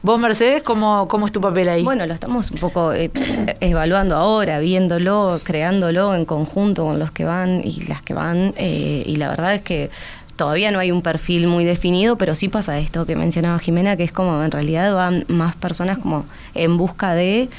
Vos, 0.02 0.20
Mercedes, 0.20 0.62
¿cómo, 0.62 1.08
¿cómo 1.08 1.24
es 1.24 1.32
tu 1.32 1.40
papel 1.40 1.70
ahí? 1.70 1.82
Bueno, 1.84 2.04
lo 2.04 2.12
estamos 2.12 2.50
un 2.50 2.58
poco 2.58 2.92
eh, 2.92 3.10
evaluando 3.60 4.14
ahora, 4.16 4.58
viéndolo, 4.58 5.40
creándolo 5.42 6.14
en 6.14 6.26
conjunto 6.26 6.84
con 6.84 6.98
los 6.98 7.12
que 7.12 7.24
van 7.24 7.62
y 7.64 7.84
las 7.84 8.02
que 8.02 8.12
van. 8.12 8.52
eh, 8.56 9.02
y 9.06 9.16
la 9.16 9.28
verdad 9.30 9.54
es 9.54 9.62
que 9.62 9.90
todavía 10.38 10.70
no 10.70 10.78
hay 10.78 10.92
un 10.92 11.02
perfil 11.02 11.48
muy 11.48 11.64
definido, 11.64 12.16
pero 12.16 12.34
sí 12.34 12.48
pasa 12.48 12.78
esto 12.78 13.04
que 13.04 13.16
mencionaba 13.16 13.58
Jimena, 13.58 13.96
que 13.96 14.04
es 14.04 14.12
como 14.12 14.42
en 14.42 14.50
realidad 14.50 14.94
van 14.94 15.24
más 15.28 15.56
personas 15.56 15.98
como 15.98 16.24
en 16.54 16.78
busca 16.78 17.14
de... 17.14 17.50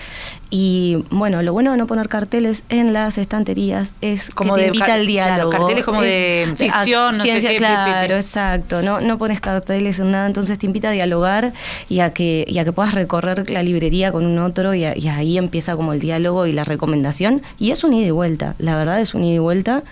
Y 0.51 0.97
bueno, 1.11 1.43
lo 1.43 1.53
bueno 1.53 1.71
de 1.71 1.77
no 1.77 1.85
poner 1.85 2.09
carteles 2.09 2.63
en 2.69 2.91
las 2.91 3.19
estanterías 3.19 3.93
es 4.01 4.31
Como 4.31 4.55
que 4.55 4.61
te 4.61 4.61
de 4.61 4.67
invita 4.67 4.85
al 4.85 4.91
claro, 5.05 5.05
diálogo. 5.05 5.51
carteles 5.51 5.85
como 5.85 6.01
de 6.01 6.51
ficción, 6.55 7.17
no 7.17 7.23
sé 7.23 7.29
ciencia, 7.29 7.49
qué, 7.51 7.57
pi, 7.57 7.63
pi. 7.63 7.65
claro, 7.65 8.15
exacto. 8.15 8.81
No, 8.81 8.99
no 8.99 9.17
pones 9.19 9.39
carteles 9.41 9.99
en 9.99 10.09
nada, 10.11 10.25
entonces 10.25 10.57
te 10.57 10.65
invita 10.65 10.89
a 10.89 10.91
dialogar 10.91 11.53
y 11.87 11.99
a 11.99 12.13
que, 12.13 12.45
y 12.47 12.57
a 12.57 12.65
que 12.65 12.71
puedas 12.71 12.95
recorrer 12.95 13.47
la 13.49 13.61
librería 13.61 14.11
con 14.11 14.25
un 14.25 14.39
otro 14.39 14.73
y, 14.73 14.85
a- 14.85 14.97
y 14.97 15.07
ahí 15.07 15.37
empieza 15.37 15.75
como 15.75 15.93
el 15.93 15.99
diálogo 15.99 16.47
y 16.47 16.51
la 16.53 16.63
recomendación. 16.63 17.43
Y 17.59 17.69
es 17.69 17.83
un 17.83 17.93
ida 17.93 18.07
y 18.07 18.11
vuelta, 18.11 18.55
la 18.57 18.75
verdad 18.75 18.99
es 19.01 19.13
un 19.13 19.23
ida 19.23 19.35
y 19.35 19.39
vuelta 19.39 19.83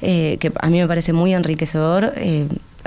eh, 0.00 0.38
que 0.40 0.50
a 0.60 0.68
mí 0.70 0.78
me 0.80 0.88
parece 0.88 1.12
muy 1.12 1.34
enriquecedor. 1.34 2.14
eh, 2.16 2.46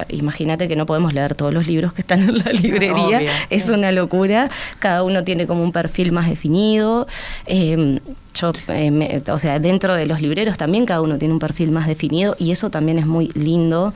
Imagínate 0.09 0.67
que 0.67 0.75
no 0.75 0.85
podemos 0.85 1.13
leer 1.13 1.35
todos 1.35 1.53
los 1.53 1.67
libros 1.67 1.93
que 1.93 2.01
están 2.01 2.21
en 2.21 2.37
la 2.39 2.51
librería, 2.53 3.17
Obvio, 3.19 3.31
es 3.49 3.67
una 3.69 3.91
locura. 3.91 4.49
Cada 4.79 5.03
uno 5.03 5.23
tiene 5.23 5.45
como 5.47 5.63
un 5.63 5.71
perfil 5.71 6.11
más 6.11 6.29
definido. 6.29 7.07
Eh, 7.45 7.99
yo, 8.33 8.53
eh, 8.69 8.91
me- 8.91 9.21
o 9.31 9.37
sea, 9.37 9.59
dentro 9.59 9.95
de 9.95 10.05
los 10.05 10.21
libreros 10.21 10.57
también 10.57 10.85
cada 10.85 11.01
uno 11.01 11.17
tiene 11.17 11.33
un 11.33 11.39
perfil 11.39 11.71
más 11.71 11.87
definido 11.87 12.35
y 12.39 12.51
eso 12.51 12.69
también 12.69 12.99
es 12.99 13.05
muy 13.05 13.27
lindo. 13.33 13.93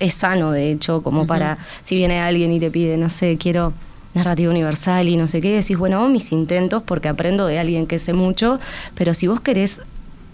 Es 0.00 0.14
sano, 0.14 0.52
de 0.52 0.70
hecho, 0.70 1.02
como 1.02 1.26
para 1.26 1.58
si 1.82 1.96
viene 1.96 2.20
alguien 2.20 2.52
y 2.52 2.60
te 2.60 2.70
pide, 2.70 2.96
no 2.96 3.10
sé, 3.10 3.36
quiero 3.36 3.72
narrativa 4.14 4.50
universal 4.50 5.08
y 5.08 5.16
no 5.16 5.28
sé 5.28 5.40
qué, 5.40 5.52
decís, 5.54 5.76
bueno, 5.76 6.08
mis 6.08 6.32
intentos 6.32 6.82
porque 6.84 7.08
aprendo 7.08 7.46
de 7.46 7.58
alguien 7.58 7.86
que 7.86 7.98
sé 7.98 8.12
mucho, 8.12 8.58
pero 8.94 9.12
si 9.14 9.26
vos 9.26 9.40
querés 9.40 9.80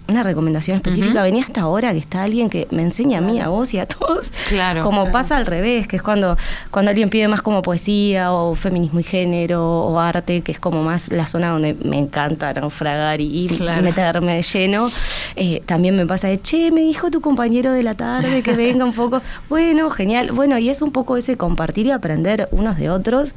una 0.06 0.22
recomendación 0.22 0.76
específica, 0.76 1.14
Ujú. 1.14 1.22
vení 1.22 1.40
hasta 1.40 1.62
ahora 1.62 1.92
que 1.92 1.98
está 1.98 2.24
alguien 2.24 2.50
que 2.50 2.68
me 2.70 2.82
enseña 2.82 3.18
a 3.18 3.20
mí, 3.22 3.40
a 3.40 3.48
vos 3.48 3.72
y 3.72 3.78
a 3.78 3.86
todos. 3.86 4.32
Claro. 4.48 4.82
Como 4.84 5.10
pasa 5.10 5.36
al 5.38 5.46
revés, 5.46 5.88
que 5.88 5.96
es 5.96 6.02
cuando, 6.02 6.36
cuando 6.70 6.90
alguien 6.90 7.08
pide 7.08 7.26
más 7.26 7.40
como 7.40 7.62
poesía 7.62 8.30
o 8.32 8.54
feminismo 8.54 9.00
y 9.00 9.02
género 9.02 9.64
o 9.66 9.98
arte, 9.98 10.42
que 10.42 10.52
es 10.52 10.60
como 10.60 10.82
más 10.82 11.10
la 11.10 11.26
zona 11.26 11.48
donde 11.48 11.72
me 11.84 11.98
encanta 11.98 12.52
naufragar 12.52 13.22
y, 13.22 13.44
y 13.46 13.48
Claro. 13.48 13.82
meterme 13.82 14.34
de 14.36 14.42
lleno. 14.42 14.90
Eh, 15.36 15.62
también 15.64 15.96
me 15.96 16.04
pasa 16.06 16.28
de, 16.28 16.38
che, 16.38 16.70
me 16.70 16.82
dijo 16.82 17.10
tu 17.10 17.22
compañero 17.22 17.72
de 17.72 17.82
la 17.82 17.94
tarde 17.94 18.42
que 18.42 18.52
venga 18.52 18.84
un 18.84 18.92
poco. 18.92 19.22
Bueno, 19.48 19.88
genial. 19.90 20.32
Bueno, 20.32 20.58
y 20.58 20.68
es 20.68 20.82
un 20.82 20.92
poco 20.92 21.16
ese 21.16 21.36
compartir 21.38 21.86
y 21.86 21.90
aprender 21.92 22.48
unos 22.52 22.76
de 22.76 22.90
otros 22.90 23.30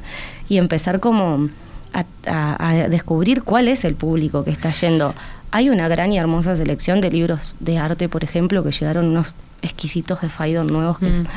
y 0.50 0.58
empezar 0.58 1.00
como 1.00 1.48
a, 1.94 2.04
a- 2.26 2.68
a 2.70 2.88
descubrir 2.88 3.42
cuál 3.42 3.68
es 3.68 3.84
el 3.86 3.94
público 3.94 4.44
que 4.44 4.50
está 4.50 4.70
yendo. 4.70 5.14
Hay 5.50 5.70
una 5.70 5.88
gran 5.88 6.12
y 6.12 6.18
hermosa 6.18 6.56
selección 6.56 7.00
de 7.00 7.10
libros 7.10 7.56
de 7.60 7.78
arte, 7.78 8.08
por 8.08 8.22
ejemplo, 8.24 8.62
que 8.62 8.70
llegaron 8.72 9.06
unos 9.06 9.34
exquisitos 9.62 10.20
de 10.20 10.28
Faidon 10.28 10.66
nuevos 10.66 10.98
que 10.98 11.10
es... 11.10 11.24
Mm. 11.24 11.28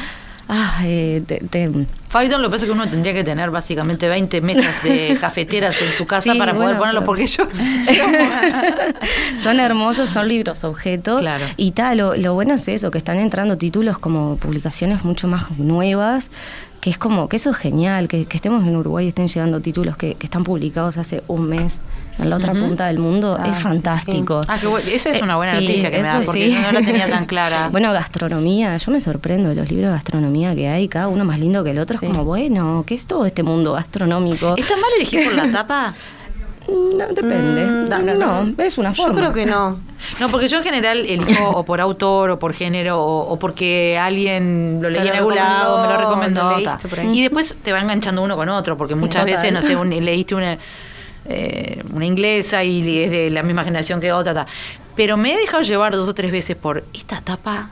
Ah, 0.53 0.81
eh, 0.83 1.23
te- 1.25 1.39
te- 1.49 1.69
Faidon 2.09 2.41
lo 2.41 2.49
que 2.49 2.51
pasa 2.55 2.65
es 2.65 2.69
que 2.69 2.73
uno 2.73 2.85
tendría 2.89 3.13
que 3.13 3.23
tener 3.23 3.51
básicamente 3.51 4.09
20 4.09 4.41
mesas 4.41 4.83
de 4.83 5.15
cafeteras 5.21 5.81
en 5.81 5.91
su 5.93 6.05
casa 6.05 6.33
Sí, 6.33 6.37
para 6.37 6.51
poder 6.53 6.75
bueno, 6.75 6.79
ponerlo, 6.79 7.03
porque 7.05 7.25
yo... 7.25 7.45
son 9.41 9.59
hermosos, 9.59 10.09
son 10.09 10.27
libros 10.27 10.63
objeto. 10.63 11.17
Claro. 11.17 11.45
Y 11.57 11.71
tal, 11.71 11.99
lo, 11.99 12.15
lo 12.15 12.33
bueno 12.33 12.55
es 12.55 12.67
eso, 12.67 12.91
que 12.91 12.97
están 12.97 13.19
entrando 13.19 13.57
títulos 13.57 13.97
como 13.99 14.37
publicaciones 14.37 15.03
mucho 15.05 15.27
más 15.29 15.51
nuevas, 15.57 16.29
que 16.81 16.89
es 16.89 16.97
como, 16.97 17.29
que 17.29 17.35
eso 17.37 17.51
es 17.51 17.57
genial, 17.57 18.07
que, 18.07 18.25
que 18.25 18.37
estemos 18.37 18.63
en 18.67 18.75
Uruguay 18.75 19.05
y 19.05 19.09
estén 19.09 19.27
llegando 19.27 19.61
títulos 19.61 19.95
que, 19.97 20.15
que 20.15 20.25
están 20.25 20.43
publicados 20.43 20.97
hace 20.97 21.23
un 21.27 21.47
mes 21.47 21.79
en 22.21 22.29
la 22.29 22.35
otra 22.37 22.53
punta 22.53 22.87
del 22.87 22.99
mundo, 22.99 23.37
Ah, 23.39 23.49
es 23.49 23.57
sí, 23.57 23.63
fantástico. 23.63 24.41
Ah, 24.47 24.57
qué 24.59 24.67
bueno. 24.67 24.87
Esa 24.91 25.09
es 25.09 25.21
una 25.21 25.35
buena 25.35 25.53
Eh, 25.53 25.59
sí, 25.59 25.65
noticia 25.67 25.91
que 25.91 25.97
me 25.97 26.03
da, 26.07 26.21
porque 26.25 26.49
sí. 26.49 26.57
no 26.61 26.71
la 26.71 26.81
tenía 26.85 27.09
tan 27.09 27.25
clara. 27.25 27.69
Bueno, 27.71 27.91
gastronomía, 27.93 28.77
yo 28.77 28.91
me 28.91 29.01
sorprendo 29.01 29.49
de 29.49 29.55
los 29.55 29.69
libros 29.69 29.87
de 29.89 29.93
gastronomía 29.95 30.55
que 30.55 30.67
hay, 30.69 30.87
cada 30.87 31.07
uno 31.07 31.25
más 31.25 31.39
lindo 31.39 31.63
que 31.63 31.71
el 31.71 31.79
otro, 31.79 31.97
Sí. 31.99 32.05
es 32.05 32.11
como, 32.11 32.23
bueno, 32.25 32.83
¿qué 32.87 32.95
es 32.95 33.05
todo 33.07 33.25
este 33.25 33.43
mundo 33.43 33.73
gastronómico? 33.73 34.55
¿Está 34.57 34.75
mal 34.75 34.89
elegir 34.95 35.23
por 35.25 35.33
la 35.33 35.51
tapa? 35.51 35.93
No, 36.69 37.07
depende. 37.07 37.65
Mm, 37.65 37.89
no, 37.89 38.43
no, 38.45 38.63
es 38.63 38.77
una 38.77 38.93
forma. 38.93 39.11
Yo 39.13 39.17
creo 39.17 39.33
que 39.33 39.45
no. 39.45 39.79
No, 40.19 40.29
porque 40.29 40.47
yo 40.47 40.57
en 40.57 40.63
general 40.63 41.05
elijo 41.05 41.49
o 41.49 41.63
por 41.63 41.79
autor 41.81 42.31
o 42.31 42.39
por 42.39 42.53
género 42.53 42.99
o, 42.99 43.33
o 43.33 43.37
porque 43.39 43.97
alguien 43.99 44.79
lo 44.81 44.89
leí 44.89 45.07
en 45.07 45.15
algún 45.15 45.35
lado, 45.35 45.81
me 45.81 45.87
lo 45.93 45.97
recomendó, 45.99 46.57
lo. 46.57 47.13
Y 47.13 47.21
después 47.21 47.55
te 47.63 47.71
va 47.71 47.79
enganchando 47.79 48.21
uno 48.23 48.35
con 48.35 48.49
otro, 48.49 48.77
porque 48.77 48.95
muchas 48.95 49.25
veces, 49.25 49.51
no 49.53 49.61
sé, 49.61 49.75
un- 49.75 49.89
leíste 49.89 50.33
una, 50.35 50.57
eh, 51.25 51.83
una 51.93 52.05
inglesa 52.05 52.63
y 52.63 53.03
es 53.03 53.11
de 53.11 53.29
la 53.29 53.43
misma 53.43 53.63
generación 53.63 53.99
que 54.01 54.11
otra. 54.11 54.33
ta. 54.33 54.47
Pero 54.95 55.17
me 55.17 55.33
he 55.33 55.37
dejado 55.37 55.63
llevar 55.63 55.93
dos 55.95 56.07
o 56.07 56.13
tres 56.13 56.31
veces 56.31 56.55
por 56.55 56.83
esta 56.93 57.21
tapa. 57.21 57.69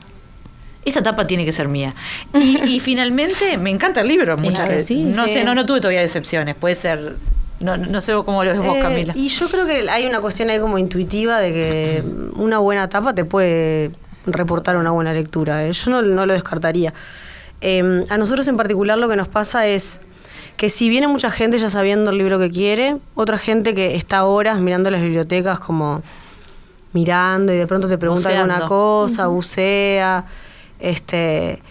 Esta 0.86 1.04
tapa 1.04 1.28
tiene 1.28 1.44
que 1.46 1.52
ser 1.52 1.68
mía. 1.68 1.94
Y, 2.34 2.76
y 2.76 2.80
finalmente 2.80 3.58
me 3.58 3.70
encanta 3.70 4.02
el 4.02 4.08
libro 4.08 4.38
muchas 4.38 4.68
veces. 4.68 4.86
sí, 4.88 5.04
no 5.16 5.28
sí. 5.28 5.34
sé, 5.34 5.44
no, 5.44 5.54
no 5.54 5.66
tuve 5.66 5.80
todavía 5.82 6.02
decepciones. 6.02 6.56
Puede 6.56 6.76
ser. 6.76 7.16
No, 7.60 7.76
no 7.76 8.00
sé 8.00 8.14
cómo 8.24 8.42
lo 8.46 8.52
ves 8.52 8.62
vos, 8.62 8.78
Eh, 8.78 8.82
Camila. 8.82 9.14
y 9.18 9.28
yo 9.28 9.50
creo 9.50 9.66
que 9.66 9.90
hay 9.90 10.06
una 10.06 10.22
cuestión 10.22 10.50
ahí 10.50 10.60
como 10.62 10.78
intuitiva 10.78 11.40
de 11.42 11.52
que 11.52 12.04
una 12.36 12.60
buena 12.60 12.88
tapa 12.88 13.14
te 13.14 13.26
puede 13.26 13.92
reportar 14.26 14.78
una 14.78 14.92
buena 14.92 15.12
lectura. 15.12 15.66
eh. 15.68 15.74
Yo 15.74 15.92
no, 15.92 16.02
no 16.02 16.26
lo 16.26 16.32
descartaría. 16.34 16.94
Eh, 17.60 18.06
a 18.10 18.18
nosotros 18.18 18.48
en 18.48 18.56
particular 18.56 18.98
lo 18.98 19.10
que 19.10 19.18
nos 19.18 19.28
pasa 19.28 19.68
es 19.68 20.00
que 20.60 20.68
si 20.68 20.90
viene 20.90 21.08
mucha 21.08 21.32
gente 21.32 21.58
ya 21.58 21.70
sabiendo 21.70 22.10
el 22.10 22.18
libro 22.18 22.38
que 22.38 22.50
quiere, 22.50 22.98
otra 23.16 23.38
gente 23.38 23.74
que 23.74 23.96
está 23.96 24.26
horas 24.26 24.60
mirando 24.60 24.92
las 24.92 25.02
bibliotecas 25.02 25.58
como 25.62 26.02
mirando 26.92 27.54
y 27.54 27.56
de 27.56 27.66
pronto 27.66 27.88
te 27.88 27.98
pregunta 27.98 28.28
Buceando. 28.28 28.54
alguna 28.56 28.68
cosa, 28.68 29.28
bucea, 29.28 30.26
este 30.82 31.62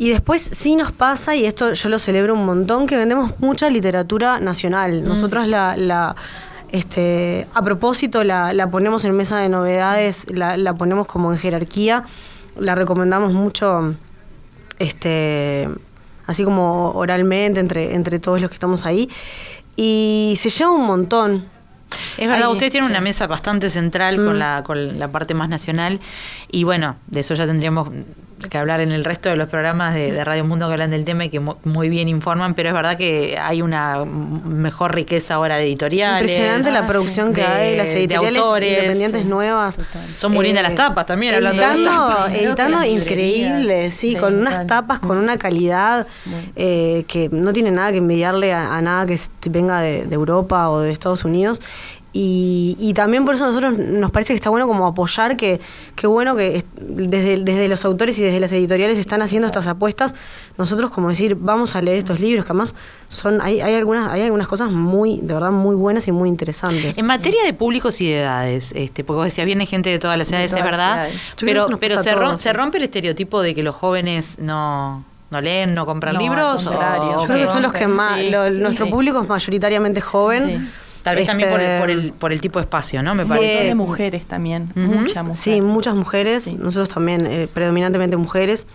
y 0.00 0.08
después 0.08 0.50
sí 0.50 0.74
nos 0.74 0.90
pasa, 0.90 1.36
y 1.36 1.44
esto 1.44 1.74
yo 1.74 1.88
lo 1.88 2.00
celebro 2.00 2.34
un 2.34 2.44
montón, 2.44 2.88
que 2.88 2.96
vendemos 2.96 3.38
mucha 3.38 3.70
literatura 3.70 4.40
nacional. 4.40 5.04
Nosotros 5.04 5.46
la, 5.46 5.76
la 5.76 6.16
este, 6.72 7.46
a 7.54 7.62
propósito 7.62 8.24
la, 8.24 8.52
la 8.52 8.68
ponemos 8.68 9.04
en 9.04 9.12
mesa 9.12 9.38
de 9.38 9.48
novedades, 9.48 10.26
la, 10.28 10.56
la 10.56 10.74
ponemos 10.74 11.06
como 11.06 11.32
en 11.32 11.38
jerarquía, 11.38 12.02
la 12.58 12.74
recomendamos 12.74 13.32
mucho, 13.32 13.94
este, 14.80 15.68
así 16.26 16.44
como 16.44 16.90
oralmente 16.92 17.60
entre, 17.60 17.94
entre 17.94 18.18
todos 18.18 18.40
los 18.40 18.50
que 18.50 18.54
estamos 18.54 18.86
ahí. 18.86 19.08
Y 19.76 20.34
se 20.38 20.50
lleva 20.50 20.70
un 20.70 20.86
montón. 20.86 21.46
Es 22.18 22.26
verdad, 22.28 22.46
Ay, 22.48 22.52
ustedes 22.52 22.72
tienen 22.72 22.90
una 22.90 23.00
mesa 23.00 23.26
bastante 23.26 23.70
central 23.70 24.16
con, 24.16 24.34
Mm. 24.36 24.38
la, 24.38 24.62
con 24.64 24.98
la 24.98 25.08
parte 25.08 25.32
más 25.34 25.48
nacional 25.48 26.00
y 26.58 26.64
bueno, 26.64 26.96
de 27.08 27.20
eso 27.20 27.34
ya 27.34 27.46
tendríamos 27.46 27.88
que 28.50 28.58
hablar 28.58 28.82
en 28.82 28.92
el 28.92 29.04
resto 29.06 29.30
de 29.30 29.36
los 29.36 29.48
programas 29.48 29.94
de, 29.94 30.12
de 30.12 30.22
Radio 30.22 30.44
Mundo 30.44 30.66
que 30.66 30.72
hablan 30.74 30.90
del 30.90 31.06
tema 31.06 31.24
y 31.24 31.30
que 31.30 31.40
mu- 31.40 31.54
muy 31.64 31.88
bien 31.88 32.08
informan, 32.08 32.52
pero 32.52 32.68
es 32.68 32.74
verdad 32.74 32.98
que 32.98 33.38
hay 33.38 33.62
una 33.62 34.04
mejor 34.04 34.94
riqueza 34.94 35.34
ahora 35.34 35.56
de 35.56 35.64
editoriales. 35.64 36.30
Impresionante 36.30 36.70
la 36.70 36.86
producción 36.86 37.32
que 37.32 37.40
de- 37.40 37.46
hay, 37.46 37.76
las 37.78 37.88
editoriales 37.94 38.42
autores. 38.42 38.70
independientes 38.70 39.24
nuevas. 39.24 39.78
Son 40.14 40.32
muy 40.32 40.44
lindas 40.44 40.60
Eh, 40.64 40.66
las 40.68 40.74
tapas 40.74 41.06
también, 41.06 41.34
hablando 41.36 41.62
de 41.62 41.68
editando, 41.68 42.26
editando 42.34 42.84
increíble, 42.84 43.90
sí, 43.90 44.14
con 44.14 44.38
unas 44.38 44.66
tapas, 44.66 45.00
con 45.00 45.16
una 45.16 45.38
calidad 45.38 46.06
eh, 46.56 47.04
que 47.08 47.30
no 47.32 47.52
tiene 47.54 47.70
nada 47.70 47.92
que 47.92 47.98
envidiarle 47.98 48.52
a, 48.52 48.74
a 48.76 48.82
nada 48.82 49.06
que 49.06 49.18
venga 49.48 49.80
de, 49.80 50.04
de 50.06 50.14
Europa 50.14 50.68
o 50.68 50.80
de 50.80 50.90
Estados 50.92 51.24
Unidos. 51.24 51.62
Y, 52.16 52.76
y 52.78 52.94
también 52.94 53.24
por 53.24 53.34
eso 53.34 53.42
a 53.42 53.48
nosotros 53.48 53.76
nos 53.76 54.12
parece 54.12 54.34
que 54.34 54.36
está 54.36 54.48
bueno 54.48 54.68
como 54.68 54.86
apoyar 54.86 55.36
que, 55.36 55.60
que 55.96 56.06
bueno 56.06 56.36
que 56.36 56.62
desde, 56.80 57.38
desde 57.42 57.66
los 57.66 57.84
autores 57.84 58.16
y 58.20 58.22
desde 58.22 58.38
las 58.38 58.52
editoriales 58.52 59.00
están 59.00 59.20
haciendo 59.20 59.48
estas 59.48 59.66
apuestas. 59.66 60.14
Nosotros 60.56 60.92
como 60.92 61.08
decir, 61.08 61.34
vamos 61.34 61.74
a 61.74 61.82
leer 61.82 61.98
estos 61.98 62.20
libros, 62.20 62.44
que 62.44 62.52
además 62.52 62.76
son, 63.08 63.40
hay, 63.40 63.60
hay 63.60 63.74
algunas, 63.74 64.12
hay 64.12 64.22
algunas 64.22 64.46
cosas 64.46 64.70
muy, 64.70 65.18
de 65.22 65.34
verdad, 65.34 65.50
muy 65.50 65.74
buenas 65.74 66.06
y 66.06 66.12
muy 66.12 66.28
interesantes. 66.28 66.96
En 66.96 67.04
materia 67.04 67.42
de 67.44 67.52
públicos 67.52 68.00
y 68.00 68.06
de 68.06 68.20
edades, 68.20 68.70
este, 68.76 69.02
porque 69.02 69.16
vos 69.16 69.24
decías, 69.24 69.44
viene 69.46 69.66
gente 69.66 69.90
de 69.90 69.98
todas 69.98 70.16
las 70.16 70.30
edades, 70.30 70.52
es 70.52 70.56
todas 70.56 70.64
verdad, 70.70 70.94
edades. 71.08 71.20
Pero, 71.40 71.66
pero 71.80 72.00
se, 72.00 72.14
rom- 72.14 72.38
se 72.38 72.52
rompe 72.52 72.78
el 72.78 72.84
estereotipo 72.84 73.42
de 73.42 73.56
que 73.56 73.64
los 73.64 73.74
jóvenes 73.74 74.38
no, 74.38 75.02
no 75.32 75.40
leen, 75.40 75.74
no 75.74 75.84
compran 75.84 76.14
No, 76.14 76.20
al 76.20 76.24
libros. 76.26 76.62
contrario. 76.64 77.08
o 77.16 77.20
Yo 77.22 77.26
creo 77.26 77.38
que 77.40 77.46
son 77.48 77.62
los 77.62 77.72
que 77.72 77.88
más, 77.88 78.20
Sí, 78.20 78.30
lo- 78.30 78.52
sí. 78.52 78.60
nuestro 78.60 78.84
Sí. 78.86 78.92
público 78.92 79.20
es 79.20 79.28
mayoritariamente 79.28 80.00
joven. 80.00 80.70
Tal 81.04 81.14
vez 81.16 81.26
también 81.28 81.50
por 81.50 81.60
el, 81.60 81.66
Este, 81.66 81.78
por, 81.80 81.90
el, 81.90 82.12
por 82.14 82.32
el 82.32 82.40
tipo 82.40 82.58
de 82.58 82.64
espacio, 82.64 83.00
¿no? 83.02 83.14
Me 83.14 83.22
Sí. 83.22 83.28
parece. 83.28 83.58
Son 83.58 83.66
de 83.68 83.74
mujeres 83.76 84.24
también, 84.26 84.70
Ujú. 84.74 84.94
mucha 85.00 85.22
mujer. 85.22 85.36
Sí, 85.36 85.60
muchas 85.60 85.94
mujeres, 85.94 86.44
Sí. 86.44 86.56
nosotros 86.56 86.88
también, 86.88 87.24
eh, 87.26 87.46
predominantemente 87.52 88.16
mujeres, 88.16 88.66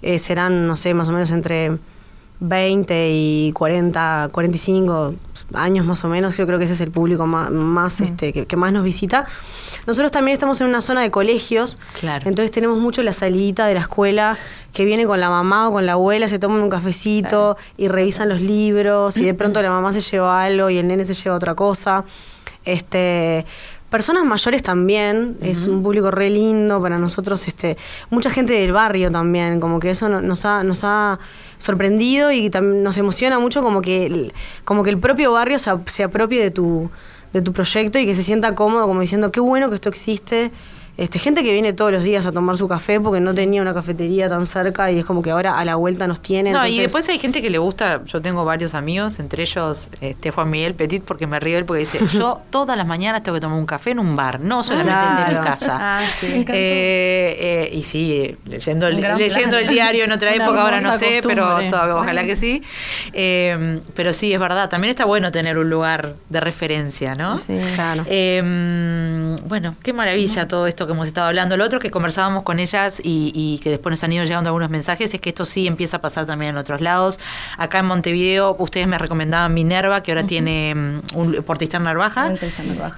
eh, 0.00 0.18
serán, 0.18 0.66
no 0.66 0.76
sé, 0.76 0.94
más 0.94 1.08
o 1.08 1.12
menos 1.12 1.30
entre 1.30 1.72
20 2.40 3.10
y 3.12 3.52
40, 3.52 4.28
45 4.32 5.14
años 5.54 5.86
más 5.86 6.02
o 6.04 6.08
menos, 6.08 6.36
yo 6.36 6.46
creo 6.46 6.58
que 6.58 6.64
ese 6.64 6.72
es 6.74 6.80
el 6.80 6.90
público 6.90 7.26
más, 7.26 7.50
más 7.50 8.00
este, 8.00 8.32
que, 8.32 8.46
que 8.46 8.56
más 8.56 8.72
nos 8.72 8.82
visita. 8.82 9.26
Nosotros 9.86 10.10
también 10.10 10.32
estamos 10.34 10.60
en 10.60 10.66
una 10.68 10.80
zona 10.80 11.02
de 11.02 11.10
colegios, 11.10 11.78
Claro. 12.00 12.28
entonces 12.28 12.50
tenemos 12.50 12.78
mucho 12.78 13.02
la 13.02 13.12
salidita 13.12 13.66
de 13.66 13.74
la 13.74 13.80
escuela 13.80 14.36
que 14.72 14.84
viene 14.84 15.04
con 15.06 15.20
la 15.20 15.28
mamá 15.28 15.68
o 15.68 15.72
con 15.72 15.86
la 15.86 15.92
abuela, 15.92 16.26
se 16.28 16.38
toman 16.38 16.60
un 16.62 16.70
cafecito 16.70 17.56
y 17.76 17.88
revisan 17.88 18.28
los 18.28 18.40
libros 18.40 19.16
y 19.18 19.24
de 19.24 19.34
pronto 19.34 19.60
la 19.62 19.70
mamá 19.70 19.92
se 19.92 20.00
lleva 20.00 20.42
algo 20.42 20.70
y 20.70 20.78
el 20.78 20.86
nene 20.88 21.04
se 21.04 21.14
lleva 21.14 21.36
otra 21.36 21.54
cosa. 21.54 22.04
Este, 22.64 23.44
personas 23.94 24.24
mayores 24.24 24.60
también, 24.64 25.36
es 25.40 25.66
un 25.66 25.80
público 25.84 26.10
re 26.10 26.28
lindo 26.28 26.82
para 26.82 26.98
nosotros, 26.98 27.46
este, 27.46 27.76
mucha 28.10 28.28
gente 28.28 28.52
del 28.52 28.72
barrio 28.72 29.08
también, 29.12 29.60
como 29.60 29.78
que 29.78 29.90
eso 29.90 30.08
no- 30.08 30.20
nos 30.20 30.44
ha, 30.44 30.64
nos 30.64 30.80
ha 30.82 31.20
sorprendido 31.58 32.32
y 32.32 32.50
también 32.50 32.82
nos 32.82 32.98
emociona 32.98 33.38
mucho 33.38 33.62
como 33.62 33.80
que 33.82 34.06
el, 34.06 34.32
como 34.64 34.82
que 34.82 34.90
el 34.90 34.98
propio 34.98 35.30
barrio 35.32 35.60
se, 35.60 35.70
se 35.86 36.02
apropie 36.02 36.42
de 36.42 36.50
tu, 36.50 36.90
de 37.32 37.40
tu 37.40 37.52
proyecto 37.52 38.00
y 38.00 38.04
que 38.06 38.16
se 38.16 38.24
sienta 38.24 38.56
cómodo, 38.56 38.86
como 38.88 39.00
diciendo 39.00 39.30
qué 39.30 39.38
bueno 39.38 39.68
que 39.68 39.76
esto 39.76 39.88
existe. 39.90 40.50
Este, 40.96 41.18
gente 41.18 41.42
que 41.42 41.52
viene 41.52 41.72
todos 41.72 41.90
los 41.90 42.04
días 42.04 42.24
a 42.24 42.30
tomar 42.30 42.56
su 42.56 42.68
café 42.68 43.00
porque 43.00 43.20
no 43.20 43.34
tenía 43.34 43.60
una 43.60 43.74
cafetería 43.74 44.28
tan 44.28 44.46
cerca 44.46 44.92
y 44.92 45.00
es 45.00 45.04
como 45.04 45.22
que 45.22 45.32
ahora 45.32 45.58
a 45.58 45.64
la 45.64 45.74
vuelta 45.74 46.06
nos 46.06 46.20
tiene. 46.20 46.52
No, 46.52 46.64
y 46.66 46.78
después 46.78 47.08
hay 47.08 47.18
gente 47.18 47.42
que 47.42 47.50
le 47.50 47.58
gusta, 47.58 48.04
yo 48.04 48.22
tengo 48.22 48.44
varios 48.44 48.74
amigos, 48.74 49.18
entre 49.18 49.42
ellos 49.42 49.90
este, 50.00 50.30
Juan 50.30 50.50
Miguel 50.50 50.74
Petit, 50.74 51.02
porque 51.02 51.26
me 51.26 51.40
río 51.40 51.58
él 51.58 51.64
porque 51.64 51.80
dice, 51.80 51.98
yo 52.12 52.40
todas 52.50 52.78
las 52.78 52.86
mañanas 52.86 53.24
tengo 53.24 53.34
que 53.34 53.40
tomar 53.40 53.58
un 53.58 53.66
café 53.66 53.90
en 53.90 53.98
un 53.98 54.14
bar, 54.14 54.38
no 54.38 54.62
solamente 54.62 55.32
en 55.32 55.38
mi 55.38 55.44
casa. 55.44 55.80
Ah, 55.86 56.02
sí. 56.18 56.44
Eh, 56.48 57.36
eh, 57.38 57.70
y 57.72 57.82
sí, 57.82 58.36
leyendo, 58.46 58.86
el, 58.86 59.00
leyendo 59.00 59.58
el 59.58 59.68
diario 59.68 60.04
en 60.04 60.12
otra 60.12 60.34
época, 60.34 60.62
ahora 60.62 60.80
no 60.80 60.96
sé, 60.96 61.20
pero 61.22 61.42
costumbre. 61.42 61.70
todavía, 61.70 61.96
ojalá 61.96 62.24
que 62.24 62.36
sí. 62.36 62.62
Eh, 63.12 63.80
pero 63.94 64.12
sí, 64.12 64.32
es 64.32 64.40
verdad, 64.40 64.68
también 64.68 64.90
está 64.90 65.04
bueno 65.04 65.30
tener 65.30 65.58
un 65.58 65.68
lugar 65.68 66.14
de 66.30 66.40
referencia, 66.40 67.14
¿no? 67.14 67.36
Sí. 67.36 67.58
Claro. 67.74 68.04
Eh, 68.06 69.36
bueno, 69.46 69.76
qué 69.82 69.92
maravilla 69.92 70.48
todo 70.48 70.66
esto 70.66 70.83
que 70.86 70.92
hemos 70.92 71.06
estado 71.06 71.28
hablando. 71.28 71.56
Lo 71.56 71.64
otro 71.64 71.78
que 71.78 71.90
conversábamos 71.90 72.42
con 72.42 72.58
ellas 72.60 73.00
y, 73.02 73.32
y 73.34 73.58
que 73.58 73.70
después 73.70 73.90
nos 73.92 74.04
han 74.04 74.12
ido 74.12 74.24
llegando 74.24 74.48
algunos 74.50 74.70
mensajes 74.70 75.12
es 75.14 75.20
que 75.20 75.28
esto 75.30 75.44
sí 75.44 75.66
empieza 75.66 75.98
a 75.98 76.00
pasar 76.00 76.26
también 76.26 76.50
en 76.50 76.56
otros 76.56 76.80
lados. 76.80 77.18
Acá 77.58 77.78
en 77.80 77.86
Montevideo, 77.86 78.56
ustedes 78.58 78.86
me 78.86 78.98
recomendaban 78.98 79.52
Minerva, 79.54 80.02
que 80.02 80.12
ahora 80.12 80.24
tiene 80.26 80.74
mm, 80.74 81.00
un 81.14 81.34
Portistán 81.44 81.84
Narvaja, 81.84 82.32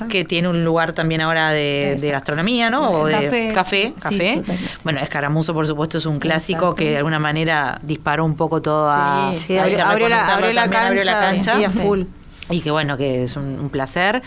que 0.08 0.24
tiene 0.24 0.48
un 0.48 0.64
lugar 0.64 0.92
también 0.92 1.20
ahora 1.20 1.50
de, 1.50 1.98
gastronomía, 2.10 2.70
¿no? 2.70 2.90
O 2.90 3.06
de 3.06 3.12
Café. 3.12 3.52
café. 3.54 3.92
Sí, 3.96 4.00
café. 4.00 4.36
totalmente. 4.36 4.70
bueno, 4.84 5.00
Escaramuzo, 5.00 5.52
por 5.54 5.66
supuesto, 5.66 5.98
es 5.98 6.06
un 6.06 6.18
clásico 6.18 6.58
Exacto. 6.58 6.76
que 6.76 6.90
de 6.90 6.96
alguna 6.98 7.18
manera 7.18 7.78
disparó 7.82 8.24
un 8.24 8.36
poco 8.36 8.62
toda. 8.62 9.32
Sí, 9.32 9.46
Sí, 9.46 9.58
abrió, 9.58 9.78
la, 9.78 9.90
abrió 9.90 10.08
la 10.08 10.62
también, 10.62 10.82
abrió 10.82 11.02
cancha, 11.02 11.12
la 11.12 11.20
cancha. 11.54 11.70
sí, 11.70 11.78
full. 11.78 12.02
Y 12.48 12.60
que 12.60 12.70
bueno, 12.70 12.96
que 12.96 13.24
es 13.24 13.34
un, 13.36 13.58
un 13.58 13.70
placer. 13.70 14.22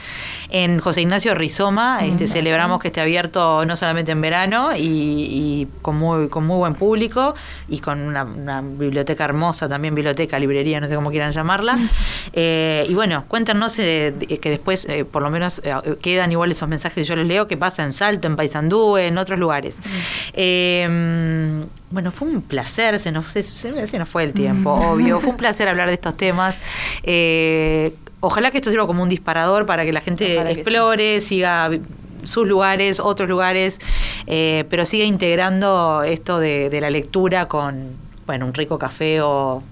En 0.50 0.80
José 0.80 1.02
Ignacio 1.02 1.34
Rizoma 1.36 2.00
este, 2.06 2.28
celebramos 2.28 2.82
que 2.82 2.90
esté 2.90 3.00
abierto 3.00 3.64
no 3.66 3.78
solamente 3.78 4.12
en 4.12 4.20
verano 4.20 4.76
y, 4.76 4.82
y 4.82 5.68
con, 5.82 5.96
muy, 5.98 6.28
con 6.28 6.46
muy 6.46 6.58
buen 6.58 6.74
público 6.74 7.34
y 7.70 7.80
con 7.80 8.00
una, 8.02 8.26
una 8.26 8.62
biblioteca 8.62 9.24
hermosa, 9.24 9.70
también 9.70 9.96
biblioteca, 9.96 10.38
librería, 10.38 10.82
no 10.82 10.90
sé 10.90 10.96
cómo 10.96 11.12
quieran 11.12 11.32
llamarla. 11.32 11.80
Eh, 12.34 12.86
y 12.90 12.94
bueno, 12.94 13.24
cuéntanos 13.30 13.80
eh, 13.80 14.14
de- 14.18 14.38
que 14.40 14.50
después 14.50 14.86
eh, 14.90 15.06
por 15.06 15.22
lo 15.24 15.30
menos 15.30 15.62
eh, 15.64 15.72
quedan 16.02 16.30
igual 16.34 16.52
esos 16.52 16.68
mensajes, 16.68 17.08
yo 17.08 17.16
los 17.16 17.26
leo, 17.26 17.48
que 17.48 17.56
pasa 17.56 17.84
en 17.84 17.94
Salto, 17.94 18.28
en 18.28 18.36
Paysandú, 18.36 18.98
en 18.98 19.18
otros 19.18 19.40
lugares. 19.40 19.80
Eh, 20.34 21.64
bueno, 21.92 22.12
fue 22.12 22.28
un 22.28 22.42
placer, 22.42 23.00
se 23.00 23.12
nos, 23.12 23.26
se- 23.32 23.44
se 23.44 23.98
nos 23.98 24.10
fue 24.10 24.24
el 24.24 24.34
tiempo, 24.34 24.72
obvio. 24.74 25.20
Fue 25.22 25.30
un 25.32 25.38
placer 25.38 25.68
hablar 25.68 25.88
de 25.88 25.94
estos 25.96 26.16
temas. 26.18 26.58
Ojalá 28.22 28.52
que 28.52 28.58
esto 28.58 28.70
sirva 28.70 28.86
como 28.86 29.04
un 29.04 29.10
disparador 29.10 29.66
para 29.66 29.86
que 29.86 29.94
la 29.94 30.02
gente 30.02 30.36
Ojalá 30.36 30.50
que 30.50 30.56
sí. 30.56 30.60
explore, 30.62 31.22
siga 31.22 31.70
sus 32.24 32.48
lugares, 32.48 33.00
otros 33.00 33.30
lugares, 33.30 33.80
eh, 34.28 34.66
pero 34.70 34.86
siga 34.86 35.06
integrando 35.06 36.04
esto 36.04 36.40
de, 36.40 36.70
de 36.70 36.82
la 36.82 36.90
lectura 36.90 37.48
con, 37.48 37.96
bueno, 38.26 38.46
un 38.46 38.54
rico 38.54 38.78
café 38.78 39.22
o... 39.22 39.64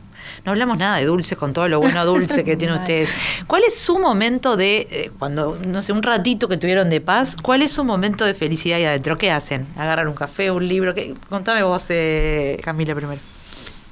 No 0.45 0.51
hablamos 0.51 0.77
nada 0.77 0.97
de 0.97 1.05
dulces 1.05 1.37
con 1.37 1.51
todo 1.51 1.67
lo 1.67 1.79
bueno 1.79 2.05
dulce 2.05 2.43
que 2.45 2.55
tienen 2.55 2.75
ustedes. 2.79 3.09
¿Cuál 3.47 3.63
es 3.63 3.77
su 3.77 3.99
momento 3.99 4.55
de, 4.55 4.87
eh, 4.91 5.11
cuando, 5.19 5.57
no 5.65 5.81
sé, 5.81 5.91
un 5.91 6.03
ratito 6.03 6.47
que 6.47 6.55
tuvieron 6.55 6.89
de 6.89 7.01
paz, 7.01 7.35
cuál 7.41 7.61
es 7.61 7.71
su 7.71 7.83
momento 7.83 8.23
de 8.23 8.33
felicidad 8.33 8.77
ahí 8.77 8.85
adentro? 8.85 9.17
¿Qué 9.17 9.29
hacen? 9.29 9.67
¿Agarran 9.75 10.07
un 10.07 10.15
café, 10.15 10.49
un 10.51 10.65
libro? 10.65 10.93
¿Qué? 10.93 11.15
Contame 11.27 11.63
vos, 11.63 11.85
eh, 11.89 12.59
Camila, 12.63 12.95
primero. 12.95 13.19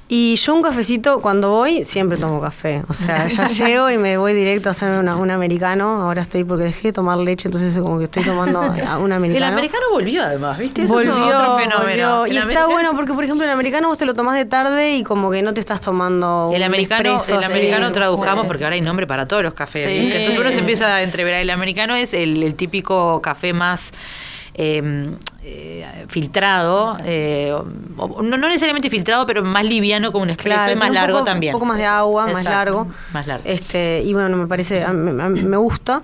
Y 0.08 0.36
yo 0.36 0.54
un 0.54 0.62
cafecito, 0.62 1.20
cuando 1.20 1.50
voy, 1.50 1.84
siempre 1.84 2.16
tomo 2.16 2.40
café. 2.40 2.84
O 2.88 2.94
sea, 2.94 3.26
ya 3.26 3.46
llego 3.48 3.90
y 3.90 3.98
me 3.98 4.16
voy 4.18 4.34
directo 4.34 4.68
a 4.68 4.70
hacerme 4.70 5.00
una- 5.00 5.16
un 5.16 5.32
americano. 5.32 6.00
Ahora 6.02 6.22
estoy 6.22 6.44
porque 6.44 6.62
dejé 6.62 6.88
de 6.88 6.92
tomar 6.92 7.18
leche, 7.18 7.48
entonces 7.48 7.76
como 7.76 7.98
que 7.98 8.04
estoy 8.04 8.22
tomando 8.22 8.60
un 9.00 9.12
americano. 9.12 9.46
El 9.46 9.52
americano 9.52 9.82
volvió 9.90 10.22
además, 10.22 10.58
¿viste? 10.58 10.82
Eso 10.84 10.92
Volvió, 10.94 11.10
es 11.28 11.34
otro 11.34 11.58
fenómeno. 11.58 11.78
volvió. 11.80 12.24
El 12.26 12.32
Y 12.32 12.36
está 12.36 12.44
americano- 12.44 12.68
bueno 12.70 12.92
porque, 12.94 13.14
por 13.14 13.24
ejemplo, 13.24 13.44
el 13.44 13.50
americano 13.50 13.88
vos 13.88 13.98
te 13.98 14.06
lo 14.06 14.14
tomás 14.14 14.36
de 14.36 14.44
tarde 14.44 14.94
y 14.96 15.02
como 15.02 15.28
que 15.30 15.42
no 15.42 15.52
te 15.54 15.58
estás 15.58 15.80
tomando 15.80 16.52
El 16.54 16.62
americano, 16.62 17.18
el 17.28 17.42
americano 17.44 17.90
traduzcamos 17.90 18.46
porque 18.46 18.62
ahora 18.62 18.74
hay 18.76 18.82
nombre 18.82 19.08
para 19.08 19.26
todos 19.26 19.42
los 19.42 19.54
cafés. 19.54 19.86
Sí. 19.88 20.12
Entonces 20.12 20.38
uno 20.38 20.52
se 20.52 20.60
empieza 20.60 20.94
a 20.94 21.02
entreverar. 21.02 21.40
El 21.40 21.50
americano 21.50 21.96
es 21.96 22.14
el, 22.14 22.44
el 22.44 22.54
típico 22.54 23.20
café 23.22 23.52
más 23.52 23.92
eh, 24.58 25.10
eh, 25.42 26.06
filtrado, 26.08 26.96
eh, 27.04 27.52
o- 27.96 28.22
no, 28.22 28.36
no 28.36 28.48
necesariamente 28.48 28.88
filtrado, 28.90 29.26
pero 29.26 29.42
más 29.44 29.64
liviano 29.64 30.12
como 30.12 30.22
un 30.24 30.30
espresso 30.30 30.56
Claro, 30.56 30.72
y 30.72 30.76
más 30.76 30.90
largo 30.90 31.18
poco- 31.18 31.24
también. 31.26 31.54
Un 31.54 31.60
poco 31.60 31.66
más 31.66 31.78
de 31.78 31.84
agua, 31.84 32.26
más 32.28 32.44
largo. 32.44 32.88
Más 33.12 33.26
largo. 33.26 33.44
Este, 33.46 34.02
y 34.04 34.12
bueno, 34.14 34.36
me 34.36 34.46
parece, 34.46 34.86
me 34.88 35.56
gusta. 35.58 36.02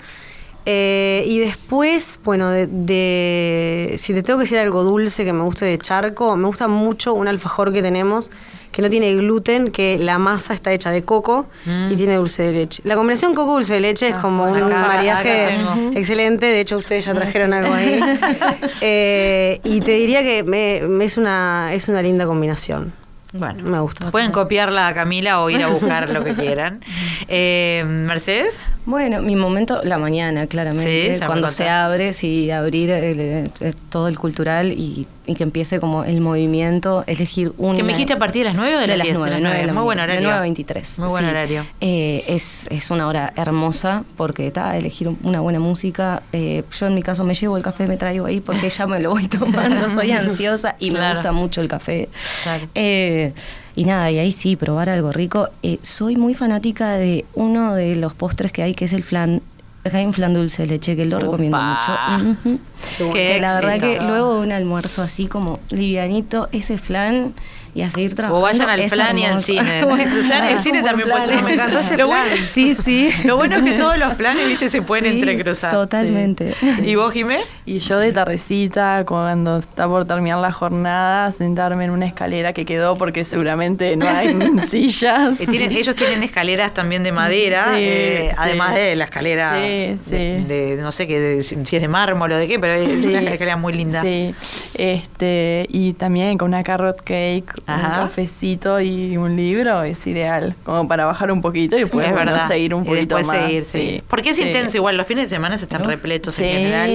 Eh, 0.65 1.25
y 1.27 1.39
después, 1.41 2.21
bueno, 2.25 2.49
de, 2.51 2.67
de- 2.69 3.95
si 3.99 4.15
te 4.15 4.23
tengo 4.23 4.39
que 4.39 4.45
decir 4.45 4.59
algo 4.59 4.85
dulce 4.85 5.25
que 5.25 5.33
me 5.33 5.43
guste 5.43 5.65
de 5.67 5.79
charco, 5.79 6.37
me 6.37 6.47
gusta 6.47 6.69
mucho 6.69 7.15
un 7.15 7.27
alfajor 7.29 7.73
que 7.73 7.83
tenemos 7.83 8.31
que 8.71 8.81
no 8.81 8.89
tiene 8.89 9.15
gluten, 9.17 9.71
que 9.71 9.99
la 9.99 10.17
masa 10.19 10.55
está 10.55 10.73
hecha 10.73 10.91
de 10.91 11.03
coco 11.05 11.45
y 11.91 11.95
tiene 11.97 12.15
dulce 12.17 12.43
de 12.45 12.53
leche. 12.53 12.81
La 12.87 12.95
combinación 12.95 13.35
coco-dulce 13.35 13.75
de 13.75 13.81
leche 13.81 14.09
es 14.09 14.17
como 14.17 14.45
un 14.45 14.59
Mm. 14.61 14.63
acá- 14.65 14.79
mariaje 14.89 15.45
acá 15.57 15.77
excelente. 15.95 16.47
De 16.47 16.61
hecho, 16.61 16.79
ustedes 16.79 17.05
ya 17.05 17.13
trajeron 17.13 17.53
algo 17.53 17.75
ahí. 17.75 18.01
Eh, 18.81 19.61
y 19.65 19.81
te 19.81 19.93
diría 19.93 20.23
que 20.23 20.43
me- 20.43 20.81
me 20.89 21.05
es, 21.05 21.17
una, 21.19 21.75
es 21.75 21.89
una 21.89 22.01
linda 22.03 22.25
combinación. 22.25 22.93
Bueno, 23.35 23.63
Me 23.65 23.79
gusta. 23.81 24.11
Pueden 24.11 24.31
copiarla 24.31 24.89
a 24.89 24.95
Camila 24.95 25.41
o 25.41 25.49
ir 25.51 25.63
a 25.63 25.69
buscar 25.69 26.09
lo 26.11 26.23
que 26.25 26.35
quieran. 26.35 26.81
Eh, 27.29 27.83
Mercedes. 27.87 28.55
Bueno, 28.85 29.23
mi 29.23 29.37
momento, 29.37 29.81
la 29.85 29.97
mañana, 29.97 30.47
claramente. 30.49 31.15
Sí, 31.19 31.25
cuando 31.25 31.47
se 31.49 31.69
abre, 31.69 32.13
sí, 32.13 32.51
abrir 32.51 32.91
el- 32.91 33.51
el- 33.61 33.77
todo 33.91 34.09
el 34.09 34.19
cultural 34.19 34.73
y, 34.73 35.07
y 35.25 35.35
que 35.37 35.45
empiece 35.45 35.79
como 35.79 36.03
el 36.03 36.21
movimiento, 36.21 37.05
elegir 37.07 37.53
una... 37.59 37.77
Que 37.77 37.85
me 37.85 37.93
dijiste 37.93 38.15
a 38.15 38.19
partir 38.19 38.43
de 38.43 38.49
las 38.49 38.57
9 38.57 38.75
o 38.75 38.81
de, 38.81 38.83
de 38.83 38.89
las 38.89 38.99
las 38.99 39.05
10? 39.07 39.19
9, 39.19 39.31
de 39.31 39.41
las 39.41 39.43
9. 39.51 39.61
de 39.61 39.67
la 39.69 39.73
Muy 39.73 39.83
buen 39.85 40.01
horario. 40.01 40.21
De 40.21 40.27
9 40.27 40.37
a 40.37 40.41
23. 40.41 40.99
Muy 40.99 41.09
buen 41.11 41.25
sí. 41.25 41.31
horario. 41.31 41.67
Eh, 41.81 42.25
es, 42.27 42.67
es 42.71 42.91
una 42.91 43.07
hora 43.07 43.33
hermosa 43.37 44.03
porque 44.17 44.49
está 44.49 44.77
elegir 44.77 45.09
una 45.23 45.39
buena 45.39 45.61
música. 45.61 46.23
Eh, 46.33 46.65
yo 46.77 46.87
en 46.87 46.95
mi 46.97 47.05
caso 47.05 47.23
me 47.23 47.35
llevo 47.35 47.57
el 47.57 47.63
café, 47.63 47.87
me 47.87 47.97
traigo 47.97 48.27
ahí 48.27 48.41
porque 48.41 48.69
ya 48.77 48.87
me 48.89 48.99
lo 48.99 49.11
voy 49.11 49.29
tomando. 49.29 49.89
Soy 49.91 50.11
ansiosa 50.11 50.75
y 50.81 50.91
me 50.91 51.13
gusta 51.15 51.31
mucho 51.31 51.61
el 51.61 51.69
café. 51.69 52.09
Claro. 52.43 52.67
Eh, 52.75 53.33
y 53.75 53.85
nada, 53.85 54.11
y 54.11 54.19
ahí 54.19 54.33
sí, 54.33 54.57
probar 54.57 54.89
algo 54.89 55.13
rico. 55.13 55.49
Eh, 55.63 55.79
soy 55.83 56.17
muy 56.17 56.35
fanática 56.35 56.93
de 56.93 57.25
uno 57.35 57.75
de 57.75 57.97
los 57.97 58.13
postres 58.15 58.53
que 58.53 58.63
hay, 58.63 58.75
que 58.75 58.85
es 58.85 58.93
el 58.93 59.03
flan. 59.03 59.43
Hay 59.91 60.05
un 60.05 60.13
flan 60.13 60.33
dulce 60.35 60.63
de 60.63 60.69
leche 60.69 60.95
que 60.95 61.05
lo 61.05 61.17
Opa. 61.17 61.25
recomiendo 61.27 61.59
mucho. 61.59 62.31
Ujú. 62.31 62.59
Qué 62.99 63.35
Que 63.35 63.41
la 63.41 63.55
verdad 63.55 63.81
que 63.81 63.99
luego 64.01 64.35
de 64.37 64.41
un 64.43 64.53
almuerzo 64.53 65.03
así 65.03 65.27
como 65.27 65.59
livianito, 65.71 66.49
ese 66.53 66.79
flan 66.79 67.33
y 67.75 67.83
a 67.83 67.91
seguir 67.91 68.15
trabajando. 68.15 68.39
O 68.39 68.43
vayan 68.43 68.69
al 68.69 68.81
es 68.81 68.93
flan 68.93 69.19
y 69.19 69.25
al 69.25 69.43
cine. 69.43 69.85
Bueno, 69.87 70.15
el 70.49 70.59
cine 70.59 70.83
también 70.83 71.09
puede 71.09 71.23
ser 71.23 71.31
plan. 71.33 71.39
un 71.39 71.45
Me 71.45 71.55
encantó 71.55 71.79
ese 71.79 71.97
Lo 71.97 72.09
plan. 72.09 72.27
bueno- 72.29 72.45
Sí, 72.45 72.75
sí. 72.75 73.11
Lo 73.25 73.37
bueno 73.37 73.57
es 73.57 73.63
que 73.63 73.73
todos 73.73 73.99
los 73.99 74.15
planes, 74.15 74.47
viste, 74.47 74.69
se 74.71 74.83
pueden 74.83 75.05
Sí, 75.13 75.19
entrecruzar. 75.19 75.71
Totalmente. 75.73 76.55
¿Y 76.85 76.95
vos, 76.97 77.13
Jimé? 77.13 77.41
Y 77.65 77.79
yo 77.79 77.99
de 77.99 78.13
tardecita, 78.13 79.05
cuando 79.07 79.59
está 79.59 79.87
por 79.89 80.05
terminar 80.07 80.39
la 80.39 80.53
jornada, 80.53 81.33
sentarme 81.33 81.85
en 81.85 81.91
una 81.91 82.07
escalera 82.07 82.53
que 82.53 82.65
quedó 82.65 82.97
porque 82.99 83.25
seguramente 83.25 83.97
no 83.97 84.07
hay 84.09 84.37
sillas. 84.69 85.41
Eh, 85.41 85.47
tienen- 85.47 85.73
ellos 85.73 85.97
tienen 85.97 86.23
escaleras 86.23 86.75
también 86.75 87.03
de 87.03 87.13
madera, 87.13 87.69
Sí, 87.75 87.81
eh, 87.83 88.29
sí. 88.33 88.37
además 88.39 88.75
de 88.75 88.97
la 88.97 89.05
escalera 89.05 89.55
Sí, 89.61 89.97
sí. 90.05 90.11
De, 90.11 90.77
de- 90.77 90.83
no 90.83 90.93
sé 90.93 91.07
qué, 91.07 91.19
de- 91.21 91.43
si 91.43 91.57
es 91.57 91.83
de 91.83 91.89
mármol 91.89 92.33
o 92.33 92.37
de 92.37 92.47
qué, 92.49 92.59
pero 92.59 92.75
es 92.75 92.99
Sí. 93.01 93.07
una 93.07 93.21
escalera 93.21 93.57
muy 93.57 93.73
linda. 93.73 94.03
Sí, 94.03 94.35
este, 94.75 95.67
y 95.71 95.93
también 95.95 96.37
con 96.39 96.49
una 96.49 96.63
carrot 96.63 96.99
cake, 97.03 97.62
Ajá. 97.67 97.87
un 97.89 97.95
cafecito 98.09 98.81
y 98.81 99.17
un 99.17 99.37
libro 99.37 99.83
es 99.83 100.07
ideal, 100.07 100.55
como 100.65 100.89
para 100.89 101.05
bajar 101.07 101.31
un 101.31 101.41
poquito 101.41 101.77
y 101.77 101.81
después 101.81 102.13
bueno, 102.13 102.47
seguir 102.47 102.75
un 102.75 102.85
poquito 102.85 103.17
más. 103.21 103.27
seguir, 103.29 103.65
sí. 103.65 103.79
sí. 103.79 104.03
Porque 104.09 104.31
es 104.31 104.37
Sí. 104.37 104.43
intenso 104.43 104.77
igual, 104.79 104.97
los 104.97 105.07
fines 105.07 105.31
de 105.31 105.37
semana 105.37 105.55
están 105.55 105.85
repletos 105.85 106.39
en 106.41 106.49
general. 106.49 106.91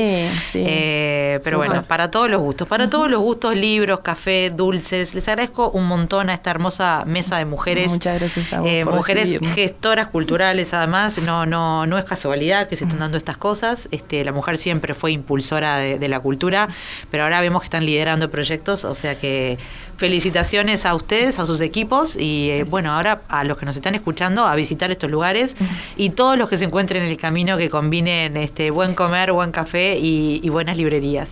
sí. 0.51 0.63
Eh, 0.65 1.39
pero 1.43 1.57
bueno, 1.57 1.84
para 1.88 2.11
todos 2.11 2.30
los 2.30 2.41
gustos, 2.41 2.68
para 2.68 2.89
todos 2.89 3.09
los 3.09 3.22
gustos, 3.22 3.55
libros, 3.55 3.99
café, 4.01 4.49
dulces. 4.49 5.13
Les 5.15 5.28
agradezco 5.28 5.70
un 5.70 5.86
montón 5.88 6.30
a 6.30 6.34
esta 6.34 6.49
hermosa 6.51 7.03
mesa 7.05 7.38
de 7.38 7.45
mujeres. 7.45 7.91
Muchas 7.91 8.20
gracias 8.20 8.53
a 8.53 8.59
vos 8.59 8.70
Eh, 8.70 8.82
por 8.84 8.95
mujeres 8.95 9.24
recibirnos. 9.24 9.53
gestoras 9.55 10.07
culturales, 10.07 10.74
además, 10.74 11.20
no, 11.20 11.45
no, 11.45 11.86
no 11.86 11.97
es 11.97 12.03
casualidad 12.05 12.68
que 12.68 12.76
se 12.76 12.84
estén 12.86 12.99
dando 12.99 13.18
estas 13.18 13.38
cosas. 13.38 13.88
Este, 13.91 14.24
la 14.26 14.32
mujer 14.32 14.57
siempre 14.57 14.93
fue 14.93 15.11
impulsora 15.11 15.78
de, 15.78 15.99
de 15.99 16.07
la 16.09 16.20
cultura, 16.20 16.68
pero 17.11 17.24
ahora 17.24 17.39
vemos 17.41 17.61
que 17.61 17.65
están 17.68 17.86
liderando 17.86 18.30
proyectos, 18.30 18.84
o 18.84 18.95
sea 18.95 19.15
que 19.20 19.57
felicitaciones 19.97 20.85
a 20.85 20.95
ustedes, 20.95 21.39
a 21.39 21.45
sus 21.45 21.59
equipos 21.59 22.15
y 22.15 22.49
eh, 22.51 22.63
bueno, 22.63 22.93
ahora 22.93 23.21
a 23.27 23.43
los 23.43 23.57
que 23.57 23.65
nos 23.65 23.75
están 23.75 23.95
escuchando 23.95 24.45
a 24.45 24.55
visitar 24.55 24.91
estos 24.91 25.09
lugares 25.09 25.55
y 25.95 26.11
todos 26.11 26.37
los 26.37 26.49
que 26.49 26.57
se 26.57 26.65
encuentren 26.65 27.03
en 27.03 27.09
el 27.09 27.17
camino 27.17 27.57
que 27.57 27.69
combinen 27.69 28.37
este 28.37 28.71
buen 28.71 28.93
comer, 28.93 29.31
buen 29.31 29.51
café 29.51 29.97
y, 29.97 30.39
y 30.43 30.49
buenas 30.49 30.77
librerías. 30.77 31.31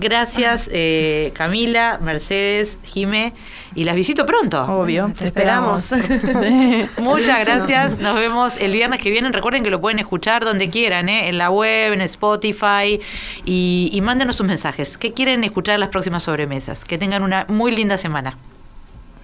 Gracias 0.00 0.68
eh, 0.72 1.30
Camila, 1.34 1.98
Mercedes, 2.02 2.78
Jime 2.84 3.32
y 3.74 3.84
las 3.84 3.96
visito 3.96 4.26
pronto. 4.26 4.62
Obvio, 4.62 5.12
Te 5.16 5.26
esperamos. 5.26 5.92
Muchas 6.98 7.44
gracias. 7.44 7.98
Nos 7.98 8.16
vemos 8.16 8.56
el 8.56 8.72
viernes 8.72 9.00
que 9.00 9.10
viene. 9.10 9.30
Recuerden 9.30 9.62
que 9.62 9.70
lo 9.70 9.80
pueden 9.80 9.98
escuchar 9.98 10.44
donde 10.44 10.70
quieran, 10.70 11.08
¿eh? 11.08 11.28
en 11.28 11.38
la 11.38 11.50
web, 11.50 11.92
en 11.92 12.00
Spotify. 12.02 13.00
Y, 13.44 13.90
y 13.92 14.00
mándenos 14.00 14.36
sus 14.36 14.46
mensajes. 14.46 14.98
¿Qué 14.98 15.12
quieren 15.12 15.44
escuchar 15.44 15.74
en 15.74 15.80
las 15.80 15.90
próximas 15.90 16.22
sobremesas? 16.22 16.84
Que 16.84 16.98
tengan 16.98 17.22
una 17.22 17.46
muy 17.48 17.74
linda 17.74 17.96
semana. 17.96 18.36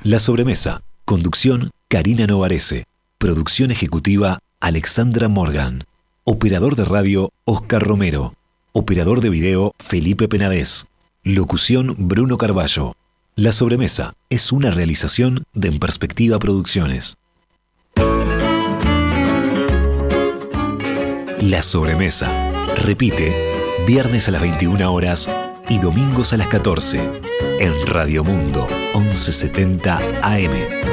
La 0.03 0.19
sobremesa. 0.21 0.83
Conducción 1.05 1.71
Karina 1.89 2.27
Novarese. 2.27 2.85
Producción 3.19 3.71
ejecutiva 3.71 4.39
Alexandra 4.61 5.29
Morgan. 5.29 5.85
Operador 6.25 6.77
de 6.77 6.85
radio 6.85 7.31
Oscar 7.45 7.83
Romero. 7.83 8.35
Operador 8.73 9.21
de 9.21 9.31
video 9.31 9.73
Felipe 9.79 10.29
Penadez. 10.29 10.87
Locución 11.23 11.97
Bruno 11.99 12.39
Carballo. 12.39 12.95
La 13.37 13.53
sobremesa 13.53 14.15
es 14.29 14.53
una 14.53 14.71
realización 14.71 15.45
de 15.55 15.69
En 15.69 15.79
Perspectiva 15.79 16.39
Producciones. 16.39 17.17
La 21.41 21.63
sobremesa. 21.63 22.51
Repite, 22.85 23.35
viernes 23.87 24.29
a 24.29 24.33
las 24.33 24.43
21 24.43 24.93
horas 24.93 25.29
y 25.69 25.79
domingos 25.79 26.33
a 26.33 26.37
las 26.37 26.49
14 26.49 27.01
en 27.61 27.87
Radio 27.87 28.25
Mundo 28.25 28.67
1170 28.95 29.99
AM. 30.23 30.90